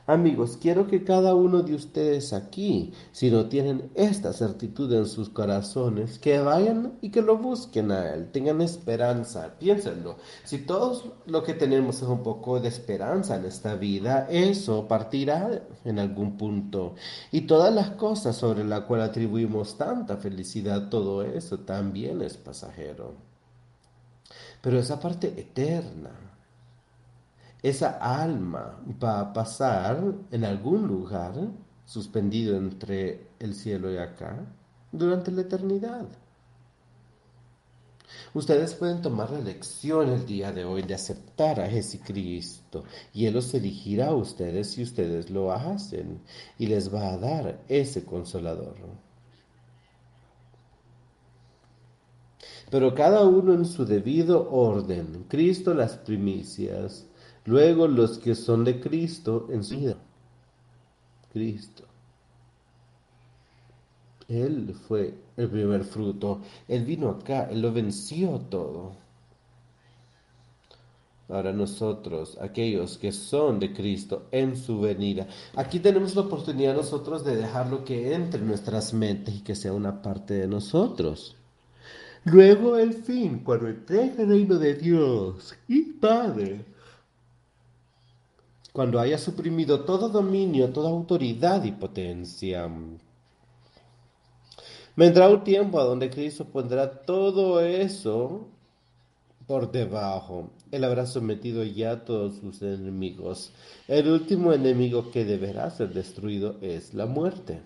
Amigos, 0.08 0.60
quiero 0.62 0.86
que 0.86 1.04
cada 1.04 1.34
uno 1.34 1.64
de 1.64 1.74
ustedes 1.74 2.32
aquí, 2.32 2.94
si 3.12 3.32
no 3.32 3.48
tienen 3.50 3.90
esta 3.96 4.34
certitud 4.34 4.94
en 4.94 5.08
sus 5.08 5.30
corazones, 5.30 6.20
que 6.20 6.38
vayan 6.38 6.94
y 7.02 7.10
que 7.10 7.24
lo 7.24 7.38
busquen 7.38 7.92
a 7.92 8.14
Él, 8.14 8.30
tengan 8.32 8.62
esperanza, 8.62 9.56
piénsenlo. 9.58 10.18
Si 10.44 10.60
todos 10.60 11.06
lo 11.26 11.42
que 11.42 11.56
tenemos 11.56 12.04
es 12.04 12.08
un 12.08 12.22
poco 12.22 12.60
de 12.60 12.68
esperanza 12.68 13.38
en 13.38 13.46
esta 13.46 13.74
vida, 13.74 14.28
eso 14.30 14.88
partirá 14.88 15.64
en 15.84 15.98
algún 15.98 16.38
punto. 16.38 16.94
Y 17.32 17.42
todas 17.42 17.74
las 17.74 17.90
cosas 17.92 18.36
sobre 18.36 18.64
las 18.64 18.82
cuales 18.82 19.10
atribuimos 19.10 19.76
tanta 19.76 20.18
felicidad, 20.18 20.90
todo 20.90 21.24
eso 21.24 21.62
también 21.62 22.22
es 22.22 22.38
pasajero. 22.38 23.16
Pero 24.62 24.78
esa 24.78 25.00
parte 25.00 25.34
eterna, 25.36 26.12
esa 27.70 27.98
alma 28.00 28.80
va 29.04 29.20
a 29.20 29.34
pasar 29.34 30.14
en 30.30 30.46
algún 30.46 30.88
lugar 30.88 31.34
suspendido 31.84 32.56
entre 32.58 33.28
el 33.40 33.56
cielo 33.56 33.92
y 33.92 33.98
acá 33.98 34.46
durante 34.92 35.32
la 35.32 35.42
eternidad. 35.42 36.08
Ustedes 38.36 38.76
pueden 38.76 39.02
tomar 39.02 39.32
la 39.32 39.40
elección 39.40 40.10
el 40.10 40.28
día 40.28 40.52
de 40.52 40.64
hoy 40.64 40.84
de 40.84 40.94
aceptar 40.94 41.60
a 41.60 41.68
Jesucristo 41.68 42.84
y 43.14 43.26
Él 43.26 43.34
los 43.34 43.52
elegirá 43.56 44.10
a 44.10 44.16
ustedes 44.16 44.72
si 44.72 44.84
ustedes 44.84 45.32
lo 45.32 45.52
hacen 45.52 46.22
y 46.60 46.68
les 46.68 46.94
va 46.94 47.14
a 47.14 47.18
dar 47.18 47.64
ese 47.68 48.06
consolador. 48.06 48.76
pero 52.70 52.94
cada 52.96 53.24
uno 53.26 53.54
en 53.54 53.66
su 53.66 53.86
debido 53.86 54.50
orden. 54.52 55.26
Cristo 55.28 55.74
las 55.74 55.98
primicias, 55.98 57.06
luego 57.46 57.88
los 57.88 58.20
que 58.20 58.36
son 58.36 58.64
de 58.64 58.80
Cristo 58.80 59.48
en 59.52 59.64
su 59.64 59.78
vida. 59.78 59.98
Cristo. 61.32 61.84
Él 64.28 64.74
fue 64.88 65.14
el 65.38 65.50
primer 65.50 65.84
fruto. 65.84 66.42
Él 66.68 66.86
vino 66.86 67.10
acá, 67.10 67.48
Él 67.52 67.62
lo 67.62 67.72
venció 67.72 68.40
todo. 68.50 68.94
Ahora 71.28 71.52
nosotros, 71.52 72.38
aquellos 72.40 73.00
que 73.00 73.12
son 73.12 73.60
de 73.60 73.74
Cristo 73.74 74.28
en 74.32 74.56
su 74.56 74.80
venida, 74.80 75.28
aquí 75.56 75.80
tenemos 75.80 76.16
la 76.16 76.22
oportunidad 76.22 76.76
nosotros 76.76 77.26
de 77.26 77.36
dejarlo 77.36 77.84
que 77.84 78.14
entre 78.14 78.42
en 78.42 78.48
nuestras 78.48 78.94
mentes 78.94 79.36
y 79.36 79.42
que 79.42 79.56
sea 79.56 79.74
una 79.74 80.04
parte 80.04 80.36
de 80.36 80.48
nosotros. 80.48 81.36
Luego 82.26 82.78
el 82.78 82.94
fin, 82.94 83.40
cuando 83.40 83.68
entregue 83.68 84.22
el 84.22 84.30
reino 84.30 84.58
de 84.58 84.76
Dios 84.76 85.56
y 85.68 85.94
Padre, 85.94 86.66
cuando 88.76 89.00
haya 89.00 89.18
suprimido 89.18 89.86
todo 89.86 90.10
dominio, 90.10 90.74
toda 90.74 90.90
autoridad 90.90 91.64
y 91.64 91.72
potencia, 91.72 92.70
vendrá 94.98 95.30
un 95.30 95.46
tiempo 95.46 95.80
a 95.80 95.86
donde 95.86 96.10
Cristo 96.10 96.44
pondrá 96.44 97.02
todo 97.04 97.62
eso 97.62 98.50
por 99.48 99.72
debajo. 99.72 100.50
Él 100.72 100.84
habrá 100.84 101.06
sometido 101.06 101.64
ya 101.64 101.92
a 101.92 102.04
todos 102.04 102.36
sus 102.36 102.62
enemigos. 102.62 103.54
El 103.88 104.10
último 104.10 104.52
enemigo 104.52 105.10
que 105.10 105.24
deberá 105.24 105.70
ser 105.70 105.94
destruido 105.94 106.58
es 106.60 106.94
la 106.94 107.06
muerte. 107.06 107.62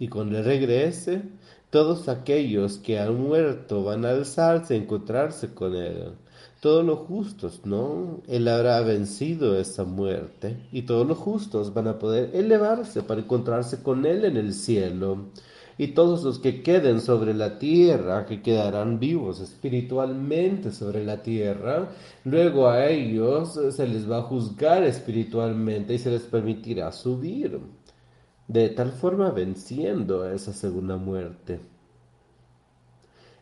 Y 0.00 0.08
cuando 0.08 0.42
regrese, 0.42 1.22
todos 1.70 2.08
aquellos 2.08 2.78
que 2.78 2.98
han 2.98 3.20
muerto 3.20 3.84
van 3.84 4.04
a 4.04 4.10
alzarse, 4.10 4.74
a 4.74 4.78
encontrarse 4.78 5.54
con 5.54 5.76
Él. 5.76 6.16
Todos 6.60 6.84
los 6.84 6.98
justos, 7.00 7.62
¿no? 7.64 8.20
Él 8.28 8.46
habrá 8.46 8.80
vencido 8.82 9.58
esa 9.58 9.84
muerte 9.84 10.68
y 10.70 10.82
todos 10.82 11.06
los 11.06 11.16
justos 11.18 11.72
van 11.72 11.88
a 11.88 11.98
poder 11.98 12.30
elevarse 12.34 13.02
para 13.02 13.22
encontrarse 13.22 13.82
con 13.82 14.04
Él 14.04 14.26
en 14.26 14.36
el 14.36 14.52
cielo 14.52 15.30
y 15.80 15.94
todos 15.94 16.22
los 16.24 16.38
que 16.38 16.62
queden 16.62 17.00
sobre 17.00 17.32
la 17.32 17.58
tierra, 17.58 18.26
que 18.26 18.42
quedarán 18.42 19.00
vivos 19.00 19.40
espiritualmente 19.40 20.72
sobre 20.72 21.02
la 21.02 21.22
tierra, 21.22 21.88
luego 22.24 22.68
a 22.68 22.86
ellos 22.90 23.58
se 23.70 23.88
les 23.88 24.10
va 24.10 24.18
a 24.18 24.22
juzgar 24.24 24.84
espiritualmente 24.84 25.94
y 25.94 25.98
se 25.98 26.10
les 26.10 26.24
permitirá 26.24 26.92
subir, 26.92 27.58
de 28.46 28.68
tal 28.68 28.92
forma 28.92 29.30
venciendo 29.30 30.30
esa 30.30 30.52
segunda 30.52 30.98
muerte. 30.98 31.60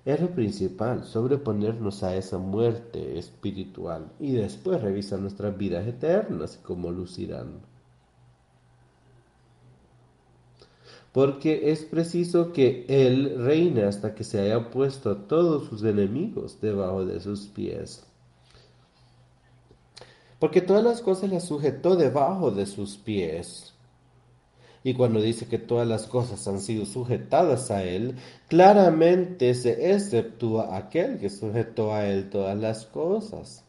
Es 0.08 0.20
lo 0.20 0.30
principal, 0.30 1.04
sobreponernos 1.04 2.02
a 2.02 2.16
esa 2.16 2.38
muerte 2.38 3.18
espiritual 3.18 4.10
y 4.18 4.32
después 4.32 4.80
revisar 4.80 5.18
nuestras 5.18 5.58
vidas 5.58 5.86
eternas 5.86 6.58
y 6.58 6.64
cómo 6.64 6.90
lucirán. 6.90 7.60
porque 11.12 11.72
es 11.72 11.84
preciso 11.84 12.52
que 12.52 12.84
Él 12.88 13.34
reine 13.38 13.82
hasta 13.82 14.14
que 14.14 14.22
se 14.24 14.40
haya 14.40 14.70
puesto 14.70 15.10
a 15.10 15.26
todos 15.26 15.68
sus 15.68 15.82
enemigos 15.82 16.60
debajo 16.60 17.04
de 17.04 17.18
sus 17.20 17.48
pies. 17.48 18.04
Porque 20.38 20.60
todas 20.60 20.84
las 20.84 21.00
cosas 21.00 21.30
las 21.30 21.44
sujetó 21.44 21.96
debajo 21.96 22.52
de 22.52 22.66
sus 22.66 22.96
pies. 22.96 23.67
Y 24.84 24.94
cuando 24.94 25.20
dice 25.20 25.46
que 25.46 25.58
todas 25.58 25.86
las 25.86 26.06
cosas 26.06 26.46
han 26.48 26.60
sido 26.60 26.86
sujetadas 26.86 27.70
a 27.70 27.84
Él, 27.84 28.14
claramente 28.48 29.54
se 29.54 29.92
exceptúa 29.92 30.76
aquel 30.76 31.18
que 31.18 31.30
sujetó 31.30 31.92
a 31.92 32.06
Él 32.06 32.30
todas 32.30 32.56
las 32.56 32.86
cosas. 32.86 33.64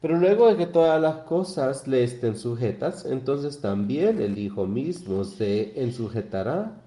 Pero 0.00 0.18
luego 0.18 0.48
de 0.48 0.56
que 0.56 0.66
todas 0.66 1.00
las 1.00 1.24
cosas 1.24 1.88
le 1.88 2.04
estén 2.04 2.36
sujetas, 2.36 3.06
entonces 3.06 3.60
también 3.60 4.20
el 4.20 4.38
Hijo 4.38 4.66
mismo 4.66 5.24
se 5.24 5.80
ensujetará 5.82 6.84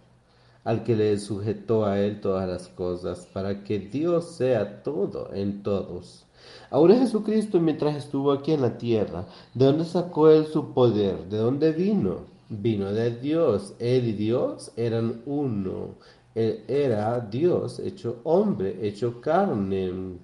al 0.68 0.84
que 0.84 0.98
le 0.98 1.18
sujetó 1.18 1.86
a 1.86 1.98
él 1.98 2.20
todas 2.20 2.46
las 2.46 2.68
cosas, 2.68 3.26
para 3.32 3.64
que 3.64 3.80
Dios 3.80 4.36
sea 4.36 4.84
todo 4.84 5.34
en 5.34 5.64
todos. 5.64 6.26
Ahora 6.70 7.00
Jesucristo, 7.00 7.62
mientras 7.62 7.96
estuvo 7.96 8.34
aquí 8.34 8.52
en 8.52 8.62
la 8.62 8.78
tierra, 8.78 9.26
¿de 9.54 9.66
dónde 9.66 9.86
sacó 9.86 10.30
él 10.30 10.46
su 10.46 10.74
poder? 10.74 11.30
¿De 11.30 11.38
dónde 11.38 11.72
vino? 11.72 12.37
Vino 12.50 12.92
de 12.94 13.12
Dios. 13.12 13.76
Él 13.80 14.08
y 14.08 14.14
Dios 14.14 14.72
eran 14.76 15.22
uno. 15.26 15.96
Él 16.36 16.64
era 16.68 17.20
Dios 17.20 17.80
hecho 17.80 18.22
hombre, 18.24 18.78
hecho 18.88 19.22
carne. 19.22 20.18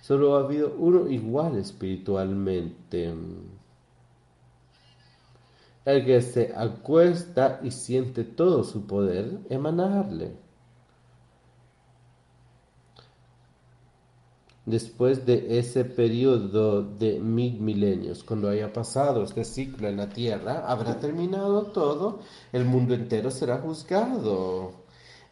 Solo 0.00 0.36
ha 0.36 0.40
habido 0.40 0.74
uno 0.78 1.08
igual 1.08 1.56
espiritualmente 1.56 3.14
el 5.84 6.04
que 6.04 6.20
se 6.20 6.52
acuesta 6.54 7.60
y 7.62 7.70
siente 7.70 8.24
todo 8.24 8.64
su 8.64 8.86
poder 8.86 9.38
emanarle. 9.48 10.32
Después 14.66 15.24
de 15.24 15.58
ese 15.58 15.84
periodo 15.84 16.82
de 16.82 17.18
mil 17.18 17.60
milenios, 17.60 18.22
cuando 18.22 18.50
haya 18.50 18.72
pasado 18.72 19.24
este 19.24 19.44
ciclo 19.44 19.88
en 19.88 19.96
la 19.96 20.10
tierra, 20.10 20.64
habrá 20.66 21.00
terminado 21.00 21.66
todo, 21.66 22.20
el 22.52 22.66
mundo 22.66 22.94
entero 22.94 23.30
será 23.30 23.58
juzgado. 23.58 24.72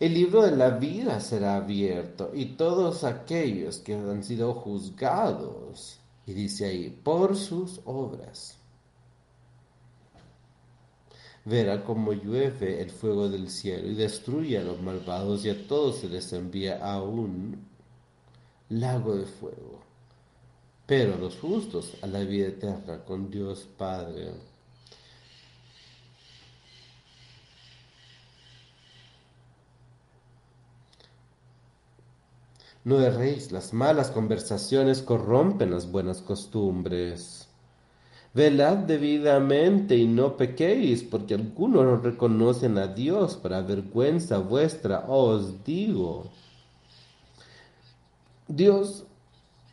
El 0.01 0.15
libro 0.15 0.43
de 0.43 0.57
la 0.57 0.71
vida 0.71 1.21
será 1.21 1.57
abierto 1.57 2.31
y 2.33 2.57
todos 2.57 3.05
aquellos 3.05 3.79
que 3.79 3.95
han 3.95 4.25
sido 4.25 4.55
juzgados, 4.55 6.01
y 6.27 6.33
dice 6.33 6.67
ahí, 6.67 6.91
por 6.91 7.37
sus 7.37 7.81
obras 7.85 8.59
verá 11.45 11.83
cómo 11.83 12.13
llueve 12.13 12.83
el 12.83 12.91
fuego 12.91 13.29
del 13.29 13.49
cielo 13.49 13.89
y 13.89 13.95
destruye 13.95 14.59
a 14.59 14.65
los 14.65 14.81
malvados 14.83 15.45
y 15.45 15.51
a 15.51 15.67
todos 15.67 15.97
se 15.97 16.09
les 16.09 16.33
envía 16.33 16.79
a 16.85 17.03
un 17.03 17.68
lago 18.69 19.17
de 19.17 19.27
fuego. 19.27 19.81
Pero 20.87 21.17
los 21.19 21.37
justos 21.37 21.95
a 22.03 22.07
la 22.07 22.21
vida 22.21 22.49
eterna 22.49 23.05
con 23.05 23.31
Dios 23.31 23.69
Padre. 23.77 24.33
No 32.85 33.01
erréis, 33.01 33.53
las 33.53 33.75
malas 33.75 34.11
conversaciones 34.11 35.03
corrompen 35.03 35.71
las 35.71 35.91
buenas 35.91 36.23
costumbres. 36.23 37.47
Velad 38.33 38.79
debidamente 38.79 39.97
y 39.97 40.07
no 40.07 40.37
pequéis, 40.37 41.03
porque 41.03 41.35
algunos 41.35 41.85
no 41.85 41.97
reconocen 41.97 42.79
a 42.79 42.87
Dios 42.87 43.37
para 43.37 43.61
vergüenza 43.61 44.39
vuestra, 44.39 45.05
os 45.07 45.65
digo. 45.65 46.31
Dios, 48.49 49.05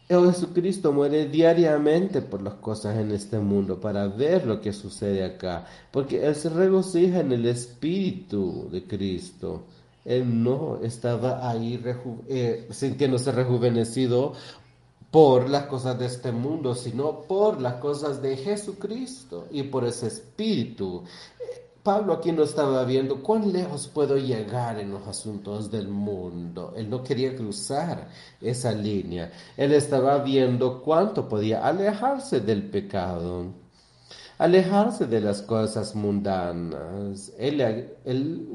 oh 0.09 0.25
Jesucristo, 0.25 0.91
muere 0.91 1.27
diariamente 1.27 2.21
por 2.21 2.41
las 2.41 2.55
cosas 2.55 2.97
en 2.97 3.11
este 3.11 3.39
mundo, 3.39 3.79
para 3.79 4.07
ver 4.07 4.45
lo 4.45 4.59
que 4.59 4.73
sucede 4.73 5.23
acá, 5.23 5.65
porque 5.91 6.25
Él 6.25 6.35
se 6.35 6.49
regocija 6.49 7.21
en 7.21 7.31
el 7.31 7.45
Espíritu 7.45 8.67
de 8.69 8.83
Cristo. 8.83 9.63
Él 10.03 10.43
no 10.43 10.79
estaba 10.83 11.49
ahí 11.49 11.81
eh, 12.27 12.67
sintiéndose 12.69 13.31
rejuvenecido 13.31 14.33
por 15.09 15.49
las 15.49 15.67
cosas 15.67 15.97
de 15.97 16.07
este 16.07 16.33
mundo, 16.33 16.75
sino 16.75 17.21
por 17.21 17.61
las 17.61 17.75
cosas 17.75 18.21
de 18.21 18.35
Jesucristo 18.35 19.47
y 19.49 19.63
por 19.63 19.85
ese 19.85 20.07
espíritu. 20.07 21.05
Pablo 21.85 22.13
aquí 22.13 22.31
no 22.31 22.41
estaba 22.41 22.83
viendo 22.83 23.21
cuán 23.21 23.53
lejos 23.53 23.87
puedo 23.87 24.17
llegar 24.17 24.79
en 24.79 24.89
los 24.89 25.07
asuntos 25.07 25.69
del 25.69 25.87
mundo. 25.87 26.73
Él 26.75 26.89
no 26.89 27.03
quería 27.03 27.35
cruzar 27.35 28.09
esa 28.41 28.71
línea. 28.71 29.31
Él 29.55 29.71
estaba 29.71 30.17
viendo 30.17 30.81
cuánto 30.81 31.29
podía 31.29 31.63
alejarse 31.63 32.39
del 32.39 32.71
pecado 32.71 33.53
alejarse 34.37 35.05
de 35.05 35.21
las 35.21 35.43
cosas 35.43 35.95
mundanas. 35.95 37.31
Él, 37.37 37.93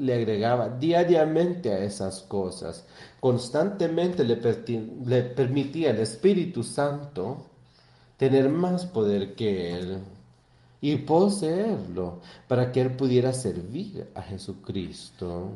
le 0.01 0.15
agregaba 0.15 0.69
diariamente 0.69 1.73
a 1.73 1.79
esas 1.85 2.23
cosas. 2.23 2.85
Constantemente 3.21 4.25
le, 4.25 4.41
le 5.07 5.23
permitía 5.23 5.91
al 5.91 6.01
Espíritu 6.01 6.65
Santo 6.65 7.47
tener 8.17 8.49
más 8.49 8.87
poder 8.87 9.35
que 9.37 9.73
él 9.73 10.03
y 10.81 10.97
poseerlo 10.97 12.21
para 12.49 12.73
que 12.73 12.81
él 12.81 12.97
pudiera 12.97 13.33
servir 13.33 14.09
a 14.15 14.23
Jesucristo. 14.23 15.51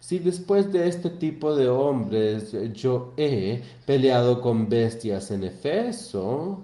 Si 0.00 0.18
después 0.20 0.72
de 0.72 0.88
este 0.88 1.10
tipo 1.10 1.56
de 1.56 1.68
hombres 1.68 2.54
yo 2.72 3.12
he 3.16 3.62
peleado 3.86 4.40
con 4.40 4.68
bestias 4.68 5.30
en 5.30 5.44
Efeso, 5.44 6.62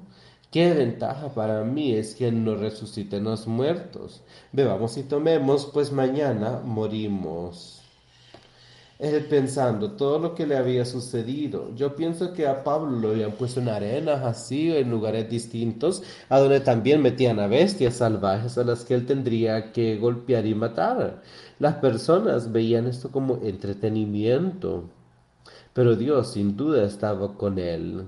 ¿Qué 0.53 0.75
ventaja 0.75 1.31
para 1.31 1.65
mí 1.65 1.95
es 1.95 2.15
que 2.15 2.31
no 2.31 2.55
resuciten 2.55 3.25
los 3.25 3.47
muertos? 3.47 4.21
Bebamos 4.53 4.99
y 4.99 5.03
tomemos, 5.03 5.65
pues 5.73 5.91
mañana 5.93 6.61
morimos 6.63 7.82
él 9.03 9.27
pensando 9.27 9.93
todo 9.93 10.21
lo 10.21 10.35
que 10.35 10.47
le 10.47 10.57
había 10.57 10.85
sucedido. 10.85 11.75
Yo 11.75 11.97
pienso 11.97 12.33
que 12.33 12.47
a 12.47 12.63
Pablo 12.63 12.99
lo 13.01 13.09
habían 13.11 13.33
puesto 13.33 13.59
en 13.59 13.69
arenas 13.69 14.23
así, 14.23 14.71
en 14.71 14.91
lugares 14.91 15.29
distintos, 15.29 16.05
a 16.29 16.39
donde 16.39 16.61
también 16.61 17.03
metían 17.03 17.41
a 17.41 17.49
bestias 17.49 17.97
salvajes 17.97 18.57
a 18.59 18.65
las 18.65 18.85
que 18.85 18.95
él 18.95 19.05
tendría 19.05 19.73
que 19.73 19.99
golpear 19.99 20.47
y 20.47 20.55
matar. 20.55 21.21
Las 21.59 21.75
personas 21.77 22.53
veían 22.53 22.87
esto 22.87 23.11
como 23.11 23.41
entretenimiento, 23.43 24.85
pero 25.73 25.97
Dios 25.97 26.33
sin 26.33 26.57
duda 26.57 26.85
estaba 26.85 27.35
con 27.37 27.59
él. 27.59 28.05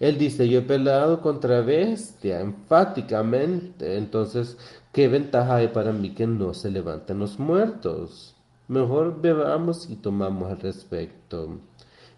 Él 0.00 0.16
dice, 0.16 0.48
yo 0.48 0.60
he 0.60 0.62
peleado 0.62 1.20
contra 1.20 1.60
bestia, 1.60 2.40
enfáticamente. 2.40 3.98
Entonces, 3.98 4.56
¿qué 4.92 5.08
ventaja 5.08 5.56
hay 5.56 5.68
para 5.68 5.92
mí 5.92 6.10
que 6.14 6.26
no 6.26 6.54
se 6.54 6.70
levanten 6.70 7.18
los 7.18 7.38
muertos? 7.38 8.36
Mejor 8.68 9.20
bebamos 9.20 9.90
y 9.90 9.96
tomamos 9.96 10.50
al 10.50 10.60
respecto. 10.60 11.58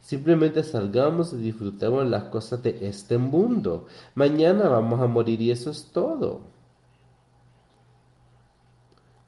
Simplemente 0.01 0.65
salgamos 0.65 1.33
y 1.33 1.37
disfrutemos 1.37 2.07
las 2.07 2.25
cosas 2.25 2.63
de 2.63 2.89
este 2.89 3.19
mundo. 3.19 3.87
Mañana 4.15 4.69
vamos 4.69 5.01
a 5.01 5.07
morir 5.07 5.41
y 5.41 5.51
eso 5.51 5.71
es 5.71 5.91
todo. 5.93 6.53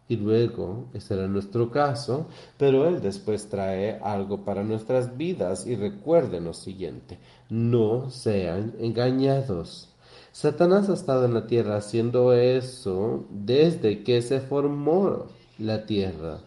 Y 0.06 0.16
luego, 0.16 0.86
ese 0.92 1.14
era 1.14 1.28
nuestro 1.28 1.70
caso, 1.70 2.26
pero 2.58 2.86
Él 2.86 3.00
después 3.00 3.48
trae 3.48 3.98
algo 4.02 4.44
para 4.44 4.62
nuestras 4.62 5.16
vidas 5.16 5.66
y 5.66 5.76
recuerden 5.76 6.44
lo 6.44 6.52
siguiente, 6.52 7.18
no 7.48 8.10
sean 8.10 8.74
engañados. 8.80 9.93
Satanás 10.34 10.90
ha 10.90 10.94
estado 10.94 11.26
en 11.26 11.32
la 11.32 11.46
tierra 11.46 11.76
haciendo 11.76 12.32
eso 12.32 13.24
desde 13.30 14.02
que 14.02 14.20
se 14.20 14.40
formó 14.40 15.26
la 15.58 15.86
tierra. 15.86 16.40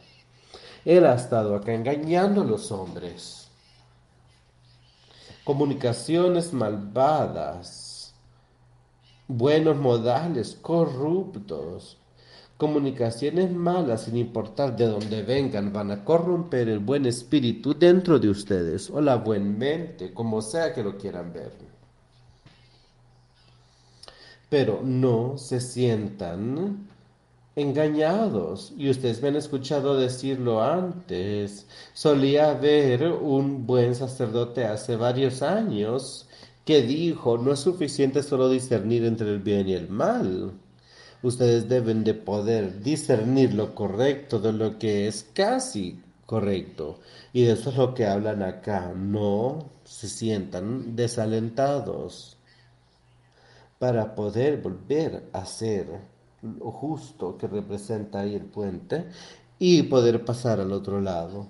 Él 0.84 1.06
ha 1.06 1.16
estado 1.16 1.56
acá 1.56 1.74
engañando 1.74 2.42
a 2.42 2.44
los 2.46 2.70
hombres. 2.74 3.48
Comunicaciones 5.46 6.52
malvadas, 6.52 8.14
buenos 9.30 9.78
modales 9.78 10.58
corruptos, 10.62 11.98
Comunicaciones 12.58 13.52
malas, 13.52 14.06
sin 14.06 14.18
importar 14.18 14.76
de 14.76 14.88
dónde 14.88 15.22
vengan, 15.22 15.72
van 15.72 15.92
a 15.92 16.04
corromper 16.04 16.68
el 16.68 16.80
buen 16.80 17.06
espíritu 17.06 17.74
dentro 17.78 18.20
de 18.20 18.30
ustedes 18.30 18.90
o 18.90 19.00
la 19.00 19.16
buena 19.16 19.46
mente, 19.46 20.12
como 20.12 20.42
sea 20.42 20.74
que 20.74 20.84
lo 20.84 20.98
quieran 20.98 21.32
ver. 21.32 21.77
Pero 24.50 24.82
no 24.84 25.38
se 25.38 25.60
sientan 25.62 26.88
engañados. 27.56 28.74
Y 28.78 28.90
ustedes 28.90 29.22
me 29.22 29.30
han 29.30 29.36
escuchado 29.36 29.98
decirlo 29.98 30.64
antes. 30.64 31.66
Solía 31.94 32.52
haber 32.52 33.04
un 33.12 33.66
buen 33.66 33.96
sacerdote 33.96 34.66
hace 34.66 34.96
varios 34.96 35.42
años 35.42 36.28
que 36.66 36.82
dijo, 36.82 37.38
no 37.38 37.54
es 37.54 37.60
suficiente 37.60 38.24
solo 38.24 38.50
discernir 38.50 39.06
entre 39.06 39.30
el 39.30 39.40
bien 39.40 39.68
y 39.70 39.74
el 39.74 39.90
mal 39.90 40.54
ustedes 41.22 41.68
deben 41.68 42.04
de 42.04 42.14
poder 42.14 42.82
discernir 42.82 43.54
lo 43.54 43.74
correcto 43.76 44.40
de 44.40 44.54
lo 44.54 44.78
que 44.78 45.08
es 45.08 45.28
casi 45.34 46.02
correcto. 46.26 47.00
Y 47.34 47.44
de 47.44 47.54
eso 47.54 47.70
es 47.70 47.78
lo 47.78 47.94
que 47.94 48.06
hablan 48.06 48.44
acá. 48.44 48.94
No 48.96 49.70
se 49.84 50.08
sientan 50.10 50.96
desalentados 50.96 52.37
para 53.80 54.16
poder 54.16 54.62
volver 54.62 55.30
a 55.34 55.46
ser 55.46 55.88
lo 56.42 56.72
justo 56.72 57.38
que 57.38 57.48
representa 57.48 58.22
ahí 58.22 58.36
el 58.36 58.46
puente 58.46 59.06
y 59.60 59.84
poder 59.84 60.24
pasar 60.26 60.60
al 60.60 60.72
otro 60.72 61.02
lado. 61.02 61.48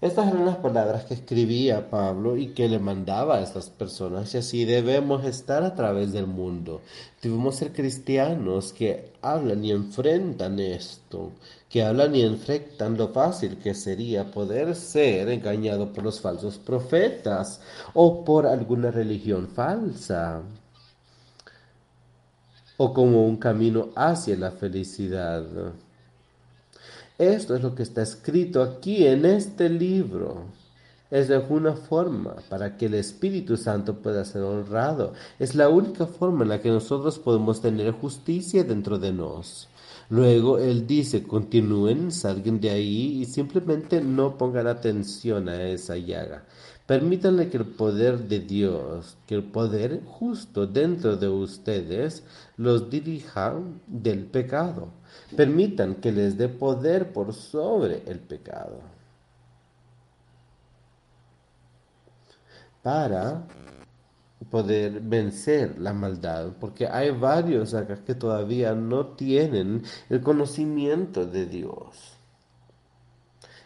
Estas 0.00 0.32
eran 0.32 0.46
las 0.46 0.56
palabras 0.56 1.04
que 1.04 1.14
escribía 1.14 1.88
Pablo 1.88 2.36
y 2.36 2.48
que 2.54 2.68
le 2.68 2.80
mandaba 2.80 3.36
a 3.36 3.40
estas 3.40 3.70
personas 3.70 4.34
y 4.34 4.38
así 4.38 4.64
debemos 4.64 5.24
estar 5.24 5.62
a 5.62 5.76
través 5.76 6.12
del 6.12 6.26
mundo. 6.26 6.80
Debemos 7.22 7.54
ser 7.54 7.72
cristianos 7.72 8.72
que 8.72 9.12
hablan 9.22 9.64
y 9.64 9.70
enfrentan 9.70 10.58
esto, 10.58 11.30
que 11.68 11.84
hablan 11.84 12.16
y 12.16 12.22
enfrentan 12.22 12.96
lo 12.96 13.10
fácil 13.10 13.58
que 13.58 13.74
sería 13.74 14.28
poder 14.28 14.74
ser 14.74 15.28
engañado 15.28 15.92
por 15.92 16.02
los 16.02 16.20
falsos 16.20 16.58
profetas 16.58 17.60
o 17.94 18.24
por 18.24 18.48
alguna 18.48 18.90
religión 18.90 19.46
falsa 19.46 20.42
o 22.76 22.92
como 22.92 23.26
un 23.26 23.36
camino 23.36 23.90
hacia 23.94 24.36
la 24.36 24.50
felicidad. 24.50 25.44
Esto 27.18 27.54
es 27.54 27.62
lo 27.62 27.74
que 27.74 27.82
está 27.82 28.02
escrito 28.02 28.62
aquí 28.62 29.06
en 29.06 29.24
este 29.24 29.68
libro. 29.68 30.44
Es 31.10 31.28
de 31.28 31.34
alguna 31.34 31.74
forma 31.74 32.36
para 32.48 32.76
que 32.76 32.86
el 32.86 32.94
Espíritu 32.94 33.58
Santo 33.58 33.96
pueda 33.96 34.24
ser 34.24 34.42
honrado. 34.42 35.12
Es 35.38 35.54
la 35.54 35.68
única 35.68 36.06
forma 36.06 36.42
en 36.42 36.48
la 36.48 36.62
que 36.62 36.70
nosotros 36.70 37.18
podemos 37.18 37.60
tener 37.60 37.92
justicia 37.92 38.64
dentro 38.64 38.98
de 38.98 39.12
nos. 39.12 39.68
Luego 40.08 40.58
Él 40.58 40.86
dice, 40.86 41.22
continúen, 41.22 42.10
salgan 42.12 42.60
de 42.60 42.70
ahí 42.70 43.22
y 43.22 43.24
simplemente 43.26 44.00
no 44.00 44.36
pongan 44.36 44.66
atención 44.66 45.48
a 45.48 45.62
esa 45.64 45.96
llaga. 45.96 46.44
Permítanle 46.86 47.48
que 47.48 47.58
el 47.58 47.66
poder 47.66 48.18
de 48.18 48.40
Dios, 48.40 49.16
que 49.26 49.36
el 49.36 49.44
poder 49.44 50.02
justo 50.04 50.66
dentro 50.66 51.16
de 51.16 51.28
ustedes 51.28 52.24
los 52.56 52.90
dirija 52.90 53.54
del 53.86 54.26
pecado. 54.26 54.88
Permitan 55.36 55.94
que 55.96 56.10
les 56.10 56.36
dé 56.36 56.48
poder 56.48 57.12
por 57.12 57.34
sobre 57.34 58.02
el 58.06 58.18
pecado. 58.18 58.80
Para 62.82 63.46
poder 64.50 65.00
vencer 65.00 65.78
la 65.78 65.92
maldad, 65.92 66.52
porque 66.60 66.88
hay 66.88 67.10
varios 67.10 67.74
acá 67.74 67.96
que 68.04 68.14
todavía 68.16 68.74
no 68.74 69.06
tienen 69.06 69.84
el 70.10 70.20
conocimiento 70.20 71.24
de 71.26 71.46
Dios. 71.46 72.11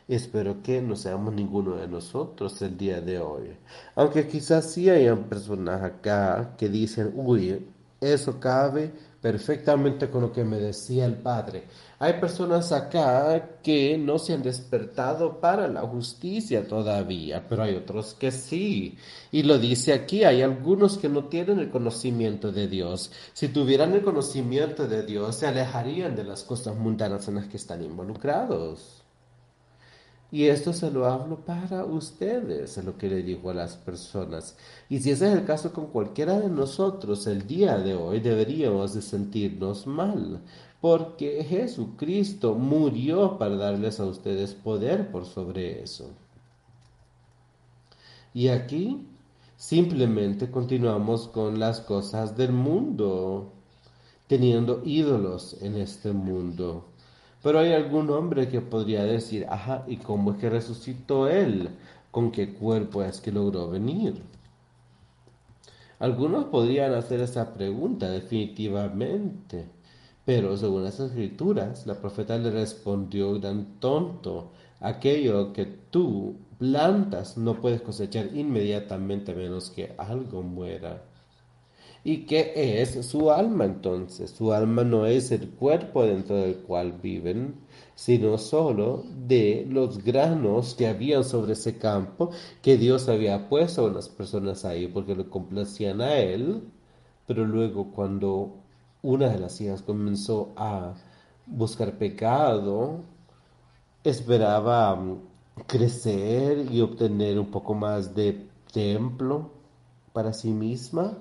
Espero 0.08 0.62
que 0.62 0.80
no 0.80 0.94
seamos 0.94 1.34
ninguno 1.34 1.74
de 1.74 1.88
nosotros 1.88 2.62
el 2.62 2.78
día 2.78 3.00
de 3.00 3.18
hoy. 3.18 3.56
Aunque 3.96 4.28
quizás 4.28 4.70
sí 4.70 4.88
hayan 4.88 5.24
personas 5.24 5.82
acá 5.82 6.54
que 6.56 6.68
dicen, 6.68 7.12
uy, 7.16 7.66
eso 8.00 8.38
cabe 8.38 8.92
perfectamente 9.20 10.08
con 10.08 10.22
lo 10.22 10.32
que 10.32 10.44
me 10.44 10.58
decía 10.58 11.06
el 11.06 11.16
Padre. 11.16 11.64
Hay 11.98 12.20
personas 12.20 12.70
acá 12.70 13.58
que 13.64 13.98
no 13.98 14.20
se 14.20 14.34
han 14.34 14.44
despertado 14.44 15.40
para 15.40 15.66
la 15.66 15.80
justicia 15.80 16.68
todavía, 16.68 17.44
pero 17.48 17.64
hay 17.64 17.74
otros 17.74 18.14
que 18.14 18.30
sí. 18.30 18.96
Y 19.32 19.42
lo 19.42 19.58
dice 19.58 19.92
aquí, 19.92 20.22
hay 20.22 20.42
algunos 20.42 20.98
que 20.98 21.08
no 21.08 21.24
tienen 21.24 21.58
el 21.58 21.70
conocimiento 21.70 22.52
de 22.52 22.68
Dios. 22.68 23.10
Si 23.32 23.48
tuvieran 23.48 23.92
el 23.94 24.02
conocimiento 24.02 24.86
de 24.86 25.02
Dios, 25.02 25.34
se 25.34 25.48
alejarían 25.48 26.14
de 26.14 26.22
las 26.22 26.44
cosas 26.44 26.76
mundanas 26.76 27.26
en 27.26 27.34
las 27.34 27.46
que 27.48 27.56
están 27.56 27.82
involucrados. 27.82 29.05
Y 30.30 30.46
esto 30.46 30.72
se 30.72 30.90
lo 30.90 31.06
hablo 31.06 31.44
para 31.44 31.84
ustedes, 31.84 32.76
es 32.76 32.84
lo 32.84 32.98
que 32.98 33.08
le 33.08 33.22
digo 33.22 33.50
a 33.50 33.54
las 33.54 33.76
personas. 33.76 34.56
Y 34.88 34.98
si 34.98 35.12
ese 35.12 35.28
es 35.28 35.38
el 35.38 35.44
caso 35.44 35.72
con 35.72 35.86
cualquiera 35.86 36.40
de 36.40 36.48
nosotros, 36.48 37.26
el 37.28 37.46
día 37.46 37.78
de 37.78 37.94
hoy 37.94 38.18
deberíamos 38.20 38.94
de 38.94 39.02
sentirnos 39.02 39.86
mal, 39.86 40.40
porque 40.80 41.44
Jesucristo 41.44 42.54
murió 42.54 43.38
para 43.38 43.56
darles 43.56 44.00
a 44.00 44.06
ustedes 44.06 44.54
poder 44.54 45.10
por 45.12 45.26
sobre 45.26 45.82
eso. 45.82 46.10
Y 48.34 48.48
aquí 48.48 49.06
simplemente 49.56 50.50
continuamos 50.50 51.28
con 51.28 51.60
las 51.60 51.80
cosas 51.80 52.36
del 52.36 52.52
mundo, 52.52 53.52
teniendo 54.26 54.82
ídolos 54.84 55.56
en 55.62 55.76
este 55.76 56.12
mundo. 56.12 56.88
Pero 57.46 57.60
hay 57.60 57.74
algún 57.74 58.10
hombre 58.10 58.48
que 58.48 58.60
podría 58.60 59.04
decir, 59.04 59.46
ajá, 59.48 59.84
¿y 59.86 59.98
cómo 59.98 60.32
es 60.32 60.38
que 60.38 60.50
resucitó 60.50 61.28
él? 61.28 61.68
¿Con 62.10 62.32
qué 62.32 62.52
cuerpo 62.52 63.04
es 63.04 63.20
que 63.20 63.30
logró 63.30 63.70
venir? 63.70 64.20
Algunos 66.00 66.46
podrían 66.46 66.92
hacer 66.94 67.20
esa 67.20 67.54
pregunta 67.54 68.10
definitivamente, 68.10 69.64
pero 70.24 70.56
según 70.56 70.82
las 70.82 70.98
escrituras, 70.98 71.86
la 71.86 71.94
profeta 72.00 72.36
le 72.36 72.50
respondió, 72.50 73.38
gran 73.38 73.78
tonto, 73.78 74.50
aquello 74.80 75.52
que 75.52 75.66
tú 75.66 76.34
plantas 76.58 77.38
no 77.38 77.60
puedes 77.60 77.80
cosechar 77.80 78.26
inmediatamente 78.34 79.36
menos 79.36 79.70
que 79.70 79.94
algo 79.98 80.42
muera. 80.42 81.00
¿Y 82.06 82.18
qué 82.26 82.80
es 82.80 83.04
su 83.04 83.32
alma 83.32 83.64
entonces? 83.64 84.30
Su 84.30 84.52
alma 84.52 84.84
no 84.84 85.06
es 85.06 85.32
el 85.32 85.50
cuerpo 85.50 86.04
dentro 86.04 86.36
del 86.36 86.58
cual 86.58 86.92
viven, 87.02 87.56
sino 87.96 88.38
solo 88.38 89.02
de 89.26 89.66
los 89.68 90.04
granos 90.04 90.76
que 90.76 90.86
habían 90.86 91.24
sobre 91.24 91.54
ese 91.54 91.78
campo 91.78 92.30
que 92.62 92.76
Dios 92.76 93.08
había 93.08 93.48
puesto 93.48 93.82
a 93.82 93.90
unas 93.90 94.08
personas 94.08 94.64
ahí 94.64 94.86
porque 94.86 95.16
lo 95.16 95.28
complacían 95.28 96.00
a 96.00 96.14
él, 96.18 96.62
pero 97.26 97.44
luego 97.44 97.90
cuando 97.90 98.54
una 99.02 99.28
de 99.30 99.40
las 99.40 99.60
hijas 99.60 99.82
comenzó 99.82 100.52
a 100.56 100.94
buscar 101.44 101.98
pecado, 101.98 103.00
esperaba 104.04 104.94
mm, 104.94 105.22
crecer 105.66 106.70
y 106.70 106.80
obtener 106.82 107.40
un 107.40 107.50
poco 107.50 107.74
más 107.74 108.14
de 108.14 108.46
templo 108.72 109.50
para 110.12 110.32
sí 110.32 110.52
misma, 110.52 111.18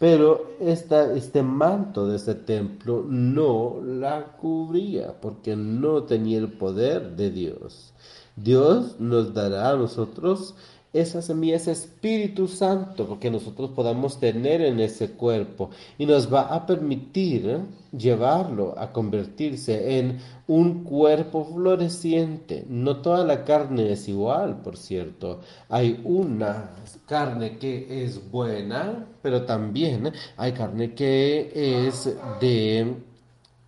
pero 0.00 0.56
este 0.60 1.42
manto 1.42 2.08
de 2.08 2.16
ese 2.16 2.34
templo 2.34 3.04
no 3.06 3.82
la 3.84 4.28
cubría 4.38 5.20
porque 5.20 5.54
no 5.56 6.04
tenía 6.04 6.38
el 6.38 6.50
poder 6.54 7.16
de 7.16 7.30
Dios. 7.30 7.92
Dios 8.34 8.98
nos 8.98 9.34
dará 9.34 9.68
a 9.68 9.76
nosotros 9.76 10.54
esa 10.92 11.22
semilla, 11.22 11.56
ese 11.56 11.72
Espíritu 11.72 12.48
Santo, 12.48 13.06
porque 13.06 13.30
nosotros 13.30 13.70
podamos 13.70 14.18
tener 14.18 14.60
en 14.60 14.80
ese 14.80 15.12
cuerpo 15.12 15.70
y 15.98 16.06
nos 16.06 16.32
va 16.32 16.42
a 16.42 16.66
permitir 16.66 17.48
¿eh? 17.48 17.60
llevarlo 17.96 18.74
a 18.76 18.92
convertirse 18.92 19.98
en 19.98 20.18
un 20.48 20.82
cuerpo 20.82 21.44
floreciente. 21.44 22.64
No 22.68 22.96
toda 22.96 23.24
la 23.24 23.44
carne 23.44 23.92
es 23.92 24.08
igual, 24.08 24.62
por 24.62 24.76
cierto. 24.76 25.40
Hay 25.68 26.00
una 26.04 26.70
carne 27.06 27.56
que 27.58 28.04
es 28.04 28.30
buena, 28.30 29.06
pero 29.22 29.42
también 29.44 30.12
hay 30.36 30.52
carne 30.52 30.94
que 30.94 31.86
es 31.86 32.16
de 32.40 32.96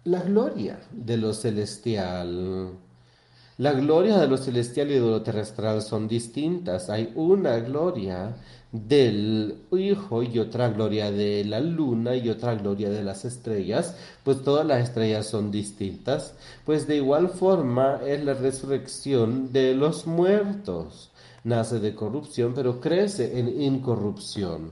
la 0.05 0.23
gloria 0.23 0.81
de 0.91 1.17
lo 1.17 1.33
celestial. 1.33 2.73
La 3.59 3.73
gloria 3.73 4.19
de 4.19 4.29
lo 4.29 4.39
celestial 4.39 4.91
y 4.91 4.95
de 4.95 5.01
lo 5.01 5.23
terrenal 5.23 5.83
son 5.83 6.09
distintas. 6.09 6.89
Hay 6.89 7.13
una 7.15 7.59
gloria 7.59 8.35
del 8.73 9.67
Hijo 9.71 10.23
y 10.23 10.39
otra 10.39 10.71
gloria 10.71 11.11
de 11.11 11.45
la 11.45 11.61
luna 11.61 12.17
y 12.17 12.31
otra 12.31 12.55
gloria 12.55 12.89
de 12.89 13.05
las 13.05 13.27
estrellas, 13.27 13.95
pues 14.25 14.43
todas 14.43 14.65
las 14.65 14.83
estrellas 14.83 15.27
son 15.27 15.51
distintas. 15.51 16.35
Pues 16.65 16.87
de 16.87 16.97
igual 16.97 17.29
forma 17.29 18.01
es 18.07 18.25
la 18.25 18.33
resurrección 18.33 19.53
de 19.53 19.75
los 19.75 20.07
muertos. 20.07 21.11
Nace 21.45 21.79
de 21.79 21.95
corrupción, 21.95 22.55
pero 22.55 22.81
crece 22.81 23.39
en 23.39 23.61
incorrupción. 23.61 24.71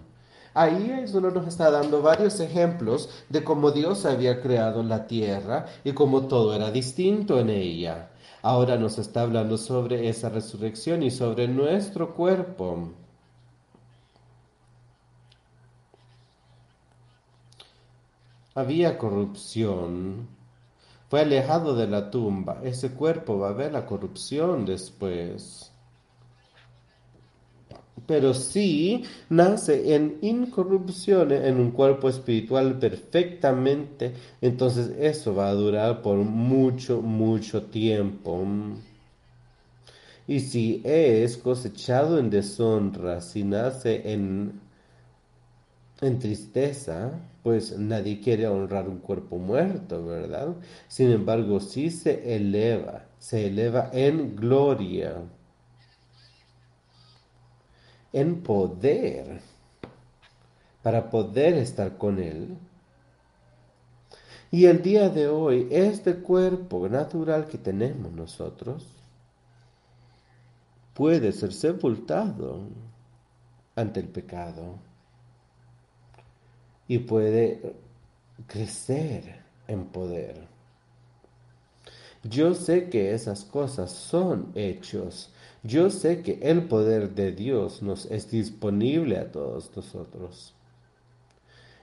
Ahí 0.54 0.90
el 0.90 1.06
Señor 1.06 1.34
nos 1.34 1.46
está 1.46 1.70
dando 1.70 2.00
varios 2.00 2.40
ejemplos 2.40 3.10
de 3.28 3.44
cómo 3.44 3.70
Dios 3.72 4.06
había 4.06 4.40
creado 4.40 4.82
la 4.82 5.06
tierra 5.06 5.66
y 5.84 5.92
cómo 5.92 6.22
todo 6.22 6.54
era 6.54 6.70
distinto 6.70 7.38
en 7.38 7.50
ella. 7.50 8.10
Ahora 8.42 8.76
nos 8.76 8.98
está 8.98 9.22
hablando 9.22 9.58
sobre 9.58 10.08
esa 10.08 10.28
resurrección 10.30 11.02
y 11.02 11.10
sobre 11.10 11.46
nuestro 11.48 12.14
cuerpo. 12.14 12.90
Había 18.54 18.98
corrupción. 18.98 20.28
Fue 21.08 21.20
alejado 21.20 21.74
de 21.76 21.86
la 21.88 22.10
tumba. 22.10 22.60
Ese 22.62 22.92
cuerpo 22.92 23.38
va 23.38 23.50
a 23.50 23.52
ver 23.52 23.72
la 23.72 23.86
corrupción 23.86 24.64
después 24.64 25.69
pero 28.06 28.34
si 28.34 29.04
nace 29.28 29.94
en 29.94 30.18
incorrupción, 30.22 31.32
en 31.32 31.58
un 31.58 31.70
cuerpo 31.70 32.08
espiritual 32.08 32.78
perfectamente, 32.78 34.12
entonces 34.40 34.92
eso 34.98 35.34
va 35.34 35.48
a 35.48 35.54
durar 35.54 36.02
por 36.02 36.18
mucho, 36.18 37.02
mucho 37.02 37.62
tiempo. 37.64 38.44
Y 40.26 40.40
si 40.40 40.80
es 40.84 41.36
cosechado 41.36 42.18
en 42.18 42.30
deshonra, 42.30 43.20
si 43.20 43.42
nace 43.42 44.12
en, 44.12 44.60
en 46.00 46.18
tristeza, 46.18 47.12
pues 47.42 47.78
nadie 47.78 48.20
quiere 48.20 48.46
honrar 48.46 48.88
un 48.88 48.98
cuerpo 48.98 49.38
muerto, 49.38 50.04
¿verdad? 50.04 50.54
Sin 50.88 51.10
embargo, 51.10 51.58
si 51.60 51.90
se 51.90 52.36
eleva, 52.36 53.06
se 53.18 53.46
eleva 53.48 53.90
en 53.92 54.36
gloria 54.36 55.22
en 58.12 58.42
poder 58.42 59.40
para 60.82 61.10
poder 61.10 61.54
estar 61.54 61.96
con 61.98 62.18
Él. 62.18 62.56
Y 64.50 64.66
el 64.66 64.82
día 64.82 65.08
de 65.08 65.28
hoy, 65.28 65.68
este 65.70 66.16
cuerpo 66.16 66.88
natural 66.88 67.46
que 67.46 67.58
tenemos 67.58 68.12
nosotros 68.12 68.86
puede 70.94 71.32
ser 71.32 71.52
sepultado 71.52 72.62
ante 73.76 74.00
el 74.00 74.08
pecado 74.08 74.78
y 76.88 76.98
puede 76.98 77.76
crecer 78.48 79.40
en 79.68 79.86
poder. 79.86 80.48
Yo 82.24 82.54
sé 82.54 82.90
que 82.90 83.14
esas 83.14 83.44
cosas 83.44 83.92
son 83.92 84.50
hechos 84.54 85.32
yo 85.62 85.90
sé 85.90 86.22
que 86.22 86.38
el 86.42 86.64
poder 86.68 87.14
de 87.14 87.32
Dios 87.32 87.82
nos 87.82 88.06
es 88.06 88.30
disponible 88.30 89.18
a 89.18 89.30
todos 89.30 89.70
nosotros. 89.76 90.54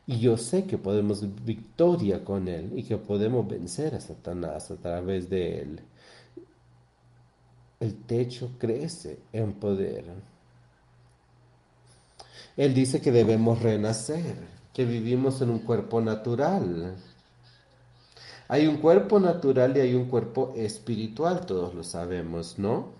Y 0.07 0.19
yo 0.19 0.37
sé 0.37 0.65
que 0.65 0.77
podemos 0.77 1.23
victoria 1.43 2.23
con 2.23 2.47
Él 2.47 2.71
y 2.75 2.83
que 2.83 2.97
podemos 2.97 3.47
vencer 3.47 3.93
a 3.93 3.99
Satanás 3.99 4.71
a 4.71 4.77
través 4.77 5.29
de 5.29 5.61
Él. 5.61 5.81
El 7.79 7.93
techo 7.93 8.51
crece 8.57 9.19
en 9.33 9.53
poder. 9.53 10.05
Él 12.55 12.73
dice 12.73 12.99
que 13.01 13.11
debemos 13.11 13.61
renacer, 13.61 14.35
que 14.73 14.85
vivimos 14.85 15.41
en 15.41 15.51
un 15.51 15.59
cuerpo 15.59 16.01
natural. 16.01 16.95
Hay 18.47 18.65
un 18.65 18.77
cuerpo 18.77 19.19
natural 19.19 19.77
y 19.77 19.81
hay 19.81 19.93
un 19.93 20.05
cuerpo 20.05 20.53
espiritual, 20.55 21.45
todos 21.45 21.75
lo 21.75 21.83
sabemos, 21.83 22.57
¿no? 22.57 22.96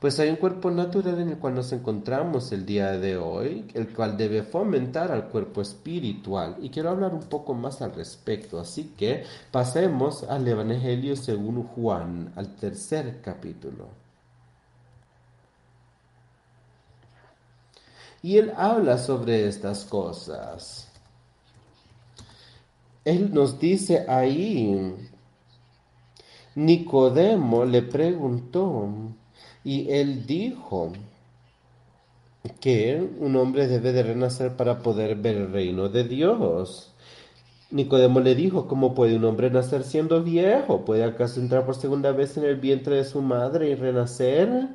Pues 0.00 0.18
hay 0.20 0.28
un 0.28 0.36
cuerpo 0.36 0.70
natural 0.70 1.20
en 1.20 1.30
el 1.30 1.38
cual 1.38 1.54
nos 1.54 1.72
encontramos 1.72 2.52
el 2.52 2.66
día 2.66 2.92
de 2.98 3.16
hoy, 3.16 3.66
el 3.74 3.88
cual 3.88 4.16
debe 4.16 4.42
fomentar 4.42 5.10
al 5.10 5.28
cuerpo 5.28 5.62
espiritual. 5.62 6.56
Y 6.60 6.68
quiero 6.68 6.90
hablar 6.90 7.14
un 7.14 7.22
poco 7.22 7.54
más 7.54 7.80
al 7.80 7.94
respecto. 7.94 8.60
Así 8.60 8.92
que 8.98 9.24
pasemos 9.50 10.24
al 10.24 10.46
Evangelio 10.46 11.16
según 11.16 11.62
Juan, 11.64 12.32
al 12.36 12.54
tercer 12.56 13.20
capítulo. 13.22 13.88
Y 18.22 18.38
él 18.38 18.52
habla 18.56 18.98
sobre 18.98 19.46
estas 19.48 19.84
cosas. 19.84 20.88
Él 23.04 23.32
nos 23.34 23.58
dice 23.58 24.06
ahí, 24.08 24.94
Nicodemo 26.54 27.66
le 27.66 27.82
preguntó, 27.82 28.88
y 29.64 29.90
él 29.90 30.26
dijo 30.26 30.92
que 32.60 33.02
un 33.18 33.36
hombre 33.36 33.66
debe 33.66 33.92
de 33.92 34.02
renacer 34.02 34.56
para 34.56 34.80
poder 34.82 35.16
ver 35.16 35.36
el 35.36 35.52
reino 35.52 35.88
de 35.88 36.04
Dios. 36.04 36.90
Nicodemo 37.70 38.20
le 38.20 38.34
dijo, 38.34 38.68
¿cómo 38.68 38.94
puede 38.94 39.16
un 39.16 39.24
hombre 39.24 39.50
nacer 39.50 39.82
siendo 39.82 40.22
viejo? 40.22 40.84
¿Puede 40.84 41.04
acaso 41.04 41.40
entrar 41.40 41.64
por 41.64 41.74
segunda 41.74 42.12
vez 42.12 42.36
en 42.36 42.44
el 42.44 42.56
vientre 42.56 42.96
de 42.96 43.04
su 43.04 43.22
madre 43.22 43.70
y 43.70 43.74
renacer? 43.74 44.68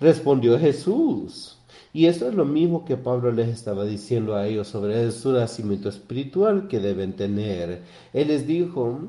Respondió 0.00 0.58
Jesús. 0.58 1.56
Y 1.92 2.06
eso 2.06 2.28
es 2.28 2.34
lo 2.34 2.44
mismo 2.44 2.84
que 2.84 2.96
Pablo 2.96 3.32
les 3.32 3.48
estaba 3.48 3.86
diciendo 3.86 4.34
a 4.34 4.46
ellos 4.46 4.68
sobre 4.68 5.10
su 5.12 5.32
nacimiento 5.32 5.88
espiritual 5.88 6.68
que 6.68 6.80
deben 6.80 7.14
tener. 7.14 7.80
Él 8.12 8.28
les 8.28 8.46
dijo, 8.46 9.08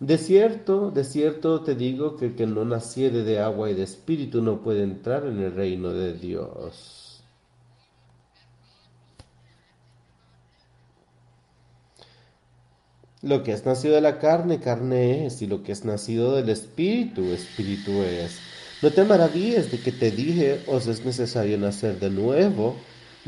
de 0.00 0.18
cierto, 0.18 0.90
de 0.90 1.04
cierto 1.04 1.62
te 1.62 1.74
digo 1.74 2.16
que 2.16 2.26
el 2.26 2.36
que 2.36 2.46
no 2.46 2.64
naciere 2.64 3.24
de 3.24 3.40
agua 3.40 3.70
y 3.70 3.74
de 3.74 3.82
espíritu 3.82 4.42
no 4.42 4.60
puede 4.62 4.82
entrar 4.84 5.26
en 5.26 5.40
el 5.40 5.54
reino 5.54 5.92
de 5.92 6.14
Dios. 6.14 7.22
Lo 13.22 13.42
que 13.42 13.52
es 13.52 13.66
nacido 13.66 13.96
de 13.96 14.00
la 14.00 14.20
carne, 14.20 14.60
carne 14.60 15.26
es, 15.26 15.42
y 15.42 15.48
lo 15.48 15.64
que 15.64 15.72
es 15.72 15.84
nacido 15.84 16.36
del 16.36 16.48
espíritu, 16.50 17.32
espíritu 17.32 17.90
es. 18.02 18.38
No 18.80 18.92
te 18.92 19.02
maravilles 19.02 19.72
de 19.72 19.80
que 19.80 19.90
te 19.90 20.12
dije, 20.12 20.62
os 20.68 20.86
es 20.86 21.04
necesario 21.04 21.58
nacer 21.58 21.98
de 21.98 22.10
nuevo. 22.10 22.76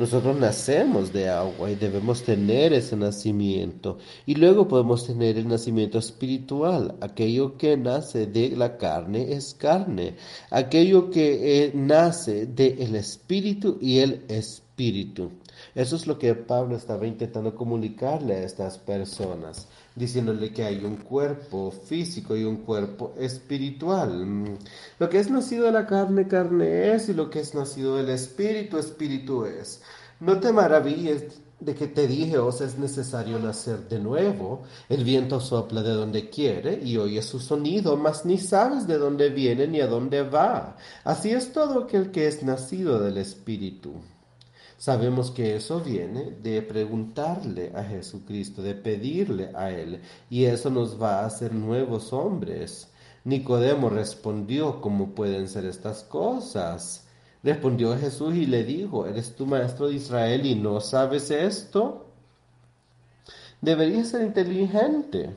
Nosotros 0.01 0.35
nacemos 0.39 1.13
de 1.13 1.29
agua 1.29 1.71
y 1.71 1.75
debemos 1.75 2.23
tener 2.23 2.73
ese 2.73 2.97
nacimiento. 2.97 3.99
Y 4.25 4.35
luego 4.35 4.67
podemos 4.67 5.07
tener 5.07 5.37
el 5.37 5.47
nacimiento 5.47 5.99
espiritual. 5.99 6.95
Aquello 7.03 7.59
que 7.59 7.77
nace 7.77 8.27
de 8.27 8.57
la 8.57 8.79
carne 8.79 9.35
es 9.35 9.53
carne. 9.53 10.17
Aquello 10.49 11.11
que 11.11 11.65
eh, 11.65 11.73
nace 11.75 12.47
del 12.47 12.97
espíritu 12.97 13.77
y 13.79 13.99
el 13.99 14.25
espíritu. 14.29 15.33
Eso 15.75 15.97
es 15.97 16.07
lo 16.07 16.19
que 16.19 16.35
Pablo 16.35 16.77
estaba 16.77 17.07
intentando 17.07 17.55
comunicarle 17.55 18.37
a 18.37 18.45
estas 18.45 18.79
personas, 18.79 19.69
diciéndole 20.01 20.53
que 20.53 20.65
hay 20.65 20.83
un 20.85 20.97
cuerpo 20.97 21.71
físico 21.71 22.35
y 22.35 22.45
un 22.45 22.57
cuerpo 22.57 23.15
espiritual. 23.19 24.59
Lo 24.99 25.09
que 25.09 25.21
es 25.21 25.31
nacido 25.31 25.67
de 25.67 25.73
la 25.73 25.87
carne, 25.87 26.27
carne 26.27 26.95
es, 26.95 27.09
y 27.11 27.15
lo 27.15 27.31
que 27.31 27.41
es 27.41 27.55
nacido 27.55 27.97
del 27.97 28.09
espíritu, 28.09 28.79
espíritu 28.79 29.45
es. 29.45 29.83
No 30.19 30.41
te 30.41 30.53
maravilles 30.53 31.41
de 31.61 31.75
que 31.75 31.87
te 31.87 32.07
dije, 32.09 32.39
os 32.39 32.63
es 32.63 32.79
necesario 32.79 33.39
nacer 33.39 33.89
de 33.89 33.99
nuevo. 33.99 34.63
El 34.89 35.05
viento 35.05 35.39
sopla 35.41 35.83
de 35.83 35.91
donde 35.91 36.31
quiere 36.31 36.81
y 36.83 36.97
oye 36.97 37.21
su 37.23 37.39
sonido, 37.39 37.97
mas 37.97 38.25
ni 38.25 38.39
sabes 38.39 38.87
de 38.87 38.97
dónde 38.97 39.29
viene 39.29 39.69
ni 39.69 39.81
a 39.81 39.87
dónde 39.87 40.23
va. 40.23 40.77
Así 41.05 41.31
es 41.31 41.53
todo 41.53 41.85
aquel 41.85 42.11
que 42.11 42.27
es 42.27 42.43
nacido 42.43 42.99
del 42.99 43.19
Espíritu. 43.19 43.93
Sabemos 44.81 45.31
que 45.31 45.57
eso 45.57 45.79
viene 45.83 46.39
de 46.43 46.63
preguntarle 46.63 47.71
a 47.75 47.85
Jesucristo, 47.85 48.63
de 48.63 48.75
pedirle 48.75 49.51
a 49.55 49.71
Él, 49.71 50.01
y 50.31 50.47
eso 50.47 50.71
nos 50.71 50.99
va 50.99 51.21
a 51.21 51.27
hacer 51.27 51.53
nuevos 51.53 52.15
hombres. 52.15 52.89
Nicodemo 53.25 53.91
respondió, 53.91 54.81
¿cómo 54.81 55.15
pueden 55.15 55.49
ser 55.49 55.67
estas 55.67 56.03
cosas? 56.03 57.07
Respondió 57.43 57.95
Jesús 57.99 58.35
y 58.35 58.47
le 58.47 58.65
dijo, 58.65 59.05
¿eres 59.05 59.37
tu 59.37 59.45
maestro 59.45 59.89
de 59.89 59.97
Israel 59.97 60.47
y 60.47 60.55
no 60.55 60.81
sabes 60.81 61.31
esto? 61.31 62.07
Deberías 63.61 64.09
ser 64.09 64.23
inteligente. 64.23 65.37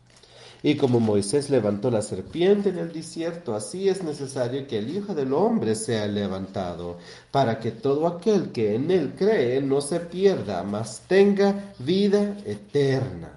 Y 0.63 0.75
como 0.77 0.99
Moisés 0.99 1.49
levantó 1.49 1.89
la 1.89 2.03
serpiente 2.03 2.69
en 2.69 2.77
el 2.77 2.93
desierto, 2.93 3.55
así 3.55 3.89
es 3.89 4.03
necesario 4.03 4.67
que 4.67 4.77
el 4.77 4.95
Hijo 4.95 5.15
del 5.15 5.33
Hombre 5.33 5.73
sea 5.73 6.05
levantado, 6.07 6.97
para 7.31 7.59
que 7.59 7.71
todo 7.71 8.05
aquel 8.05 8.51
que 8.51 8.75
en 8.75 8.91
él 8.91 9.13
cree 9.17 9.59
no 9.61 9.81
se 9.81 9.99
pierda, 9.99 10.61
mas 10.63 11.01
tenga 11.07 11.73
vida 11.79 12.37
eterna. 12.45 13.31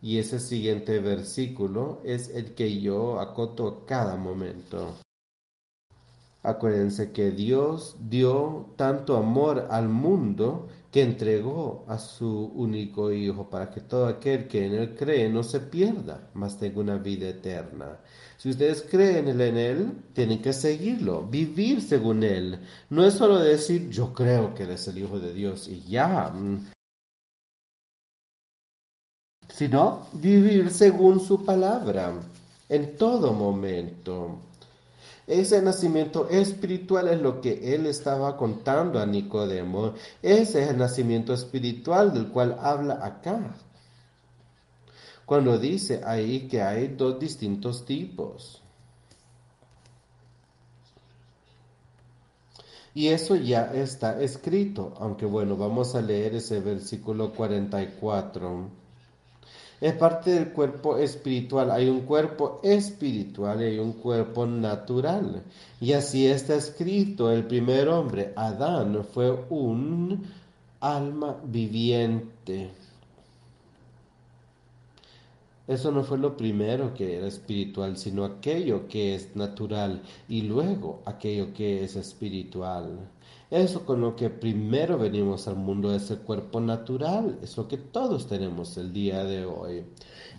Y 0.00 0.18
ese 0.18 0.40
siguiente 0.40 0.98
versículo 0.98 2.00
es 2.04 2.30
el 2.30 2.54
que 2.54 2.80
yo 2.80 3.20
acoto 3.20 3.84
cada 3.86 4.16
momento. 4.16 4.94
Acuérdense 6.42 7.12
que 7.12 7.30
Dios 7.32 7.96
dio 8.08 8.70
tanto 8.76 9.18
amor 9.18 9.66
al 9.70 9.90
mundo 9.90 10.68
que 10.90 11.02
entregó 11.02 11.84
a 11.88 11.98
su 11.98 12.52
único 12.54 13.12
Hijo 13.12 13.48
para 13.48 13.70
que 13.70 13.80
todo 13.80 14.06
aquel 14.06 14.48
que 14.48 14.66
en 14.66 14.74
Él 14.74 14.96
cree 14.96 15.28
no 15.28 15.42
se 15.42 15.60
pierda, 15.60 16.28
mas 16.34 16.58
tenga 16.58 16.80
una 16.80 16.96
vida 16.98 17.28
eterna. 17.28 17.98
Si 18.36 18.50
ustedes 18.50 18.82
creen 18.90 19.28
en 19.28 19.56
Él, 19.56 19.92
tienen 20.14 20.42
que 20.42 20.52
seguirlo, 20.52 21.22
vivir 21.26 21.80
según 21.80 22.24
Él. 22.24 22.58
No 22.88 23.04
es 23.04 23.14
solo 23.14 23.38
decir 23.38 23.90
yo 23.90 24.12
creo 24.12 24.54
que 24.54 24.64
Él 24.64 24.70
es 24.70 24.88
el 24.88 24.98
Hijo 24.98 25.20
de 25.20 25.32
Dios 25.32 25.68
y 25.68 25.82
ya, 25.82 26.32
sino 29.48 30.06
vivir 30.12 30.70
según 30.70 31.20
su 31.20 31.44
palabra 31.44 32.14
en 32.68 32.96
todo 32.96 33.32
momento. 33.32 34.38
Ese 35.30 35.62
nacimiento 35.62 36.28
espiritual 36.28 37.06
es 37.06 37.22
lo 37.22 37.40
que 37.40 37.72
él 37.72 37.86
estaba 37.86 38.36
contando 38.36 38.98
a 38.98 39.06
Nicodemo. 39.06 39.94
Ese 40.20 40.64
es 40.64 40.70
el 40.70 40.76
nacimiento 40.76 41.32
espiritual 41.32 42.12
del 42.12 42.30
cual 42.30 42.58
habla 42.60 42.98
acá. 43.00 43.54
Cuando 45.24 45.56
dice 45.56 46.02
ahí 46.04 46.48
que 46.48 46.60
hay 46.60 46.88
dos 46.88 47.20
distintos 47.20 47.84
tipos. 47.84 48.60
Y 52.92 53.06
eso 53.06 53.36
ya 53.36 53.72
está 53.72 54.20
escrito, 54.20 54.94
aunque 54.98 55.26
bueno, 55.26 55.56
vamos 55.56 55.94
a 55.94 56.02
leer 56.02 56.34
ese 56.34 56.58
versículo 56.58 57.32
44 57.32 58.79
es 59.80 59.94
parte 59.94 60.30
del 60.30 60.52
cuerpo 60.52 60.98
espiritual. 60.98 61.70
Hay 61.70 61.88
un 61.88 62.00
cuerpo 62.02 62.60
espiritual 62.62 63.62
y 63.62 63.64
hay 63.64 63.78
un 63.78 63.94
cuerpo 63.94 64.46
natural. 64.46 65.42
Y 65.80 65.92
así 65.92 66.26
está 66.26 66.56
escrito, 66.56 67.30
el 67.30 67.46
primer 67.46 67.88
hombre, 67.88 68.32
Adán, 68.36 69.04
fue 69.04 69.30
un 69.48 70.22
alma 70.80 71.36
viviente. 71.44 72.70
Eso 75.66 75.92
no 75.92 76.02
fue 76.02 76.18
lo 76.18 76.36
primero 76.36 76.92
que 76.92 77.16
era 77.16 77.28
espiritual, 77.28 77.96
sino 77.96 78.24
aquello 78.24 78.88
que 78.88 79.14
es 79.14 79.36
natural 79.36 80.02
y 80.28 80.42
luego 80.42 81.00
aquello 81.04 81.54
que 81.54 81.84
es 81.84 81.94
espiritual. 81.94 82.98
Eso 83.50 83.84
con 83.84 84.00
lo 84.00 84.14
que 84.14 84.30
primero 84.30 84.96
venimos 84.96 85.48
al 85.48 85.56
mundo 85.56 85.92
es 85.92 86.08
el 86.12 86.18
cuerpo 86.18 86.60
natural, 86.60 87.38
es 87.42 87.56
lo 87.56 87.66
que 87.66 87.78
todos 87.78 88.28
tenemos 88.28 88.76
el 88.76 88.92
día 88.92 89.24
de 89.24 89.44
hoy. 89.44 89.84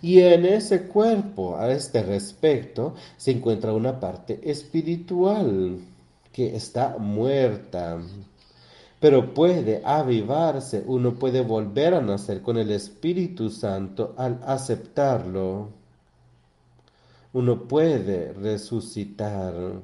Y 0.00 0.20
en 0.20 0.46
ese 0.46 0.88
cuerpo, 0.88 1.58
a 1.58 1.70
este 1.70 2.02
respecto, 2.02 2.94
se 3.18 3.32
encuentra 3.32 3.74
una 3.74 4.00
parte 4.00 4.40
espiritual 4.50 5.78
que 6.32 6.56
está 6.56 6.96
muerta, 6.98 8.00
pero 8.98 9.34
puede 9.34 9.82
avivarse, 9.84 10.82
uno 10.86 11.12
puede 11.14 11.42
volver 11.42 11.92
a 11.92 12.00
nacer 12.00 12.40
con 12.40 12.56
el 12.56 12.70
Espíritu 12.70 13.50
Santo 13.50 14.14
al 14.16 14.40
aceptarlo. 14.46 15.68
Uno 17.34 17.68
puede 17.68 18.32
resucitar 18.32 19.82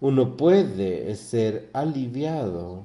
uno 0.00 0.36
puede 0.36 1.14
ser 1.16 1.68
aliviado. 1.72 2.84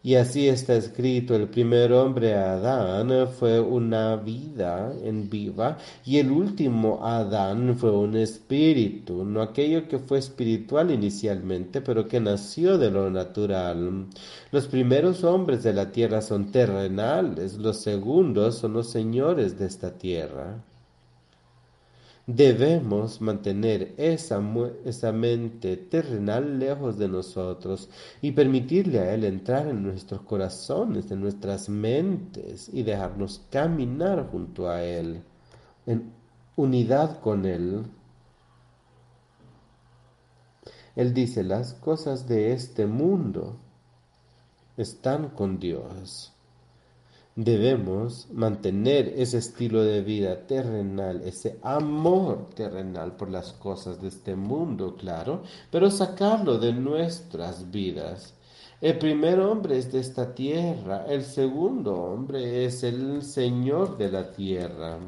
Y 0.00 0.14
así 0.14 0.48
está 0.48 0.74
escrito, 0.74 1.34
el 1.34 1.48
primer 1.48 1.92
hombre 1.92 2.34
Adán 2.34 3.28
fue 3.28 3.60
una 3.60 4.16
vida 4.16 4.94
en 5.02 5.28
viva 5.28 5.76
y 6.04 6.18
el 6.18 6.30
último 6.30 7.04
Adán 7.04 7.76
fue 7.76 7.90
un 7.90 8.16
espíritu, 8.16 9.24
no 9.24 9.42
aquello 9.42 9.88
que 9.88 9.98
fue 9.98 10.18
espiritual 10.18 10.92
inicialmente, 10.92 11.80
pero 11.80 12.06
que 12.06 12.20
nació 12.20 12.78
de 12.78 12.90
lo 12.90 13.10
natural. 13.10 14.06
Los 14.52 14.68
primeros 14.68 15.24
hombres 15.24 15.64
de 15.64 15.74
la 15.74 15.90
tierra 15.90 16.22
son 16.22 16.52
terrenales, 16.52 17.58
los 17.58 17.78
segundos 17.82 18.56
son 18.56 18.74
los 18.74 18.90
señores 18.90 19.58
de 19.58 19.66
esta 19.66 19.98
tierra. 19.98 20.62
Debemos 22.28 23.22
mantener 23.22 23.94
esa, 23.96 24.38
esa, 24.84 25.12
mente 25.12 25.78
terrenal 25.78 26.58
lejos 26.58 26.98
de 26.98 27.08
nosotros 27.08 27.88
y 28.20 28.32
permitirle 28.32 28.98
a 28.98 29.14
Él 29.14 29.24
entrar 29.24 29.66
en 29.66 29.82
nuestros 29.82 30.20
corazones, 30.20 31.10
en 31.10 31.22
nuestras 31.22 31.70
mentes 31.70 32.68
y 32.70 32.82
dejarnos 32.82 33.46
caminar 33.48 34.28
junto 34.30 34.68
a 34.68 34.84
Él, 34.84 35.22
en 35.86 36.12
unidad 36.54 37.18
con 37.20 37.46
Él. 37.46 37.86
Él 40.96 41.14
dice, 41.14 41.42
las 41.42 41.72
cosas 41.72 42.28
de 42.28 42.52
este 42.52 42.84
mundo 42.84 43.56
están 44.76 45.30
con 45.30 45.58
Dios. 45.58 46.34
Debemos 47.40 48.26
mantener 48.32 49.14
ese 49.16 49.38
estilo 49.38 49.84
de 49.84 50.02
vida 50.02 50.48
terrenal, 50.48 51.22
ese 51.24 51.60
amor 51.62 52.50
terrenal 52.56 53.14
por 53.14 53.30
las 53.30 53.52
cosas 53.52 54.02
de 54.02 54.08
este 54.08 54.34
mundo, 54.34 54.96
claro, 54.96 55.44
pero 55.70 55.88
sacarlo 55.88 56.58
de 56.58 56.72
nuestras 56.72 57.70
vidas. 57.70 58.34
El 58.80 58.98
primer 58.98 59.38
hombre 59.38 59.78
es 59.78 59.92
de 59.92 60.00
esta 60.00 60.34
tierra, 60.34 61.06
el 61.06 61.22
segundo 61.22 61.94
hombre 61.94 62.64
es 62.64 62.82
el 62.82 63.22
Señor 63.22 63.96
de 63.98 64.10
la 64.10 64.32
tierra 64.32 64.98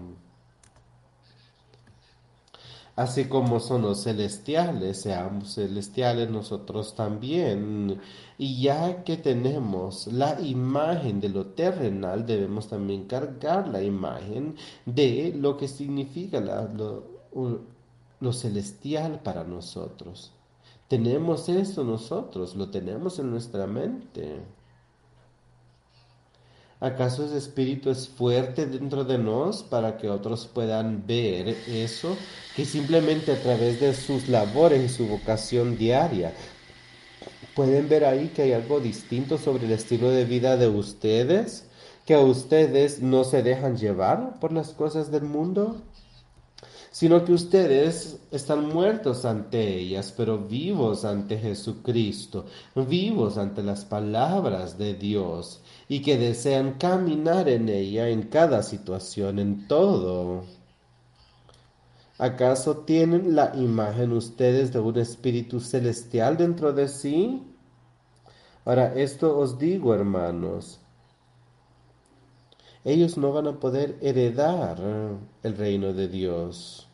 así 3.01 3.25
como 3.29 3.61
son 3.61 3.83
los 3.83 4.03
celestiales, 4.05 5.01
seamos 5.01 5.55
celestiales 5.55 6.29
nosotros 6.29 6.95
también. 6.95 7.99
Y 8.37 8.61
ya 8.63 9.05
que 9.05 9.17
tenemos 9.17 10.07
la 10.09 10.39
imagen 10.41 11.19
de 11.19 11.31
lo 11.31 11.47
terrenal, 11.47 12.27
debemos 12.27 12.69
también 12.69 13.07
cargar 13.07 13.69
la 13.69 13.83
imagen 13.83 14.55
de 14.85 15.33
lo 15.35 15.57
que 15.57 15.67
significa 15.67 16.41
lo, 16.41 17.05
lo 18.21 18.33
celestial 18.35 19.21
para 19.23 19.45
nosotros. 19.45 20.33
Tenemos 20.87 21.49
eso 21.49 21.85
nosotros, 21.85 22.55
lo 22.55 22.69
tenemos 22.69 23.19
en 23.19 23.31
nuestra 23.31 23.67
mente. 23.67 24.43
¿Acaso 26.81 27.27
ese 27.27 27.37
espíritu 27.37 27.91
es 27.91 28.09
fuerte 28.09 28.65
dentro 28.65 29.05
de 29.05 29.19
nos 29.19 29.63
para 29.63 29.99
que 29.99 30.09
otros 30.09 30.47
puedan 30.47 31.07
ver 31.07 31.49
eso? 31.69 32.17
Que 32.57 32.65
simplemente 32.65 33.33
a 33.33 33.43
través 33.43 33.81
de 33.81 33.93
sus 33.93 34.29
labores 34.29 34.83
y 34.83 34.89
su 34.89 35.07
vocación 35.07 35.77
diaria 35.77 36.33
pueden 37.55 37.91
ver 37.91 38.07
ahí 38.07 38.29
que 38.29 38.41
hay 38.43 38.53
algo 38.53 38.81
distinto 38.81 39.37
sobre 39.37 39.67
el 39.67 39.73
estilo 39.73 40.11
de 40.11 40.25
vida 40.25 40.57
de 40.57 40.69
ustedes, 40.69 41.69
que 42.07 42.17
ustedes 42.17 43.03
no 43.03 43.25
se 43.25 43.43
dejan 43.43 43.77
llevar 43.77 44.41
por 44.41 44.51
las 44.51 44.71
cosas 44.71 45.11
del 45.11 45.25
mundo 45.25 45.83
sino 46.91 47.25
que 47.25 47.33
ustedes 47.33 48.21
están 48.33 48.69
muertos 48.69 49.25
ante 49.25 49.79
ellas, 49.79 50.13
pero 50.17 50.39
vivos 50.39 51.05
ante 51.05 51.39
Jesucristo, 51.39 52.47
vivos 52.75 53.39
ante 53.39 53.63
las 53.63 53.85
palabras 53.85 54.77
de 54.77 54.95
Dios, 54.95 55.63
y 55.89 56.03
que 56.03 56.19
desean 56.19 56.75
caminar 56.75 57.49
en 57.49 57.69
ella 57.69 58.09
en 58.09 58.23
cada 58.25 58.63
situación, 58.63 59.39
en 59.39 59.69
todo. 59.69 60.45
¿Acaso 62.19 62.79
tienen 62.79 63.35
la 63.35 63.53
imagen 63.55 64.13
ustedes 64.13 64.73
de 64.73 64.81
un 64.81 64.99
espíritu 64.99 65.61
celestial 65.61 66.37
dentro 66.37 66.73
de 66.73 66.89
sí? 66.89 67.43
Ahora, 68.65 68.93
esto 68.95 69.39
os 69.39 69.59
digo, 69.59 69.95
hermanos, 69.95 70.81
ellos 72.85 73.19
no 73.19 73.33
van 73.33 73.47
a 73.47 73.61
poder 73.61 73.97
heredar 74.01 74.79
el 75.43 75.57
reino 75.57 75.93
de 75.93 76.09
Dios. 76.09 76.87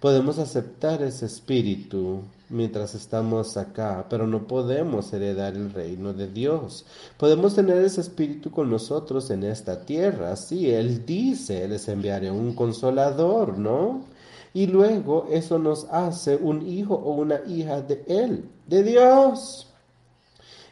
Podemos 0.00 0.38
aceptar 0.38 1.02
ese 1.02 1.24
espíritu 1.24 2.20
mientras 2.50 2.94
estamos 2.94 3.56
acá, 3.56 4.04
pero 4.10 4.26
no 4.26 4.46
podemos 4.46 5.10
heredar 5.14 5.54
el 5.54 5.72
reino 5.72 6.12
de 6.12 6.28
Dios. 6.28 6.84
Podemos 7.16 7.54
tener 7.54 7.78
ese 7.78 8.02
espíritu 8.02 8.50
con 8.50 8.70
nosotros 8.70 9.30
en 9.30 9.44
esta 9.44 9.86
tierra. 9.86 10.36
Sí, 10.36 10.70
Él 10.70 11.06
dice, 11.06 11.66
les 11.66 11.88
enviaré 11.88 12.30
un 12.30 12.54
consolador, 12.54 13.56
¿no? 13.56 14.04
Y 14.52 14.66
luego 14.66 15.26
eso 15.30 15.58
nos 15.58 15.86
hace 15.90 16.36
un 16.36 16.68
hijo 16.68 16.94
o 16.94 17.14
una 17.14 17.40
hija 17.46 17.80
de 17.80 18.04
Él, 18.06 18.44
de 18.66 18.82
Dios. 18.82 19.63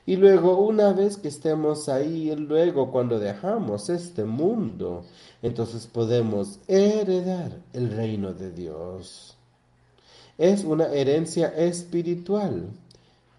Y 0.04 0.16
luego 0.16 0.58
una 0.58 0.92
vez 0.92 1.16
que 1.16 1.28
estemos 1.28 1.88
ahí, 1.88 2.34
luego 2.34 2.90
cuando 2.90 3.20
dejamos 3.20 3.88
este 3.88 4.24
mundo, 4.24 5.04
entonces 5.42 5.86
podemos 5.86 6.58
heredar 6.66 7.52
el 7.72 7.90
reino 7.90 8.32
de 8.32 8.50
Dios. 8.50 9.36
Es 10.38 10.64
una 10.64 10.86
herencia 10.86 11.48
espiritual. 11.48 12.70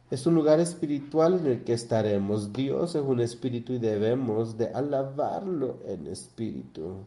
Es 0.09 0.25
un 0.25 0.35
lugar 0.35 0.59
espiritual 0.61 1.39
en 1.39 1.47
el 1.47 1.63
que 1.63 1.73
estaremos. 1.73 2.53
Dios 2.53 2.95
es 2.95 3.01
un 3.01 3.19
espíritu 3.19 3.73
y 3.73 3.79
debemos 3.79 4.57
de 4.57 4.67
alabarlo 4.67 5.79
en 5.85 6.07
espíritu. 6.07 7.05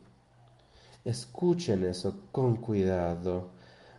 Escuchen 1.05 1.85
eso 1.85 2.15
con 2.33 2.57
cuidado. 2.57 3.56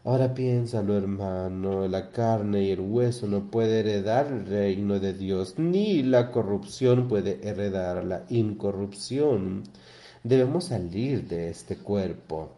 Ahora 0.08 0.34
piénsalo, 0.34 0.96
hermano, 0.96 1.86
la 1.86 2.12
carne 2.12 2.64
y 2.64 2.72
el 2.72 2.80
hueso 2.80 3.28
no 3.28 3.52
puede 3.52 3.82
heredar 3.82 4.28
el 4.28 4.46
reino 4.46 5.02
de 5.02 5.12
Dios, 5.12 5.56
ni 5.58 6.02
la 6.02 6.32
corrupción 6.32 7.10
puede 7.10 7.46
heredar 7.46 8.06
la 8.06 8.24
incorrupción. 8.30 9.64
Debemos 10.24 10.68
salir 10.68 11.28
de 11.28 11.50
este 11.50 11.76
cuerpo. 11.76 12.52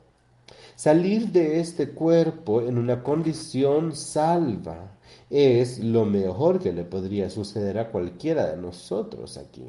Salir 0.76 1.30
de 1.30 1.60
este 1.60 1.90
cuerpo 1.90 2.62
en 2.62 2.78
una 2.78 3.02
condición 3.02 3.96
salva 3.96 4.92
es 5.32 5.80
lo 5.80 6.06
mejor 6.06 6.60
que 6.60 6.72
le 6.72 6.84
podría 6.84 7.32
suceder 7.32 7.80
a 7.80 7.90
cualquiera 7.90 8.46
de 8.46 8.58
nosotros 8.58 9.38
aquí. 9.38 9.66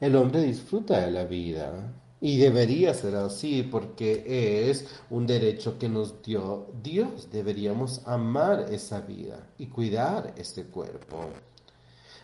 El 0.00 0.16
hombre 0.16 0.42
disfruta 0.42 0.98
de 1.00 1.12
la 1.12 1.24
vida, 1.26 1.92
y 2.24 2.38
debería 2.38 2.94
ser 2.94 3.16
así 3.16 3.62
porque 3.62 4.70
es 4.70 4.88
un 5.10 5.26
derecho 5.26 5.78
que 5.78 5.90
nos 5.90 6.22
dio 6.22 6.68
Dios. 6.82 7.28
Deberíamos 7.30 8.00
amar 8.06 8.64
esa 8.72 9.02
vida 9.02 9.46
y 9.58 9.66
cuidar 9.66 10.32
ese 10.38 10.64
cuerpo. 10.64 11.26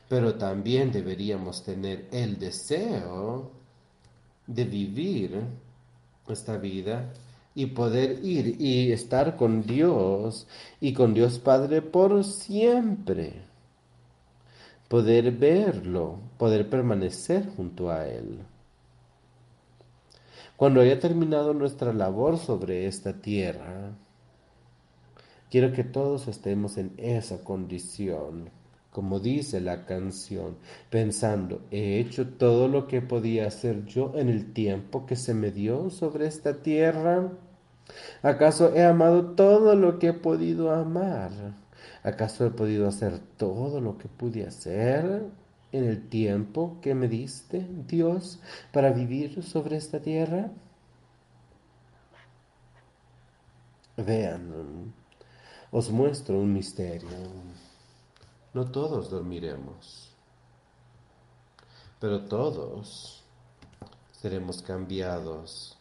Pero 0.09 0.37
también 0.37 0.91
deberíamos 0.91 1.63
tener 1.63 2.09
el 2.13 2.39
deseo 2.39 3.51
de 4.47 4.65
vivir 4.65 5.39
esta 6.29 6.57
vida 6.57 7.13
y 7.55 7.67
poder 7.67 8.25
ir 8.25 8.59
y 8.59 8.93
estar 8.93 9.37
con 9.37 9.67
Dios 9.67 10.47
y 10.81 10.95
con 10.95 11.13
Dios 11.13 11.39
Padre 11.39 11.83
por 11.83 12.25
siempre. 12.25 13.35
Poder 14.89 15.31
verlo, 15.33 16.21
poder 16.39 16.71
permanecer 16.71 17.51
junto 17.55 17.91
a 17.91 18.09
Él. 18.09 18.39
Cuando 20.61 20.83
haya 20.83 21.01
terminado 21.01 21.55
nuestra 21.55 21.95
labor 21.95 22.37
sobre 22.37 22.87
esta 22.87 23.15
tierra, 23.15 23.93
quiero 25.51 25.73
que 25.73 25.85
todos 25.85 26.29
estemos 26.29 26.77
en 26.77 26.93
esa 26.99 27.43
condición, 27.43 28.51
como 28.93 29.21
dice 29.21 29.63
la 29.63 29.87
canción, 29.87 30.59
pensando, 30.91 31.63
he 31.71 31.99
hecho 31.99 32.29
todo 32.35 32.69
lo 32.69 32.89
que 32.89 33.01
podía 33.01 33.47
hacer 33.47 33.87
yo 33.87 34.13
en 34.17 34.29
el 34.29 34.53
tiempo 34.53 35.07
que 35.07 35.17
se 35.17 35.33
me 35.33 35.51
dio 35.51 35.89
sobre 35.89 36.27
esta 36.27 36.61
tierra. 36.61 37.33
¿Acaso 38.23 38.75
he 38.75 38.85
amado 38.85 39.31
todo 39.31 39.75
lo 39.77 39.99
que 39.99 40.09
he 40.09 40.13
podido 40.13 40.75
amar? 40.75 41.31
¿Acaso 42.03 42.45
he 42.45 42.51
podido 42.51 42.87
hacer 42.87 43.19
todo 43.39 43.81
lo 43.81 43.97
que 43.97 44.09
pude 44.09 44.47
hacer? 44.47 45.23
En 45.73 45.85
el 45.85 46.09
tiempo 46.09 46.79
que 46.81 46.95
me 46.95 47.09
diste, 47.09 47.67
Dios, 47.87 48.41
para 48.73 48.91
vivir 48.91 49.43
sobre 49.43 49.77
esta 49.77 50.01
tierra? 50.01 50.51
Vean, 53.97 54.95
os 55.71 55.91
muestro 55.91 56.39
un 56.41 56.53
misterio. 56.53 57.09
No 58.53 58.71
todos 58.71 59.11
dormiremos, 59.11 60.11
pero 62.01 62.25
todos 62.25 63.23
seremos 64.13 64.63
cambiados. 64.63 65.77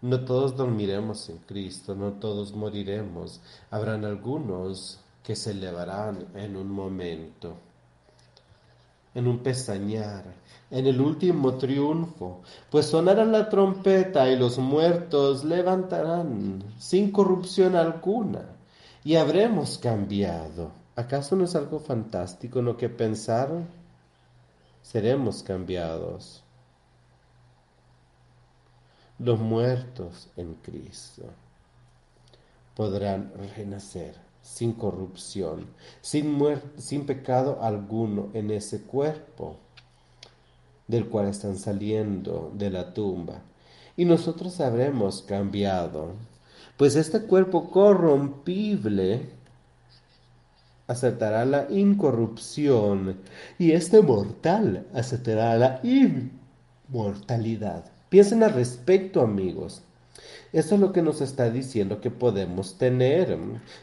No 0.00 0.24
todos 0.24 0.56
dormiremos 0.56 1.28
en 1.28 1.38
Cristo, 1.38 1.96
no 1.96 2.12
todos 2.12 2.52
moriremos. 2.52 3.40
Habrán 3.68 4.04
algunos 4.04 5.00
que 5.24 5.34
se 5.34 5.50
elevarán 5.50 6.28
en 6.36 6.56
un 6.56 6.70
momento 6.70 7.56
en 9.14 9.26
un 9.26 9.38
pestañear, 9.38 10.24
en 10.70 10.86
el 10.86 11.00
último 11.00 11.54
triunfo, 11.54 12.42
pues 12.70 12.86
sonará 12.86 13.24
la 13.24 13.48
trompeta 13.48 14.28
y 14.28 14.36
los 14.36 14.58
muertos 14.58 15.44
levantarán 15.44 16.62
sin 16.78 17.10
corrupción 17.10 17.74
alguna, 17.76 18.56
y 19.04 19.16
habremos 19.16 19.78
cambiado. 19.78 20.72
¿Acaso 20.94 21.36
no 21.36 21.44
es 21.44 21.54
algo 21.54 21.78
fantástico 21.78 22.60
lo 22.60 22.76
que 22.76 22.88
pensar? 22.88 23.50
Seremos 24.82 25.42
cambiados. 25.42 26.42
Los 29.18 29.38
muertos 29.38 30.28
en 30.36 30.54
Cristo 30.54 31.24
podrán 32.74 33.32
renacer 33.56 34.27
sin 34.42 34.72
corrupción, 34.72 35.66
sin, 36.00 36.38
sin 36.76 37.06
pecado 37.06 37.58
alguno 37.62 38.30
en 38.34 38.50
ese 38.50 38.82
cuerpo 38.82 39.56
del 40.86 41.08
cual 41.08 41.28
están 41.28 41.56
saliendo 41.58 42.52
de 42.54 42.70
la 42.70 42.94
tumba. 42.94 43.42
Y 43.96 44.04
nosotros 44.04 44.60
habremos 44.60 45.22
cambiado, 45.22 46.12
pues 46.76 46.94
este 46.96 47.22
cuerpo 47.22 47.70
corrompible 47.70 49.30
aceptará 50.86 51.44
la 51.44 51.66
incorrupción 51.70 53.18
y 53.58 53.72
este 53.72 54.00
mortal 54.00 54.86
aceptará 54.94 55.56
la 55.56 55.80
inmortalidad. 55.82 57.84
Piensen 58.08 58.42
al 58.42 58.54
respecto, 58.54 59.20
amigos. 59.20 59.82
Eso 60.52 60.74
es 60.74 60.80
lo 60.80 60.92
que 60.92 61.02
nos 61.02 61.20
está 61.20 61.50
diciendo 61.50 62.00
que 62.00 62.10
podemos 62.10 62.76
tener. 62.78 63.36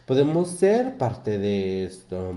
Podemos 0.05 0.49
ser 0.49 0.97
parte 0.97 1.37
de 1.37 1.85
esto. 1.85 2.33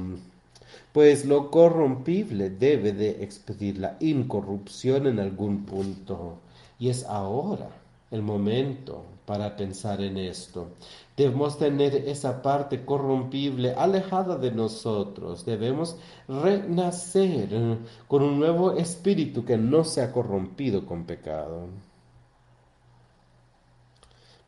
Pues 0.93 1.25
lo 1.25 1.51
corrompible 1.51 2.51
debe 2.51 2.93
de 2.93 3.23
expedir 3.23 3.79
la 3.79 3.97
incorrupción 4.01 5.07
en 5.07 5.19
algún 5.19 5.65
punto. 5.65 6.39
Y 6.79 6.91
es 6.91 7.05
ahora 7.05 7.71
el 8.11 8.23
momento 8.23 9.05
para 9.27 9.57
pensar 9.57 10.01
en 10.01 10.17
esto. 10.17 10.69
Debemos 11.17 11.59
tener 11.59 11.95
esa 11.95 12.41
parte 12.43 12.85
corrompible 12.85 13.75
alejada 13.75 14.37
de 14.37 14.51
nosotros. 14.51 15.45
Debemos 15.45 15.97
renacer 16.29 17.79
con 18.07 18.23
un 18.23 18.39
nuevo 18.39 18.73
espíritu 18.73 19.45
que 19.45 19.59
no 19.59 19.85
se 19.85 20.03
ha 20.03 20.13
corrompido 20.13 20.87
con 20.87 21.05
pecado. 21.05 21.69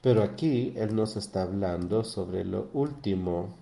Pero 0.03 0.23
aquí 0.23 0.73
Él 0.77 0.95
nos 0.95 1.17
está 1.17 1.43
hablando 1.43 2.05
sobre 2.05 2.45
lo 2.45 2.69
último. 2.73 3.55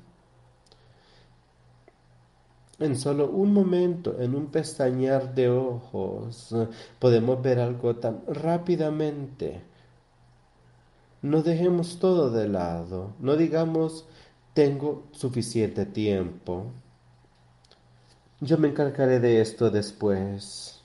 En 2.79 2.97
solo 2.97 3.29
un 3.29 3.53
momento, 3.53 4.21
en 4.21 4.37
un 4.37 4.47
pestañear 4.47 5.35
de 5.35 5.49
ojos, 5.51 6.55
podemos 7.01 7.43
ver 7.43 7.59
algo 7.59 7.97
tan 7.97 8.23
rápidamente. 8.29 9.63
No 11.23 11.43
dejemos 11.43 11.99
todo 11.99 12.31
de 12.31 12.49
lado, 12.49 13.15
no 13.19 13.37
digamos 13.37 14.07
tengo 14.55 15.05
suficiente 15.11 15.87
tiempo. 15.87 16.67
Yo 18.41 18.59
me 18.59 18.69
encargaré 18.69 19.19
de 19.19 19.41
esto 19.41 19.71
después. 19.71 20.78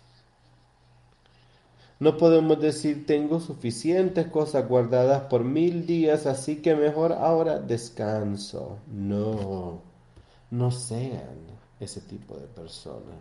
No 2.03 2.17
podemos 2.17 2.59
decir 2.59 3.05
tengo 3.05 3.39
suficientes 3.39 4.27
cosas 4.27 4.67
guardadas 4.67 5.21
por 5.29 5.45
mil 5.45 5.85
días, 5.85 6.25
así 6.25 6.57
que 6.57 6.75
mejor 6.75 7.13
ahora 7.13 7.59
descanso. 7.59 8.79
No, 8.91 9.79
no 10.51 10.69
sean 10.69 11.37
ese 11.79 12.01
tipo 12.01 12.35
de 12.35 12.47
personas. 12.47 13.15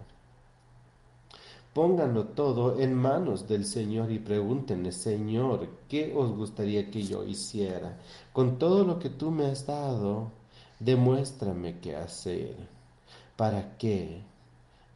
Pónganlo 1.72 2.24
todo 2.24 2.80
en 2.80 2.92
manos 2.92 3.46
del 3.46 3.66
Señor 3.66 4.10
y 4.10 4.18
pregúntenle, 4.18 4.90
Señor, 4.90 5.68
¿qué 5.88 6.12
os 6.16 6.36
gustaría 6.36 6.90
que 6.90 7.04
yo 7.04 7.22
hiciera? 7.22 8.00
Con 8.32 8.58
todo 8.58 8.82
lo 8.82 8.98
que 8.98 9.10
tú 9.10 9.30
me 9.30 9.46
has 9.46 9.64
dado, 9.64 10.32
demuéstrame 10.80 11.78
qué 11.78 11.94
hacer. 11.94 12.56
¿Para 13.36 13.76
qué? 13.78 14.22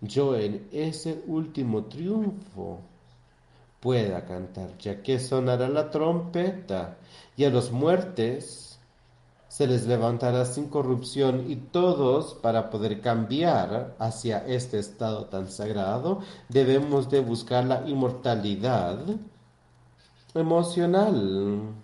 Yo 0.00 0.34
en 0.34 0.66
ese 0.72 1.22
último 1.28 1.84
triunfo 1.84 2.80
pueda 3.86 4.24
cantar, 4.24 4.76
ya 4.78 5.00
que 5.00 5.20
sonará 5.20 5.68
la 5.68 5.92
trompeta 5.92 6.96
y 7.36 7.44
a 7.44 7.50
los 7.50 7.70
muertes 7.70 8.80
se 9.46 9.68
les 9.68 9.86
levantará 9.86 10.44
sin 10.44 10.66
corrupción 10.66 11.48
y 11.48 11.54
todos 11.54 12.34
para 12.34 12.68
poder 12.68 13.00
cambiar 13.00 13.94
hacia 14.00 14.44
este 14.44 14.80
estado 14.80 15.26
tan 15.26 15.48
sagrado 15.48 16.18
debemos 16.48 17.08
de 17.10 17.20
buscar 17.20 17.64
la 17.64 17.86
inmortalidad 17.86 18.98
emocional 20.34 21.76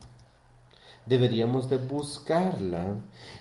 deberíamos 1.06 1.70
de 1.70 1.76
buscarla 1.76 2.96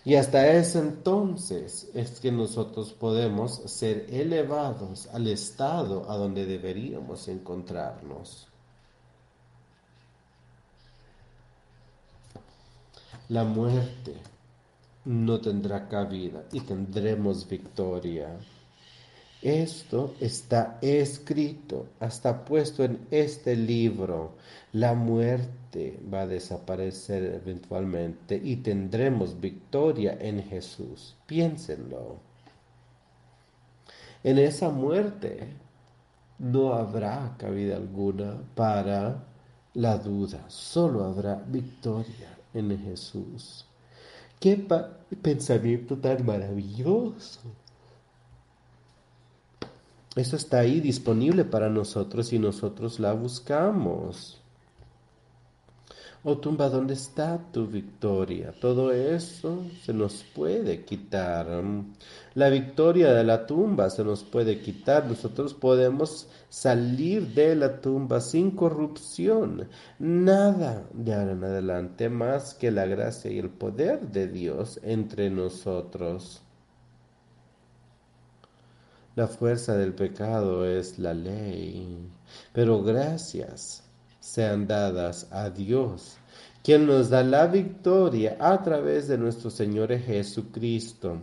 y 0.05 0.13
hasta 0.13 0.51
ese 0.51 0.77
entonces 0.77 1.89
es 1.95 2.19
que 2.19 2.31
nosotros 2.31 2.93
podemos 2.93 3.55
ser 3.65 4.05
elevados 4.11 5.07
al 5.13 5.27
estado 5.27 6.11
a 6.11 6.15
donde 6.15 6.45
deberíamos 6.45 7.27
encontrarnos. 7.27 8.50
La 13.31 13.45
muerte 13.45 14.13
no 15.05 15.39
tendrá 15.39 15.87
cabida 15.87 16.43
y 16.51 16.59
tendremos 16.59 17.47
victoria. 17.47 18.27
Esto 19.41 20.15
está 20.19 20.77
escrito, 20.81 21.87
hasta 22.01 22.43
puesto 22.43 22.83
en 22.83 23.07
este 23.09 23.55
libro. 23.55 24.35
La 24.73 24.95
muerte 24.95 25.97
va 26.13 26.23
a 26.23 26.27
desaparecer 26.27 27.23
eventualmente 27.41 28.35
y 28.35 28.57
tendremos 28.57 29.39
victoria 29.39 30.17
en 30.19 30.43
Jesús. 30.43 31.15
Piénsenlo. 31.25 32.17
En 34.25 34.39
esa 34.39 34.69
muerte 34.71 35.47
no 36.37 36.73
habrá 36.73 37.33
cabida 37.37 37.77
alguna 37.77 38.43
para 38.55 39.23
la 39.73 39.97
duda, 39.97 40.43
solo 40.49 41.05
habrá 41.05 41.35
victoria 41.47 42.40
en 42.53 42.77
Jesús. 42.79 43.65
Qué 44.39 44.65
pensamiento 45.21 45.97
tan 45.97 46.25
maravilloso. 46.25 47.41
Eso 50.15 50.35
está 50.35 50.59
ahí 50.59 50.81
disponible 50.81 51.45
para 51.45 51.69
nosotros 51.69 52.33
y 52.33 52.39
nosotros 52.39 52.99
la 52.99 53.13
buscamos. 53.13 54.40
Oh 56.23 56.37
tumba, 56.37 56.69
¿dónde 56.69 56.93
está 56.93 57.39
tu 57.51 57.65
victoria? 57.65 58.53
Todo 58.61 58.91
eso 58.91 59.65
se 59.83 59.91
nos 59.91 60.23
puede 60.23 60.85
quitar. 60.85 61.47
La 62.35 62.49
victoria 62.49 63.11
de 63.11 63.23
la 63.23 63.47
tumba 63.47 63.89
se 63.89 64.03
nos 64.03 64.23
puede 64.23 64.61
quitar. 64.61 65.07
Nosotros 65.07 65.55
podemos 65.55 66.27
salir 66.47 67.33
de 67.33 67.55
la 67.55 67.81
tumba 67.81 68.21
sin 68.21 68.51
corrupción. 68.51 69.67
Nada 69.97 70.87
de 70.93 71.11
ahora 71.11 71.31
en 71.31 71.43
adelante 71.43 72.07
más 72.09 72.53
que 72.53 72.69
la 72.69 72.85
gracia 72.85 73.31
y 73.31 73.39
el 73.39 73.49
poder 73.49 74.01
de 74.11 74.27
Dios 74.27 74.79
entre 74.83 75.31
nosotros. 75.31 76.43
La 79.15 79.27
fuerza 79.27 79.75
del 79.75 79.95
pecado 79.95 80.67
es 80.67 80.99
la 80.99 81.15
ley, 81.15 82.07
pero 82.53 82.83
gracias 82.83 83.90
sean 84.21 84.67
dadas 84.67 85.27
a 85.31 85.49
Dios, 85.49 86.15
quien 86.63 86.85
nos 86.85 87.09
da 87.09 87.23
la 87.23 87.47
victoria 87.47 88.37
a 88.39 88.63
través 88.63 89.09
de 89.09 89.17
nuestro 89.17 89.49
Señor 89.49 89.93
Jesucristo. 89.97 91.17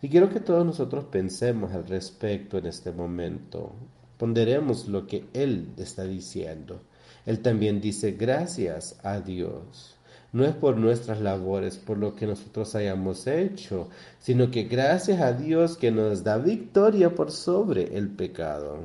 Y 0.00 0.08
quiero 0.08 0.28
que 0.28 0.38
todos 0.38 0.64
nosotros 0.64 1.06
pensemos 1.06 1.72
al 1.72 1.88
respecto 1.88 2.58
en 2.58 2.66
este 2.66 2.92
momento. 2.92 3.72
Ponderemos 4.18 4.86
lo 4.86 5.08
que 5.08 5.24
Él 5.32 5.72
está 5.76 6.04
diciendo. 6.04 6.80
Él 7.26 7.40
también 7.40 7.80
dice 7.80 8.12
gracias 8.12 9.00
a 9.02 9.18
Dios 9.18 9.94
no 10.34 10.44
es 10.44 10.52
por 10.56 10.76
nuestras 10.76 11.20
labores, 11.20 11.76
por 11.76 11.96
lo 11.96 12.16
que 12.16 12.26
nosotros 12.26 12.74
hayamos 12.74 13.28
hecho, 13.28 13.88
sino 14.18 14.50
que 14.50 14.64
gracias 14.64 15.20
a 15.20 15.32
Dios 15.32 15.76
que 15.76 15.92
nos 15.92 16.24
da 16.24 16.38
victoria 16.38 17.14
por 17.14 17.30
sobre 17.30 17.96
el 17.96 18.08
pecado, 18.08 18.80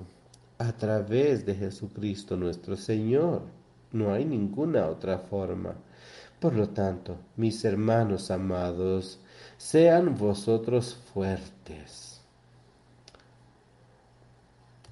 a 0.59 0.73
través 0.73 1.45
de 1.45 1.55
Jesucristo 1.55 2.35
nuestro 2.35 2.75
Señor. 2.75 3.43
No 3.91 4.13
hay 4.13 4.25
ninguna 4.25 4.87
otra 4.87 5.17
forma. 5.17 5.73
Por 6.39 6.53
lo 6.53 6.69
tanto, 6.69 7.17
mis 7.37 7.65
hermanos 7.65 8.29
amados, 8.29 9.19
sean 9.57 10.17
vosotros 10.17 10.95
fuertes, 11.13 12.21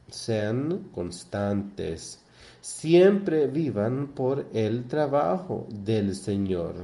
sean 0.10 0.90
constantes, 0.94 2.22
siempre 2.60 3.48
vivan 3.48 4.08
por 4.08 4.48
el 4.54 4.88
trabajo 4.88 5.68
del 5.70 6.16
Señor. 6.16 6.76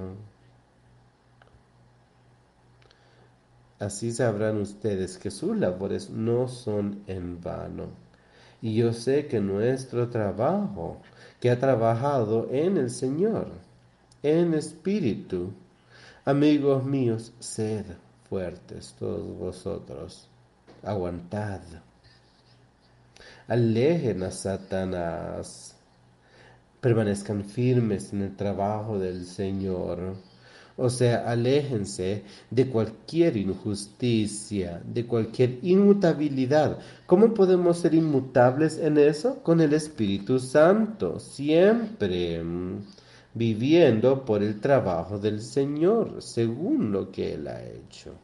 Así 3.79 4.13
sabrán 4.13 4.61
ustedes 4.61 5.17
que 5.17 5.29
sus 5.29 5.57
labores 5.57 6.09
no 6.09 6.47
son 6.47 7.03
en 7.07 7.41
vano. 7.41 8.02
Y 8.63 8.75
yo 8.75 8.93
sé 8.93 9.27
que 9.27 9.41
nuestro 9.41 10.07
trabajo, 10.07 11.01
que 11.41 11.51
ha 11.51 11.59
trabajado 11.59 12.47
en 12.49 12.77
el 12.77 12.91
Señor, 12.91 13.49
en 14.23 14.53
espíritu, 14.53 15.51
amigos 16.23 16.85
míos, 16.85 17.33
sed 17.39 17.83
fuertes 18.29 18.95
todos 18.97 19.37
vosotros, 19.37 20.29
aguantad. 20.81 21.59
Alejen 23.49 24.23
a 24.23 24.31
Satanás, 24.31 25.75
permanezcan 26.79 27.43
firmes 27.43 28.13
en 28.13 28.21
el 28.21 28.37
trabajo 28.37 28.97
del 28.97 29.25
Señor. 29.25 30.15
O 30.75 30.89
sea, 30.89 31.29
aléjense 31.29 32.23
de 32.49 32.67
cualquier 32.67 33.37
injusticia, 33.37 34.81
de 34.85 35.05
cualquier 35.05 35.59
inmutabilidad. 35.61 36.79
¿Cómo 37.05 37.33
podemos 37.33 37.77
ser 37.77 37.93
inmutables 37.93 38.79
en 38.79 38.97
eso? 38.97 39.43
Con 39.43 39.61
el 39.61 39.73
Espíritu 39.73 40.39
Santo, 40.39 41.19
siempre 41.19 42.41
viviendo 43.35 44.25
por 44.25 44.41
el 44.41 44.59
trabajo 44.59 45.19
del 45.19 45.41
Señor, 45.41 46.21
según 46.21 46.91
lo 46.91 47.11
que 47.11 47.33
Él 47.33 47.47
ha 47.47 47.63
hecho. 47.63 48.15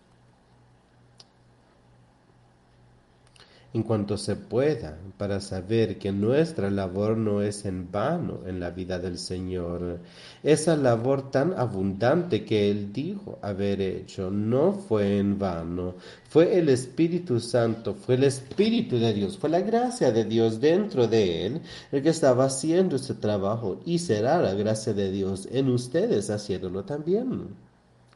En 3.72 3.84
cuanto 3.84 4.18
se 4.18 4.36
pueda, 4.36 4.98
para 5.18 5.40
saber 5.40 6.00
que 6.00 6.12
nuestra 6.12 6.72
labor 6.72 7.16
no 7.18 7.44
es 7.44 7.66
en 7.66 7.92
vano 7.92 8.40
en 8.48 8.60
la 8.60 8.72
vida 8.72 8.98
del 8.98 9.20
Señor. 9.20 10.00
Esa 10.42 10.76
labor 10.76 11.30
tan 11.30 11.54
abundante 11.54 12.46
que 12.46 12.72
Él 12.72 12.92
dijo 12.92 13.38
haber 13.44 13.80
hecho 13.82 14.32
no 14.32 14.74
fue 14.74 15.20
en 15.20 15.38
vano, 15.38 15.96
fue 16.30 16.58
el 16.58 16.70
Espíritu 16.70 17.40
Santo, 17.40 17.94
fue 17.94 18.16
el 18.16 18.24
Espíritu 18.24 18.98
de 18.98 19.14
Dios, 19.14 19.38
fue 19.38 19.52
la 19.52 19.62
gracia 19.62 20.12
de 20.12 20.26
Dios 20.26 20.60
dentro 20.60 21.08
de 21.08 21.46
Él 21.46 21.62
el 21.92 22.02
que 22.02 22.10
estaba 22.10 22.46
haciendo 22.46 22.96
ese 22.96 23.14
trabajo 23.14 23.82
y 23.86 24.00
será 24.00 24.42
la 24.42 24.56
gracia 24.56 24.94
de 24.94 25.12
Dios 25.12 25.48
en 25.52 25.70
ustedes 25.70 26.32
haciéndolo 26.32 26.86
también, 26.86 27.50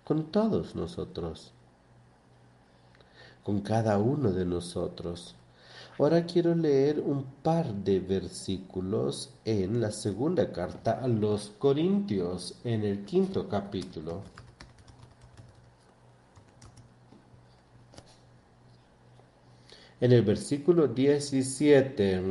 con 0.04 0.32
todos 0.32 0.76
nosotros 0.76 1.54
con 3.44 3.60
cada 3.60 3.98
uno 3.98 4.32
de 4.32 4.46
nosotros. 4.46 5.36
Ahora 6.00 6.26
quiero 6.26 6.56
leer 6.56 7.00
un 7.00 7.24
par 7.44 7.72
de 7.72 8.00
versículos 8.00 9.32
en 9.46 9.80
la 9.80 9.92
segunda 9.92 10.52
carta 10.52 11.00
a 11.02 11.08
los 11.08 11.50
Corintios, 11.60 12.56
en 12.64 12.84
el 12.84 13.06
quinto 13.06 13.48
capítulo. 13.48 14.24
en 20.04 20.12
el 20.12 20.22
versículo 20.22 20.90
17. 20.90 22.22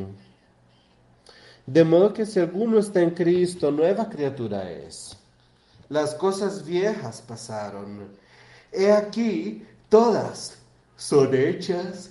De 1.65 1.85
modo 1.85 2.13
que 2.13 2.27
si 2.27 2.39
alguno 2.39 2.79
está 2.79 3.01
en 3.01 3.13
Cristo, 3.13 3.71
nueva 3.71 4.11
criatura 4.11 4.71
es. 4.71 5.17
Las 5.89 6.15
cosas 6.15 6.67
viejas 6.67 7.23
pasaron. 7.27 8.09
He 8.73 8.93
aquí, 8.93 9.67
todas 9.89 10.59
son 10.99 11.35
hechas 11.35 12.11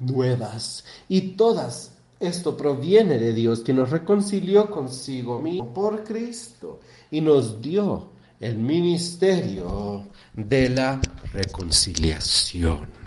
nuevas. 0.00 0.84
Y 1.08 1.32
todas, 1.32 1.92
esto 2.18 2.56
proviene 2.56 3.18
de 3.18 3.32
Dios, 3.32 3.60
que 3.60 3.72
nos 3.72 3.90
reconcilió 3.90 4.70
consigo 4.70 5.40
mismo 5.40 5.72
por 5.72 6.02
Cristo 6.02 6.80
y 7.10 7.20
nos 7.20 7.62
dio 7.62 8.10
el 8.40 8.58
ministerio 8.58 10.06
de 10.34 10.70
la 10.70 11.00
reconciliación. 11.32 13.00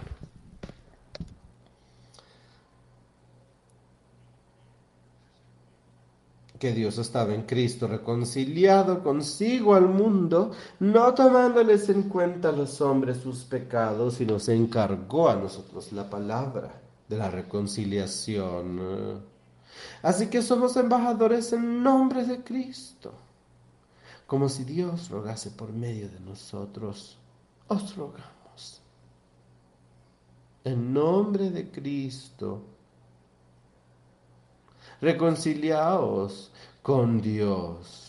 que 6.59 6.71
Dios 6.71 6.97
estaba 6.97 7.33
en 7.33 7.41
Cristo 7.41 7.89
reconciliado 7.89 9.03
consigo 9.03 9.75
al 9.75 9.89
mundo, 9.89 10.51
no 10.79 11.13
tomándoles 11.13 11.89
en 11.89 12.03
cuenta 12.03 12.49
a 12.49 12.51
los 12.53 12.79
hombres 12.79 13.17
sus 13.17 13.43
pecados, 13.43 14.13
sino 14.13 14.39
se 14.39 14.55
encargó 14.55 15.27
a 15.27 15.35
nosotros 15.35 15.91
la 15.91 16.09
palabra 16.09 16.82
de 17.13 17.19
la 17.19 17.29
reconciliación. 17.29 19.23
Así 20.01 20.27
que 20.27 20.41
somos 20.41 20.75
embajadores 20.75 21.53
en 21.53 21.83
nombre 21.83 22.25
de 22.25 22.43
Cristo, 22.43 23.13
como 24.27 24.49
si 24.49 24.63
Dios 24.63 25.09
rogase 25.09 25.51
por 25.51 25.71
medio 25.71 26.09
de 26.09 26.19
nosotros. 26.19 27.17
Os 27.67 27.95
rogamos. 27.95 28.81
En 30.63 30.93
nombre 30.93 31.49
de 31.49 31.69
Cristo, 31.69 32.63
reconciliaos 35.01 36.51
con 36.81 37.21
Dios. 37.21 38.02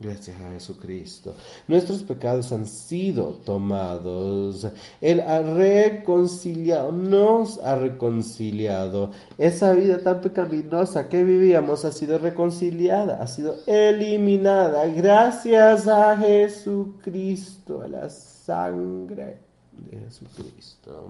Gracias 0.00 0.40
a 0.40 0.52
Jesucristo. 0.52 1.34
Nuestros 1.66 2.04
pecados 2.04 2.52
han 2.52 2.66
sido 2.66 3.32
tomados. 3.44 4.64
Él 5.00 5.20
ha 5.20 5.42
reconciliado, 5.42 6.92
nos 6.92 7.58
ha 7.58 7.74
reconciliado. 7.74 9.10
Esa 9.38 9.72
vida 9.72 9.98
tan 9.98 10.20
pecaminosa 10.20 11.08
que 11.08 11.24
vivíamos 11.24 11.84
ha 11.84 11.90
sido 11.90 12.16
reconciliada, 12.18 13.20
ha 13.20 13.26
sido 13.26 13.56
eliminada. 13.66 14.86
Gracias 14.86 15.88
a 15.88 16.16
Jesucristo, 16.16 17.82
a 17.82 17.88
la 17.88 18.08
sangre 18.08 19.40
de 19.72 19.98
Jesucristo. 19.98 21.08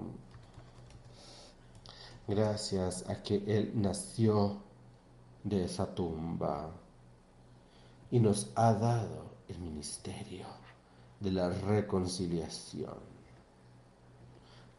Gracias 2.27 3.07
a 3.07 3.21
que 3.21 3.43
Él 3.45 3.71
nació 3.75 4.63
de 5.43 5.65
esa 5.65 5.85
tumba 5.85 6.71
y 8.11 8.19
nos 8.19 8.51
ha 8.55 8.73
dado 8.73 9.29
el 9.47 9.59
ministerio 9.59 10.45
de 11.19 11.31
la 11.31 11.49
reconciliación. 11.49 12.97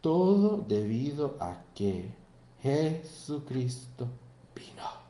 Todo 0.01 0.64
debido 0.66 1.37
a 1.41 1.62
que 1.74 2.11
Jesucristo 2.62 4.09
vino. 4.55 5.01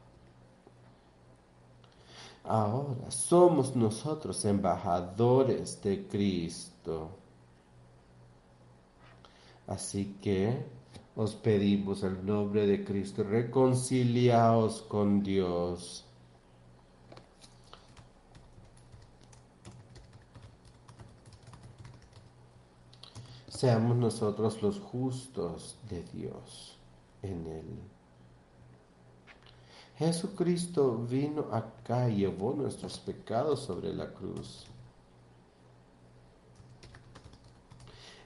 Ahora 2.45 3.11
somos 3.11 3.77
nosotros 3.77 4.45
embajadores 4.45 5.81
de 5.83 6.07
Cristo. 6.09 7.11
Así 9.67 10.17
que 10.21 10.65
os 11.15 11.35
pedimos 11.35 12.03
el 12.03 12.25
nombre 12.27 12.67
de 12.67 12.85
Cristo, 12.85 13.23
reconciliaos 13.23 14.83
con 14.83 15.23
Dios. 15.23 16.05
Seamos 23.61 23.95
nosotros 23.95 24.63
los 24.63 24.81
justos 24.81 25.77
de 25.91 26.03
Dios 26.15 26.79
en 27.21 27.47
Él. 27.47 27.67
Jesucristo 29.99 30.97
vino 30.97 31.43
acá 31.53 32.09
y 32.09 32.21
llevó 32.21 32.55
nuestros 32.55 32.99
pecados 32.99 33.61
sobre 33.61 33.93
la 33.93 34.15
cruz. 34.15 34.65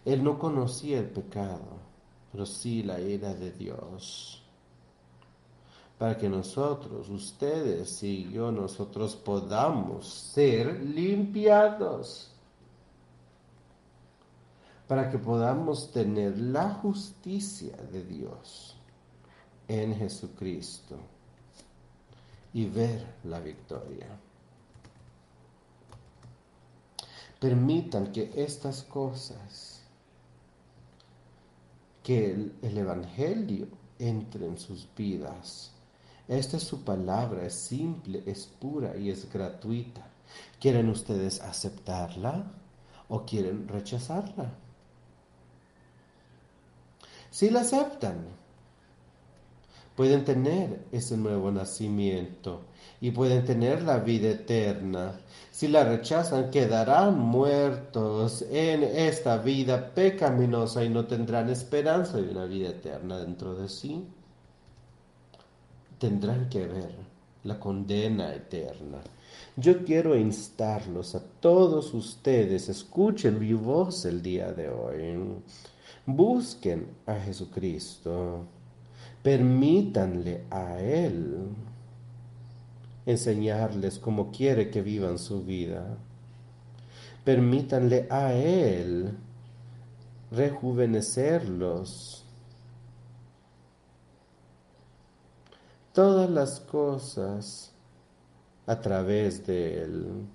Él 0.04 0.22
no 0.22 0.38
conocía 0.38 1.00
el 1.00 1.10
pecado 1.10 1.82
pero 2.30 2.46
sí 2.46 2.84
la 2.84 3.00
ira 3.00 3.32
de 3.32 3.50
Dios. 3.50 4.40
Para 5.98 6.16
que 6.16 6.28
nosotros, 6.28 7.08
ustedes 7.08 8.02
y 8.04 8.28
yo, 8.28 8.52
nosotros 8.52 9.16
podamos 9.16 10.08
ser 10.08 10.80
limpiados. 10.80 12.33
Para 14.88 15.10
que 15.10 15.18
podamos 15.18 15.92
tener 15.92 16.38
la 16.38 16.70
justicia 16.70 17.76
de 17.90 18.04
Dios 18.04 18.76
en 19.68 19.96
Jesucristo 19.96 20.96
y 22.52 22.66
ver 22.66 23.04
la 23.24 23.40
victoria. 23.40 24.06
Permitan 27.40 28.12
que 28.12 28.32
estas 28.36 28.82
cosas 28.82 29.84
que 32.04 32.30
el, 32.30 32.78
Evangelio 32.78 33.66
entre 33.98 34.46
en 34.46 34.58
sus 34.58 34.86
vidas. 34.94 35.72
Esta 36.28 36.58
es 36.58 36.62
su 36.62 36.84
palabra, 36.84 37.44
es 37.44 37.54
simple, 37.54 38.22
es 38.26 38.46
pura 38.46 38.96
y 38.96 39.10
es 39.10 39.30
gratuita. 39.32 40.06
¿Quieren 40.60 40.90
ustedes 40.90 41.40
aceptarla 41.40 42.52
o 43.08 43.24
quieren 43.24 43.66
rechazarla? 43.68 44.52
Si 47.34 47.50
la 47.50 47.62
aceptan, 47.62 48.26
pueden 49.96 50.24
tener 50.24 50.84
ese 50.92 51.16
nuevo 51.16 51.50
nacimiento 51.50 52.60
y 53.00 53.10
pueden 53.10 53.44
tener 53.44 53.82
la 53.82 53.98
vida 53.98 54.28
eterna. 54.28 55.18
Si 55.50 55.66
la 55.66 55.82
rechazan, 55.82 56.52
quedarán 56.52 57.18
muertos 57.18 58.42
en 58.52 58.84
esta 58.84 59.38
vida 59.38 59.92
pecaminosa 59.96 60.84
y 60.84 60.90
no 60.90 61.06
tendrán 61.06 61.50
esperanza 61.50 62.18
de 62.18 62.30
una 62.30 62.44
vida 62.44 62.68
eterna 62.68 63.18
dentro 63.18 63.56
de 63.56 63.68
sí. 63.68 64.06
Tendrán 65.98 66.48
que 66.48 66.68
ver 66.68 66.94
la 67.42 67.58
condena 67.58 68.32
eterna. 68.32 68.98
Yo 69.56 69.84
quiero 69.84 70.16
instarlos 70.16 71.16
a 71.16 71.20
todos 71.40 71.94
ustedes, 71.94 72.68
escuchen 72.68 73.40
mi 73.40 73.54
voz 73.54 74.04
el 74.04 74.22
día 74.22 74.52
de 74.52 74.68
hoy. 74.68 75.42
Busquen 76.06 76.86
a 77.06 77.14
Jesucristo 77.14 78.46
Permítanle 79.24 80.44
a 80.50 80.78
Él 80.78 81.48
enseñarles 83.06 83.98
cómo 83.98 84.30
quiere 84.30 84.70
que 84.70 84.82
vivan 84.82 85.18
su 85.18 85.42
vida. 85.42 85.96
Permítanle 87.24 88.06
a 88.10 88.34
Él 88.34 89.16
rejuvenecerlos. 90.30 92.26
Todas 95.94 96.28
las 96.28 96.60
cosas 96.60 97.72
a 98.66 98.78
través 98.78 99.46
de 99.46 99.84
Él. 99.84 100.26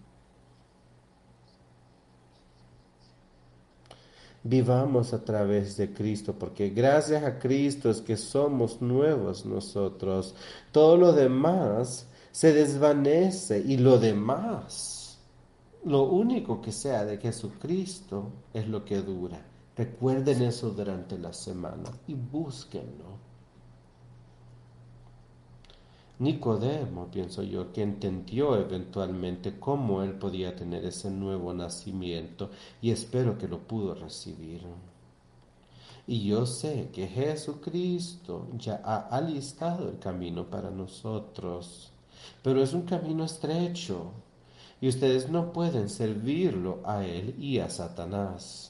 Vivamos 4.44 5.14
a 5.14 5.24
través 5.24 5.78
de 5.78 5.94
Cristo, 5.94 6.34
porque 6.38 6.70
gracias 6.70 7.24
a 7.24 7.40
Cristo 7.40 7.90
es 7.90 8.02
que 8.02 8.18
somos 8.18 8.82
nuevos 8.82 9.46
nosotros. 9.46 10.36
Todo 10.72 10.98
lo 10.98 11.14
demás 11.14 12.08
se 12.32 12.54
desvanece 12.54 13.60
y 13.60 13.78
lo 13.78 14.00
demás, 14.00 15.20
lo 15.86 16.04
único 16.04 16.62
que 16.62 16.72
sea 16.72 17.06
de 17.06 17.18
Jesucristo 17.18 18.32
es 18.54 18.68
lo 18.68 18.86
que 18.86 19.02
dura. 19.02 19.46
Recuerden 19.76 20.44
eso 20.44 20.72
durante 20.72 21.18
la 21.18 21.32
semana 21.32 21.90
y 22.08 22.14
búsquenlo. 22.14 23.29
Nicodemo, 26.20 27.10
pienso 27.10 27.44
yo, 27.44 27.72
que 27.72 27.82
entendió 27.82 28.58
eventualmente 28.58 29.58
cómo 29.58 30.04
él 30.04 30.14
podía 30.14 30.54
tener 30.54 30.84
ese 30.84 31.10
nuevo 31.10 31.54
nacimiento 31.54 32.50
y 32.82 32.92
espero 32.92 33.38
que 33.38 33.48
lo 33.48 33.60
pudo 33.60 33.96
recibir. 33.96 34.62
Y 36.06 36.28
yo 36.28 36.46
sé 36.46 36.90
que 36.92 37.08
Jesucristo 37.08 38.48
ya 38.58 38.82
ha 38.84 39.08
alistado 39.16 39.88
el 39.88 40.00
camino 40.00 40.50
para 40.50 40.72
nosotros, 40.72 41.92
pero 42.44 42.62
es 42.62 42.74
un 42.74 42.82
camino 42.82 43.24
estrecho 43.24 44.12
y 44.82 44.90
ustedes 44.90 45.30
no 45.30 45.54
pueden 45.54 45.88
servirlo 45.88 46.82
a 46.84 47.06
él 47.06 47.36
y 47.40 47.60
a 47.60 47.70
Satanás. 47.70 48.69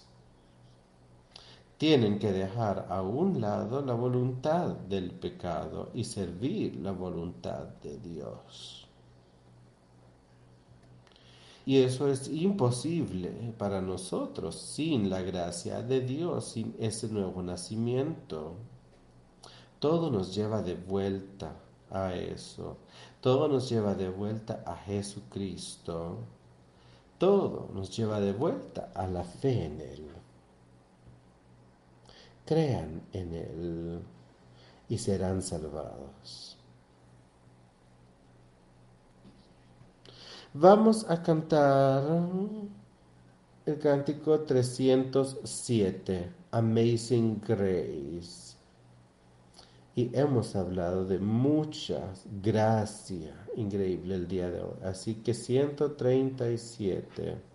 Tienen 1.80 2.20
que 2.20 2.34
dejar 2.34 2.88
a 2.90 3.02
un 3.02 3.40
lado 3.40 3.82
la 3.82 3.94
voluntad 3.94 4.76
del 4.90 5.12
pecado 5.12 5.92
y 5.94 6.04
servir 6.04 6.76
la 6.76 6.92
voluntad 6.92 7.68
de 7.82 7.98
Dios. 8.00 8.86
Y 11.66 11.78
eso 11.78 12.10
es 12.10 12.28
imposible 12.28 13.32
para 13.58 13.82
nosotros 13.82 14.56
sin 14.56 15.10
la 15.10 15.22
gracia 15.22 15.82
de 15.82 16.02
Dios, 16.02 16.50
sin 16.50 16.76
ese 16.80 17.08
nuevo 17.08 17.42
nacimiento. 17.42 18.56
Todo 19.80 20.12
nos 20.12 20.36
lleva 20.36 20.62
de 20.62 20.76
vuelta 20.76 21.56
a 21.92 22.14
eso. 22.14 22.76
Todo 23.22 23.48
nos 23.48 23.70
lleva 23.70 23.96
de 23.96 24.10
vuelta 24.10 24.64
a 24.66 24.76
Jesucristo. 24.76 26.18
Todo 27.18 27.70
nos 27.74 27.96
lleva 27.96 28.20
de 28.20 28.34
vuelta 28.34 28.92
a 28.94 29.08
la 29.08 29.24
fe 29.24 29.64
en 29.64 29.80
Él 29.80 30.19
crean 32.50 33.02
en 33.14 33.34
Él 33.36 34.02
y 34.90 34.98
serán 34.98 35.44
salvados. 35.44 36.58
Vamos 40.56 41.06
a 41.08 41.22
cantar 41.22 42.04
el 43.68 43.78
cántico 43.78 44.40
307, 44.40 46.32
Amazing 46.50 47.40
Grace. 47.48 48.56
Y 49.94 50.10
hemos 50.18 50.56
hablado 50.56 51.06
de 51.06 51.20
mucha 51.20 52.02
gracia 52.42 53.36
increíble 53.58 54.16
el 54.16 54.28
día 54.28 54.50
de 54.50 54.64
hoy. 54.64 54.80
Así 54.84 55.22
que 55.22 55.36
137. 55.36 57.49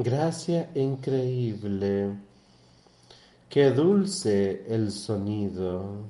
Gracia 0.00 0.70
increíble. 0.76 2.16
Qué 3.50 3.72
dulce 3.72 4.64
el 4.72 4.92
sonido 4.92 6.04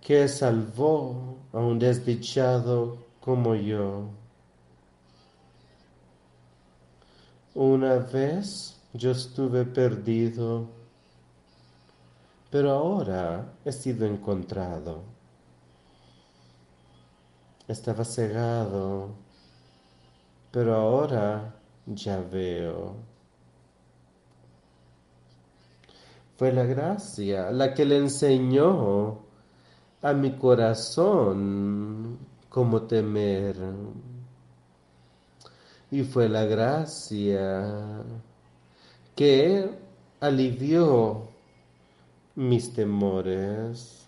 que 0.00 0.28
salvó 0.28 1.38
a 1.52 1.58
un 1.58 1.80
desdichado 1.80 2.98
como 3.20 3.56
yo. 3.56 4.10
Una 7.56 7.96
vez 7.96 8.80
yo 8.92 9.10
estuve 9.10 9.64
perdido, 9.64 10.68
pero 12.48 12.70
ahora 12.70 13.52
he 13.64 13.72
sido 13.72 14.06
encontrado. 14.06 15.02
Estaba 17.66 18.04
cegado 18.04 19.25
pero 20.50 20.74
ahora 20.74 21.54
ya 21.86 22.20
veo. 22.20 22.96
Fue 26.36 26.52
la 26.52 26.64
gracia 26.64 27.50
la 27.50 27.72
que 27.72 27.84
le 27.84 27.96
enseñó 27.96 29.20
a 30.02 30.12
mi 30.12 30.32
corazón 30.36 32.18
cómo 32.48 32.82
temer. 32.82 33.56
Y 35.90 36.02
fue 36.02 36.28
la 36.28 36.44
gracia 36.44 38.02
que 39.14 39.70
alivió 40.20 41.28
mis 42.34 42.72
temores. 42.74 44.06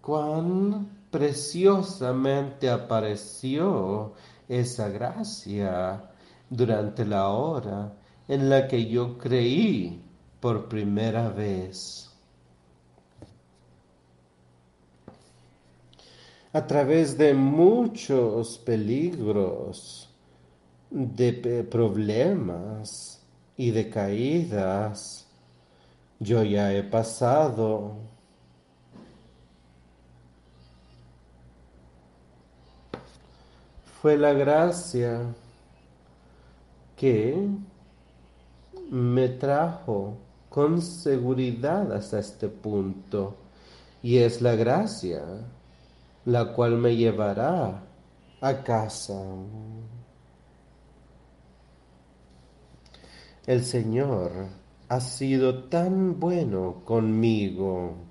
Cuán 0.00 0.99
preciosamente 1.10 2.70
apareció 2.70 4.14
esa 4.48 4.88
gracia 4.88 6.10
durante 6.48 7.04
la 7.04 7.28
hora 7.28 7.92
en 8.28 8.48
la 8.48 8.68
que 8.68 8.86
yo 8.86 9.18
creí 9.18 10.02
por 10.40 10.68
primera 10.68 11.28
vez. 11.28 12.06
A 16.52 16.66
través 16.66 17.16
de 17.16 17.32
muchos 17.32 18.58
peligros, 18.58 20.08
de 20.90 21.64
problemas 21.70 23.24
y 23.56 23.70
de 23.70 23.88
caídas, 23.88 25.28
yo 26.18 26.42
ya 26.42 26.72
he 26.74 26.82
pasado 26.82 28.09
fue 34.00 34.16
la 34.16 34.32
gracia 34.32 35.20
que 36.96 37.48
me 38.90 39.28
trajo 39.28 40.16
con 40.48 40.80
seguridad 40.80 41.92
hasta 41.92 42.18
este 42.18 42.48
punto 42.48 43.36
y 44.02 44.18
es 44.18 44.40
la 44.40 44.54
gracia 44.54 45.22
la 46.24 46.52
cual 46.54 46.78
me 46.78 46.96
llevará 46.96 47.82
a 48.40 48.62
casa. 48.62 49.22
El 53.46 53.64
Señor 53.64 54.32
ha 54.88 55.00
sido 55.00 55.64
tan 55.64 56.18
bueno 56.18 56.82
conmigo. 56.84 58.09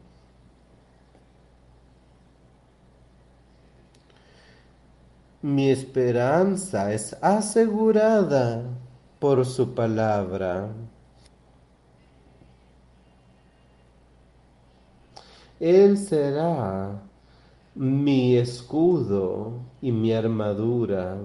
Mi 5.42 5.70
esperanza 5.70 6.94
es 6.94 7.16
asegurada 7.22 8.62
por 9.20 9.46
su 9.46 9.74
palabra. 9.74 10.70
Él 15.62 15.98
será 15.98 17.02
mi 17.74 18.36
escudo 18.36 19.54
y 19.82 19.94
mi 19.94 20.12
armadura 20.12 21.18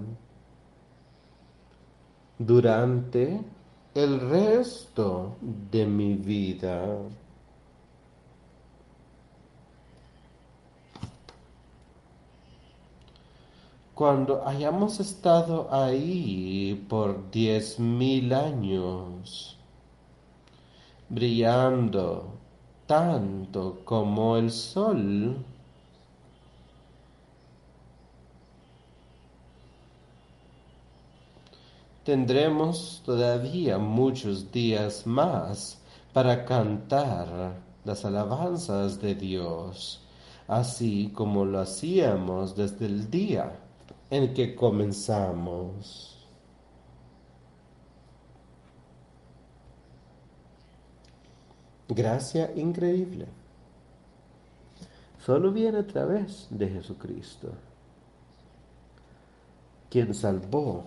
durante 2.39 3.41
el 3.95 4.21
resto 4.21 5.37
de 5.71 5.87
mi 5.87 6.15
vida. 6.15 6.99
Cuando 14.05 14.47
hayamos 14.47 15.01
estado 15.01 15.67
ahí 15.73 16.85
por 16.91 17.31
diez 17.31 17.79
mil 17.81 18.35
años, 18.35 19.57
brillando 21.09 22.35
tanto 22.87 23.81
como 23.87 24.37
el 24.37 24.51
sol, 24.51 25.39
tendremos 32.05 33.01
todavía 33.07 33.79
muchos 33.79 34.53
días 34.53 35.07
más 35.07 35.81
para 36.13 36.45
cantar 36.45 37.55
las 37.87 38.05
alabanzas 38.05 39.01
de 39.01 39.15
Dios, 39.15 40.03
así 40.47 41.11
como 41.15 41.47
lo 41.47 41.61
hacíamos 41.61 42.55
desde 42.55 42.85
el 42.85 43.11
día 43.11 43.64
en 44.11 44.35
que 44.35 44.55
comenzamos. 44.55 46.11
Gracia 51.89 52.51
increíble. 52.57 53.27
Solo 55.19 55.53
viene 55.53 55.79
a 55.79 55.87
través 55.87 56.49
de 56.51 56.69
Jesucristo, 56.69 57.53
quien 59.91 60.15
salvó 60.15 60.85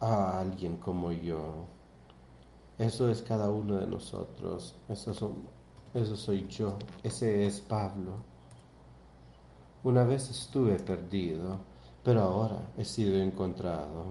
a 0.00 0.40
alguien 0.40 0.76
como 0.76 1.12
yo. 1.12 1.66
Eso 2.78 3.08
es 3.08 3.22
cada 3.22 3.50
uno 3.50 3.76
de 3.76 3.86
nosotros. 3.86 4.74
Eso, 4.88 5.12
eso 5.92 6.16
soy 6.16 6.46
yo. 6.48 6.78
Ese 7.02 7.46
es 7.46 7.60
Pablo. 7.60 8.12
Una 9.82 10.04
vez 10.04 10.30
estuve 10.30 10.78
perdido 10.78 11.58
pero 12.04 12.20
ahora 12.20 12.58
he 12.76 12.84
sido 12.84 13.16
encontrado. 13.16 14.04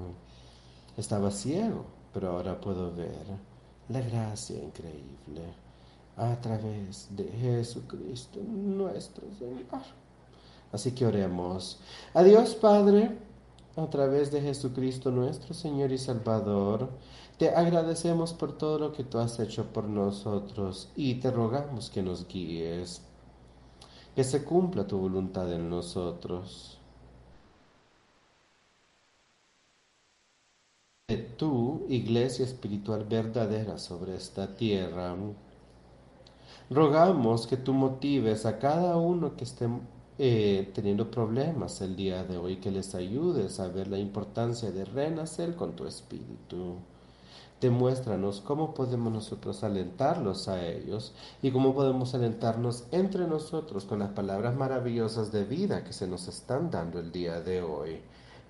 Estaba 0.98 1.32
ciego, 1.32 1.86
pero 2.14 2.32
ahora 2.32 2.60
puedo 2.60 2.94
ver 2.94 3.26
la 3.90 4.02
gracia 4.02 4.62
increíble 4.62 5.54
a 6.18 6.36
través 6.42 7.08
de 7.16 7.26
Jesucristo 7.26 8.40
nuestro 8.46 9.26
Señor. 9.38 9.84
Así 10.72 10.92
que 10.92 11.06
oremos. 11.06 11.80
Adiós, 12.14 12.56
Padre. 12.56 13.18
a 13.76 13.90
través 13.90 14.32
de 14.32 14.40
Jesucristo 14.40 15.10
nuestro 15.10 15.56
Señor 15.56 15.92
y 15.92 15.98
Salvador, 15.98 16.90
te 17.40 17.50
agradecemos 17.50 18.32
por 18.32 18.56
todo 18.56 18.78
lo 18.78 18.92
que 18.92 19.04
tú 19.04 19.18
has 19.18 19.40
hecho 19.40 19.66
por 19.74 19.86
nosotros 19.86 20.90
y 20.96 21.16
te 21.16 21.32
rogamos 21.32 21.90
que 21.90 22.04
nos 22.04 22.28
guíes, 22.28 23.02
que 24.16 24.24
se 24.24 24.44
cumpla 24.44 24.86
tu 24.86 25.00
voluntad 25.00 25.52
en 25.52 25.72
nosotros. 25.72 26.78
Tu 31.38 31.86
iglesia 31.90 32.46
espiritual 32.46 33.04
verdadera 33.04 33.78
sobre 33.78 34.16
esta 34.16 34.56
tierra, 34.56 35.14
rogamos 36.70 37.46
que 37.46 37.58
tú 37.58 37.74
motives 37.74 38.46
a 38.46 38.58
cada 38.58 38.96
uno 38.96 39.36
que 39.36 39.44
esté 39.44 39.68
eh, 40.18 40.72
teniendo 40.74 41.12
problemas 41.12 41.82
el 41.82 41.98
día 41.98 42.24
de 42.24 42.38
hoy, 42.38 42.56
que 42.56 42.72
les 42.72 42.96
ayudes 42.96 43.60
a 43.60 43.68
ver 43.68 43.90
la 43.90 43.98
importancia 43.98 44.72
de 44.72 44.86
renacer 44.86 45.58
con 45.58 45.76
tu 45.76 45.86
espíritu. 45.86 46.76
Demuéstranos 47.60 48.40
cómo 48.40 48.74
podemos 48.74 49.12
nosotros 49.12 49.66
alentarlos 49.66 50.48
a 50.48 50.66
ellos 50.66 51.14
y 51.42 51.52
cómo 51.52 51.76
podemos 51.76 52.16
alentarnos 52.16 52.86
entre 52.92 53.28
nosotros 53.28 53.84
con 53.84 54.00
las 54.00 54.12
palabras 54.12 54.56
maravillosas 54.56 55.34
de 55.34 55.44
vida 55.44 55.84
que 55.84 55.92
se 55.92 56.08
nos 56.08 56.30
están 56.30 56.72
dando 56.72 57.00
el 57.00 57.12
día 57.12 57.42
de 57.42 57.62
hoy 57.62 58.00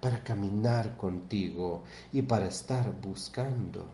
para 0.04 0.22
caminar 0.22 0.98
contigo 0.98 1.84
y 2.12 2.24
para 2.24 2.48
estar 2.48 2.94
buscando 3.00 3.86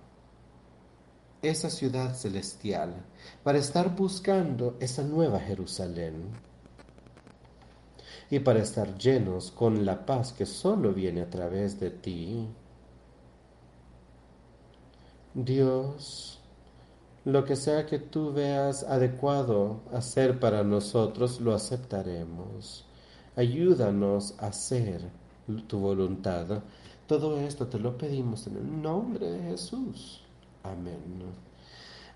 esa 1.43 1.69
ciudad 1.69 2.15
celestial, 2.15 2.95
para 3.43 3.59
estar 3.59 3.95
buscando 3.95 4.75
esa 4.79 5.03
nueva 5.03 5.39
Jerusalén 5.39 6.31
y 8.31 8.39
para 8.39 8.57
estar 8.57 8.97
llenos 8.97 9.51
con 9.51 9.85
la 9.85 10.03
paz 10.07 10.33
que 10.33 10.47
solo 10.47 10.93
viene 10.95 11.21
a 11.21 11.29
través 11.29 11.79
de 11.79 11.91
ti. 11.91 12.47
Dios, 15.35 16.39
lo 17.23 17.45
que 17.45 17.55
sea 17.55 17.85
que 17.85 17.99
tú 17.99 18.33
veas 18.33 18.81
adecuado 18.81 19.81
hacer 19.93 20.39
para 20.39 20.63
nosotros, 20.63 21.39
lo 21.39 21.53
aceptaremos. 21.53 22.87
Ayúdanos 23.35 24.33
a 24.39 24.47
hacer 24.47 25.18
tu 25.67 25.79
voluntad. 25.79 26.63
Todo 27.07 27.39
esto 27.39 27.67
te 27.67 27.79
lo 27.79 27.97
pedimos 27.97 28.47
en 28.47 28.57
el 28.57 28.81
nombre 28.81 29.29
de 29.29 29.41
Jesús. 29.51 30.21
Amén. 30.63 31.23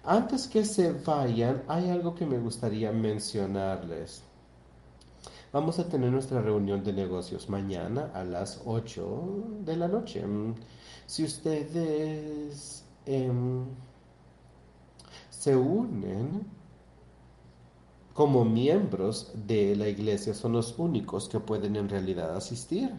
Antes 0.04 0.48
que 0.48 0.66
se 0.66 0.92
vayan, 0.92 1.64
hay 1.68 1.90
algo 1.90 2.14
que 2.14 2.26
me 2.26 2.38
gustaría 2.38 2.92
mencionarles. 2.92 4.22
Vamos 5.54 5.80
a 5.80 5.88
tener 5.88 6.12
nuestra 6.12 6.42
reunión 6.42 6.84
de 6.84 6.94
negocios 6.94 7.48
mañana 7.48 8.12
a 8.14 8.24
las 8.24 8.62
8 8.66 9.62
de 9.62 9.78
la 9.78 9.88
noche. 9.88 10.24
Si 11.06 11.24
ustedes 11.24 12.84
em, 13.06 13.66
se 15.30 15.56
unen 15.56 16.46
como 18.14 18.46
miembros 18.46 19.32
de 19.34 19.76
la 19.76 19.88
iglesia, 19.90 20.34
son 20.34 20.54
los 20.54 20.78
únicos 20.78 21.28
que 21.30 21.40
pueden 21.40 21.76
en 21.76 21.90
realidad 21.90 22.36
asistir. 22.36 22.92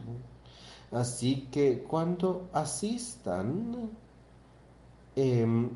Así 0.91 1.49
que 1.51 1.83
cuando 1.83 2.49
asistan, 2.53 3.91
em, 5.17 5.71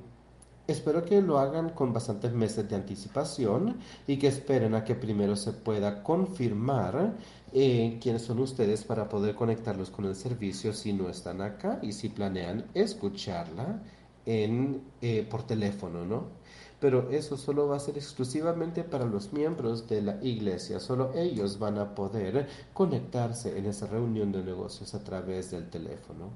Espero 0.68 1.02
que 1.02 1.22
lo 1.22 1.38
hagan 1.38 1.70
con 1.70 1.94
bastantes 1.94 2.30
meses 2.34 2.68
de 2.68 2.76
anticipación 2.76 3.78
y 4.06 4.18
que 4.18 4.26
esperen 4.26 4.74
a 4.74 4.84
que 4.84 4.94
primero 4.94 5.34
se 5.34 5.54
pueda 5.54 6.02
confirmar 6.02 7.16
eh, 7.54 7.98
quiénes 8.02 8.20
son 8.20 8.40
ustedes 8.40 8.84
para 8.84 9.08
poder 9.08 9.34
conectarlos 9.34 9.88
con 9.88 10.04
el 10.04 10.14
servicio 10.14 10.74
si 10.74 10.92
no 10.92 11.08
están 11.08 11.40
acá 11.40 11.78
y 11.80 11.92
si 11.92 12.10
planean 12.10 12.66
escucharla 12.74 13.82
en, 14.26 14.82
eh, 15.00 15.26
por 15.30 15.44
teléfono, 15.44 16.04
¿no? 16.04 16.37
Pero 16.80 17.10
eso 17.10 17.36
solo 17.36 17.66
va 17.66 17.76
a 17.76 17.80
ser 17.80 17.96
exclusivamente 17.96 18.84
para 18.84 19.04
los 19.04 19.32
miembros 19.32 19.88
de 19.88 20.00
la 20.02 20.22
iglesia. 20.22 20.78
Solo 20.78 21.12
ellos 21.14 21.58
van 21.58 21.78
a 21.78 21.94
poder 21.94 22.48
conectarse 22.72 23.58
en 23.58 23.66
esa 23.66 23.86
reunión 23.86 24.30
de 24.30 24.44
negocios 24.44 24.94
a 24.94 25.02
través 25.02 25.50
del 25.50 25.68
teléfono. 25.70 26.30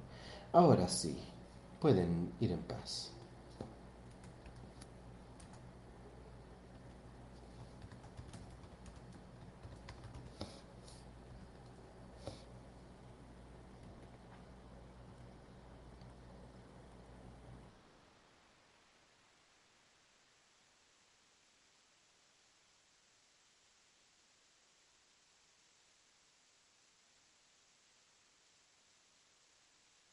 Ahora 0.53 0.88
sí, 0.88 1.16
pueden 1.80 2.32
ir 2.40 2.51
en 2.53 2.62
paz. 2.62 3.11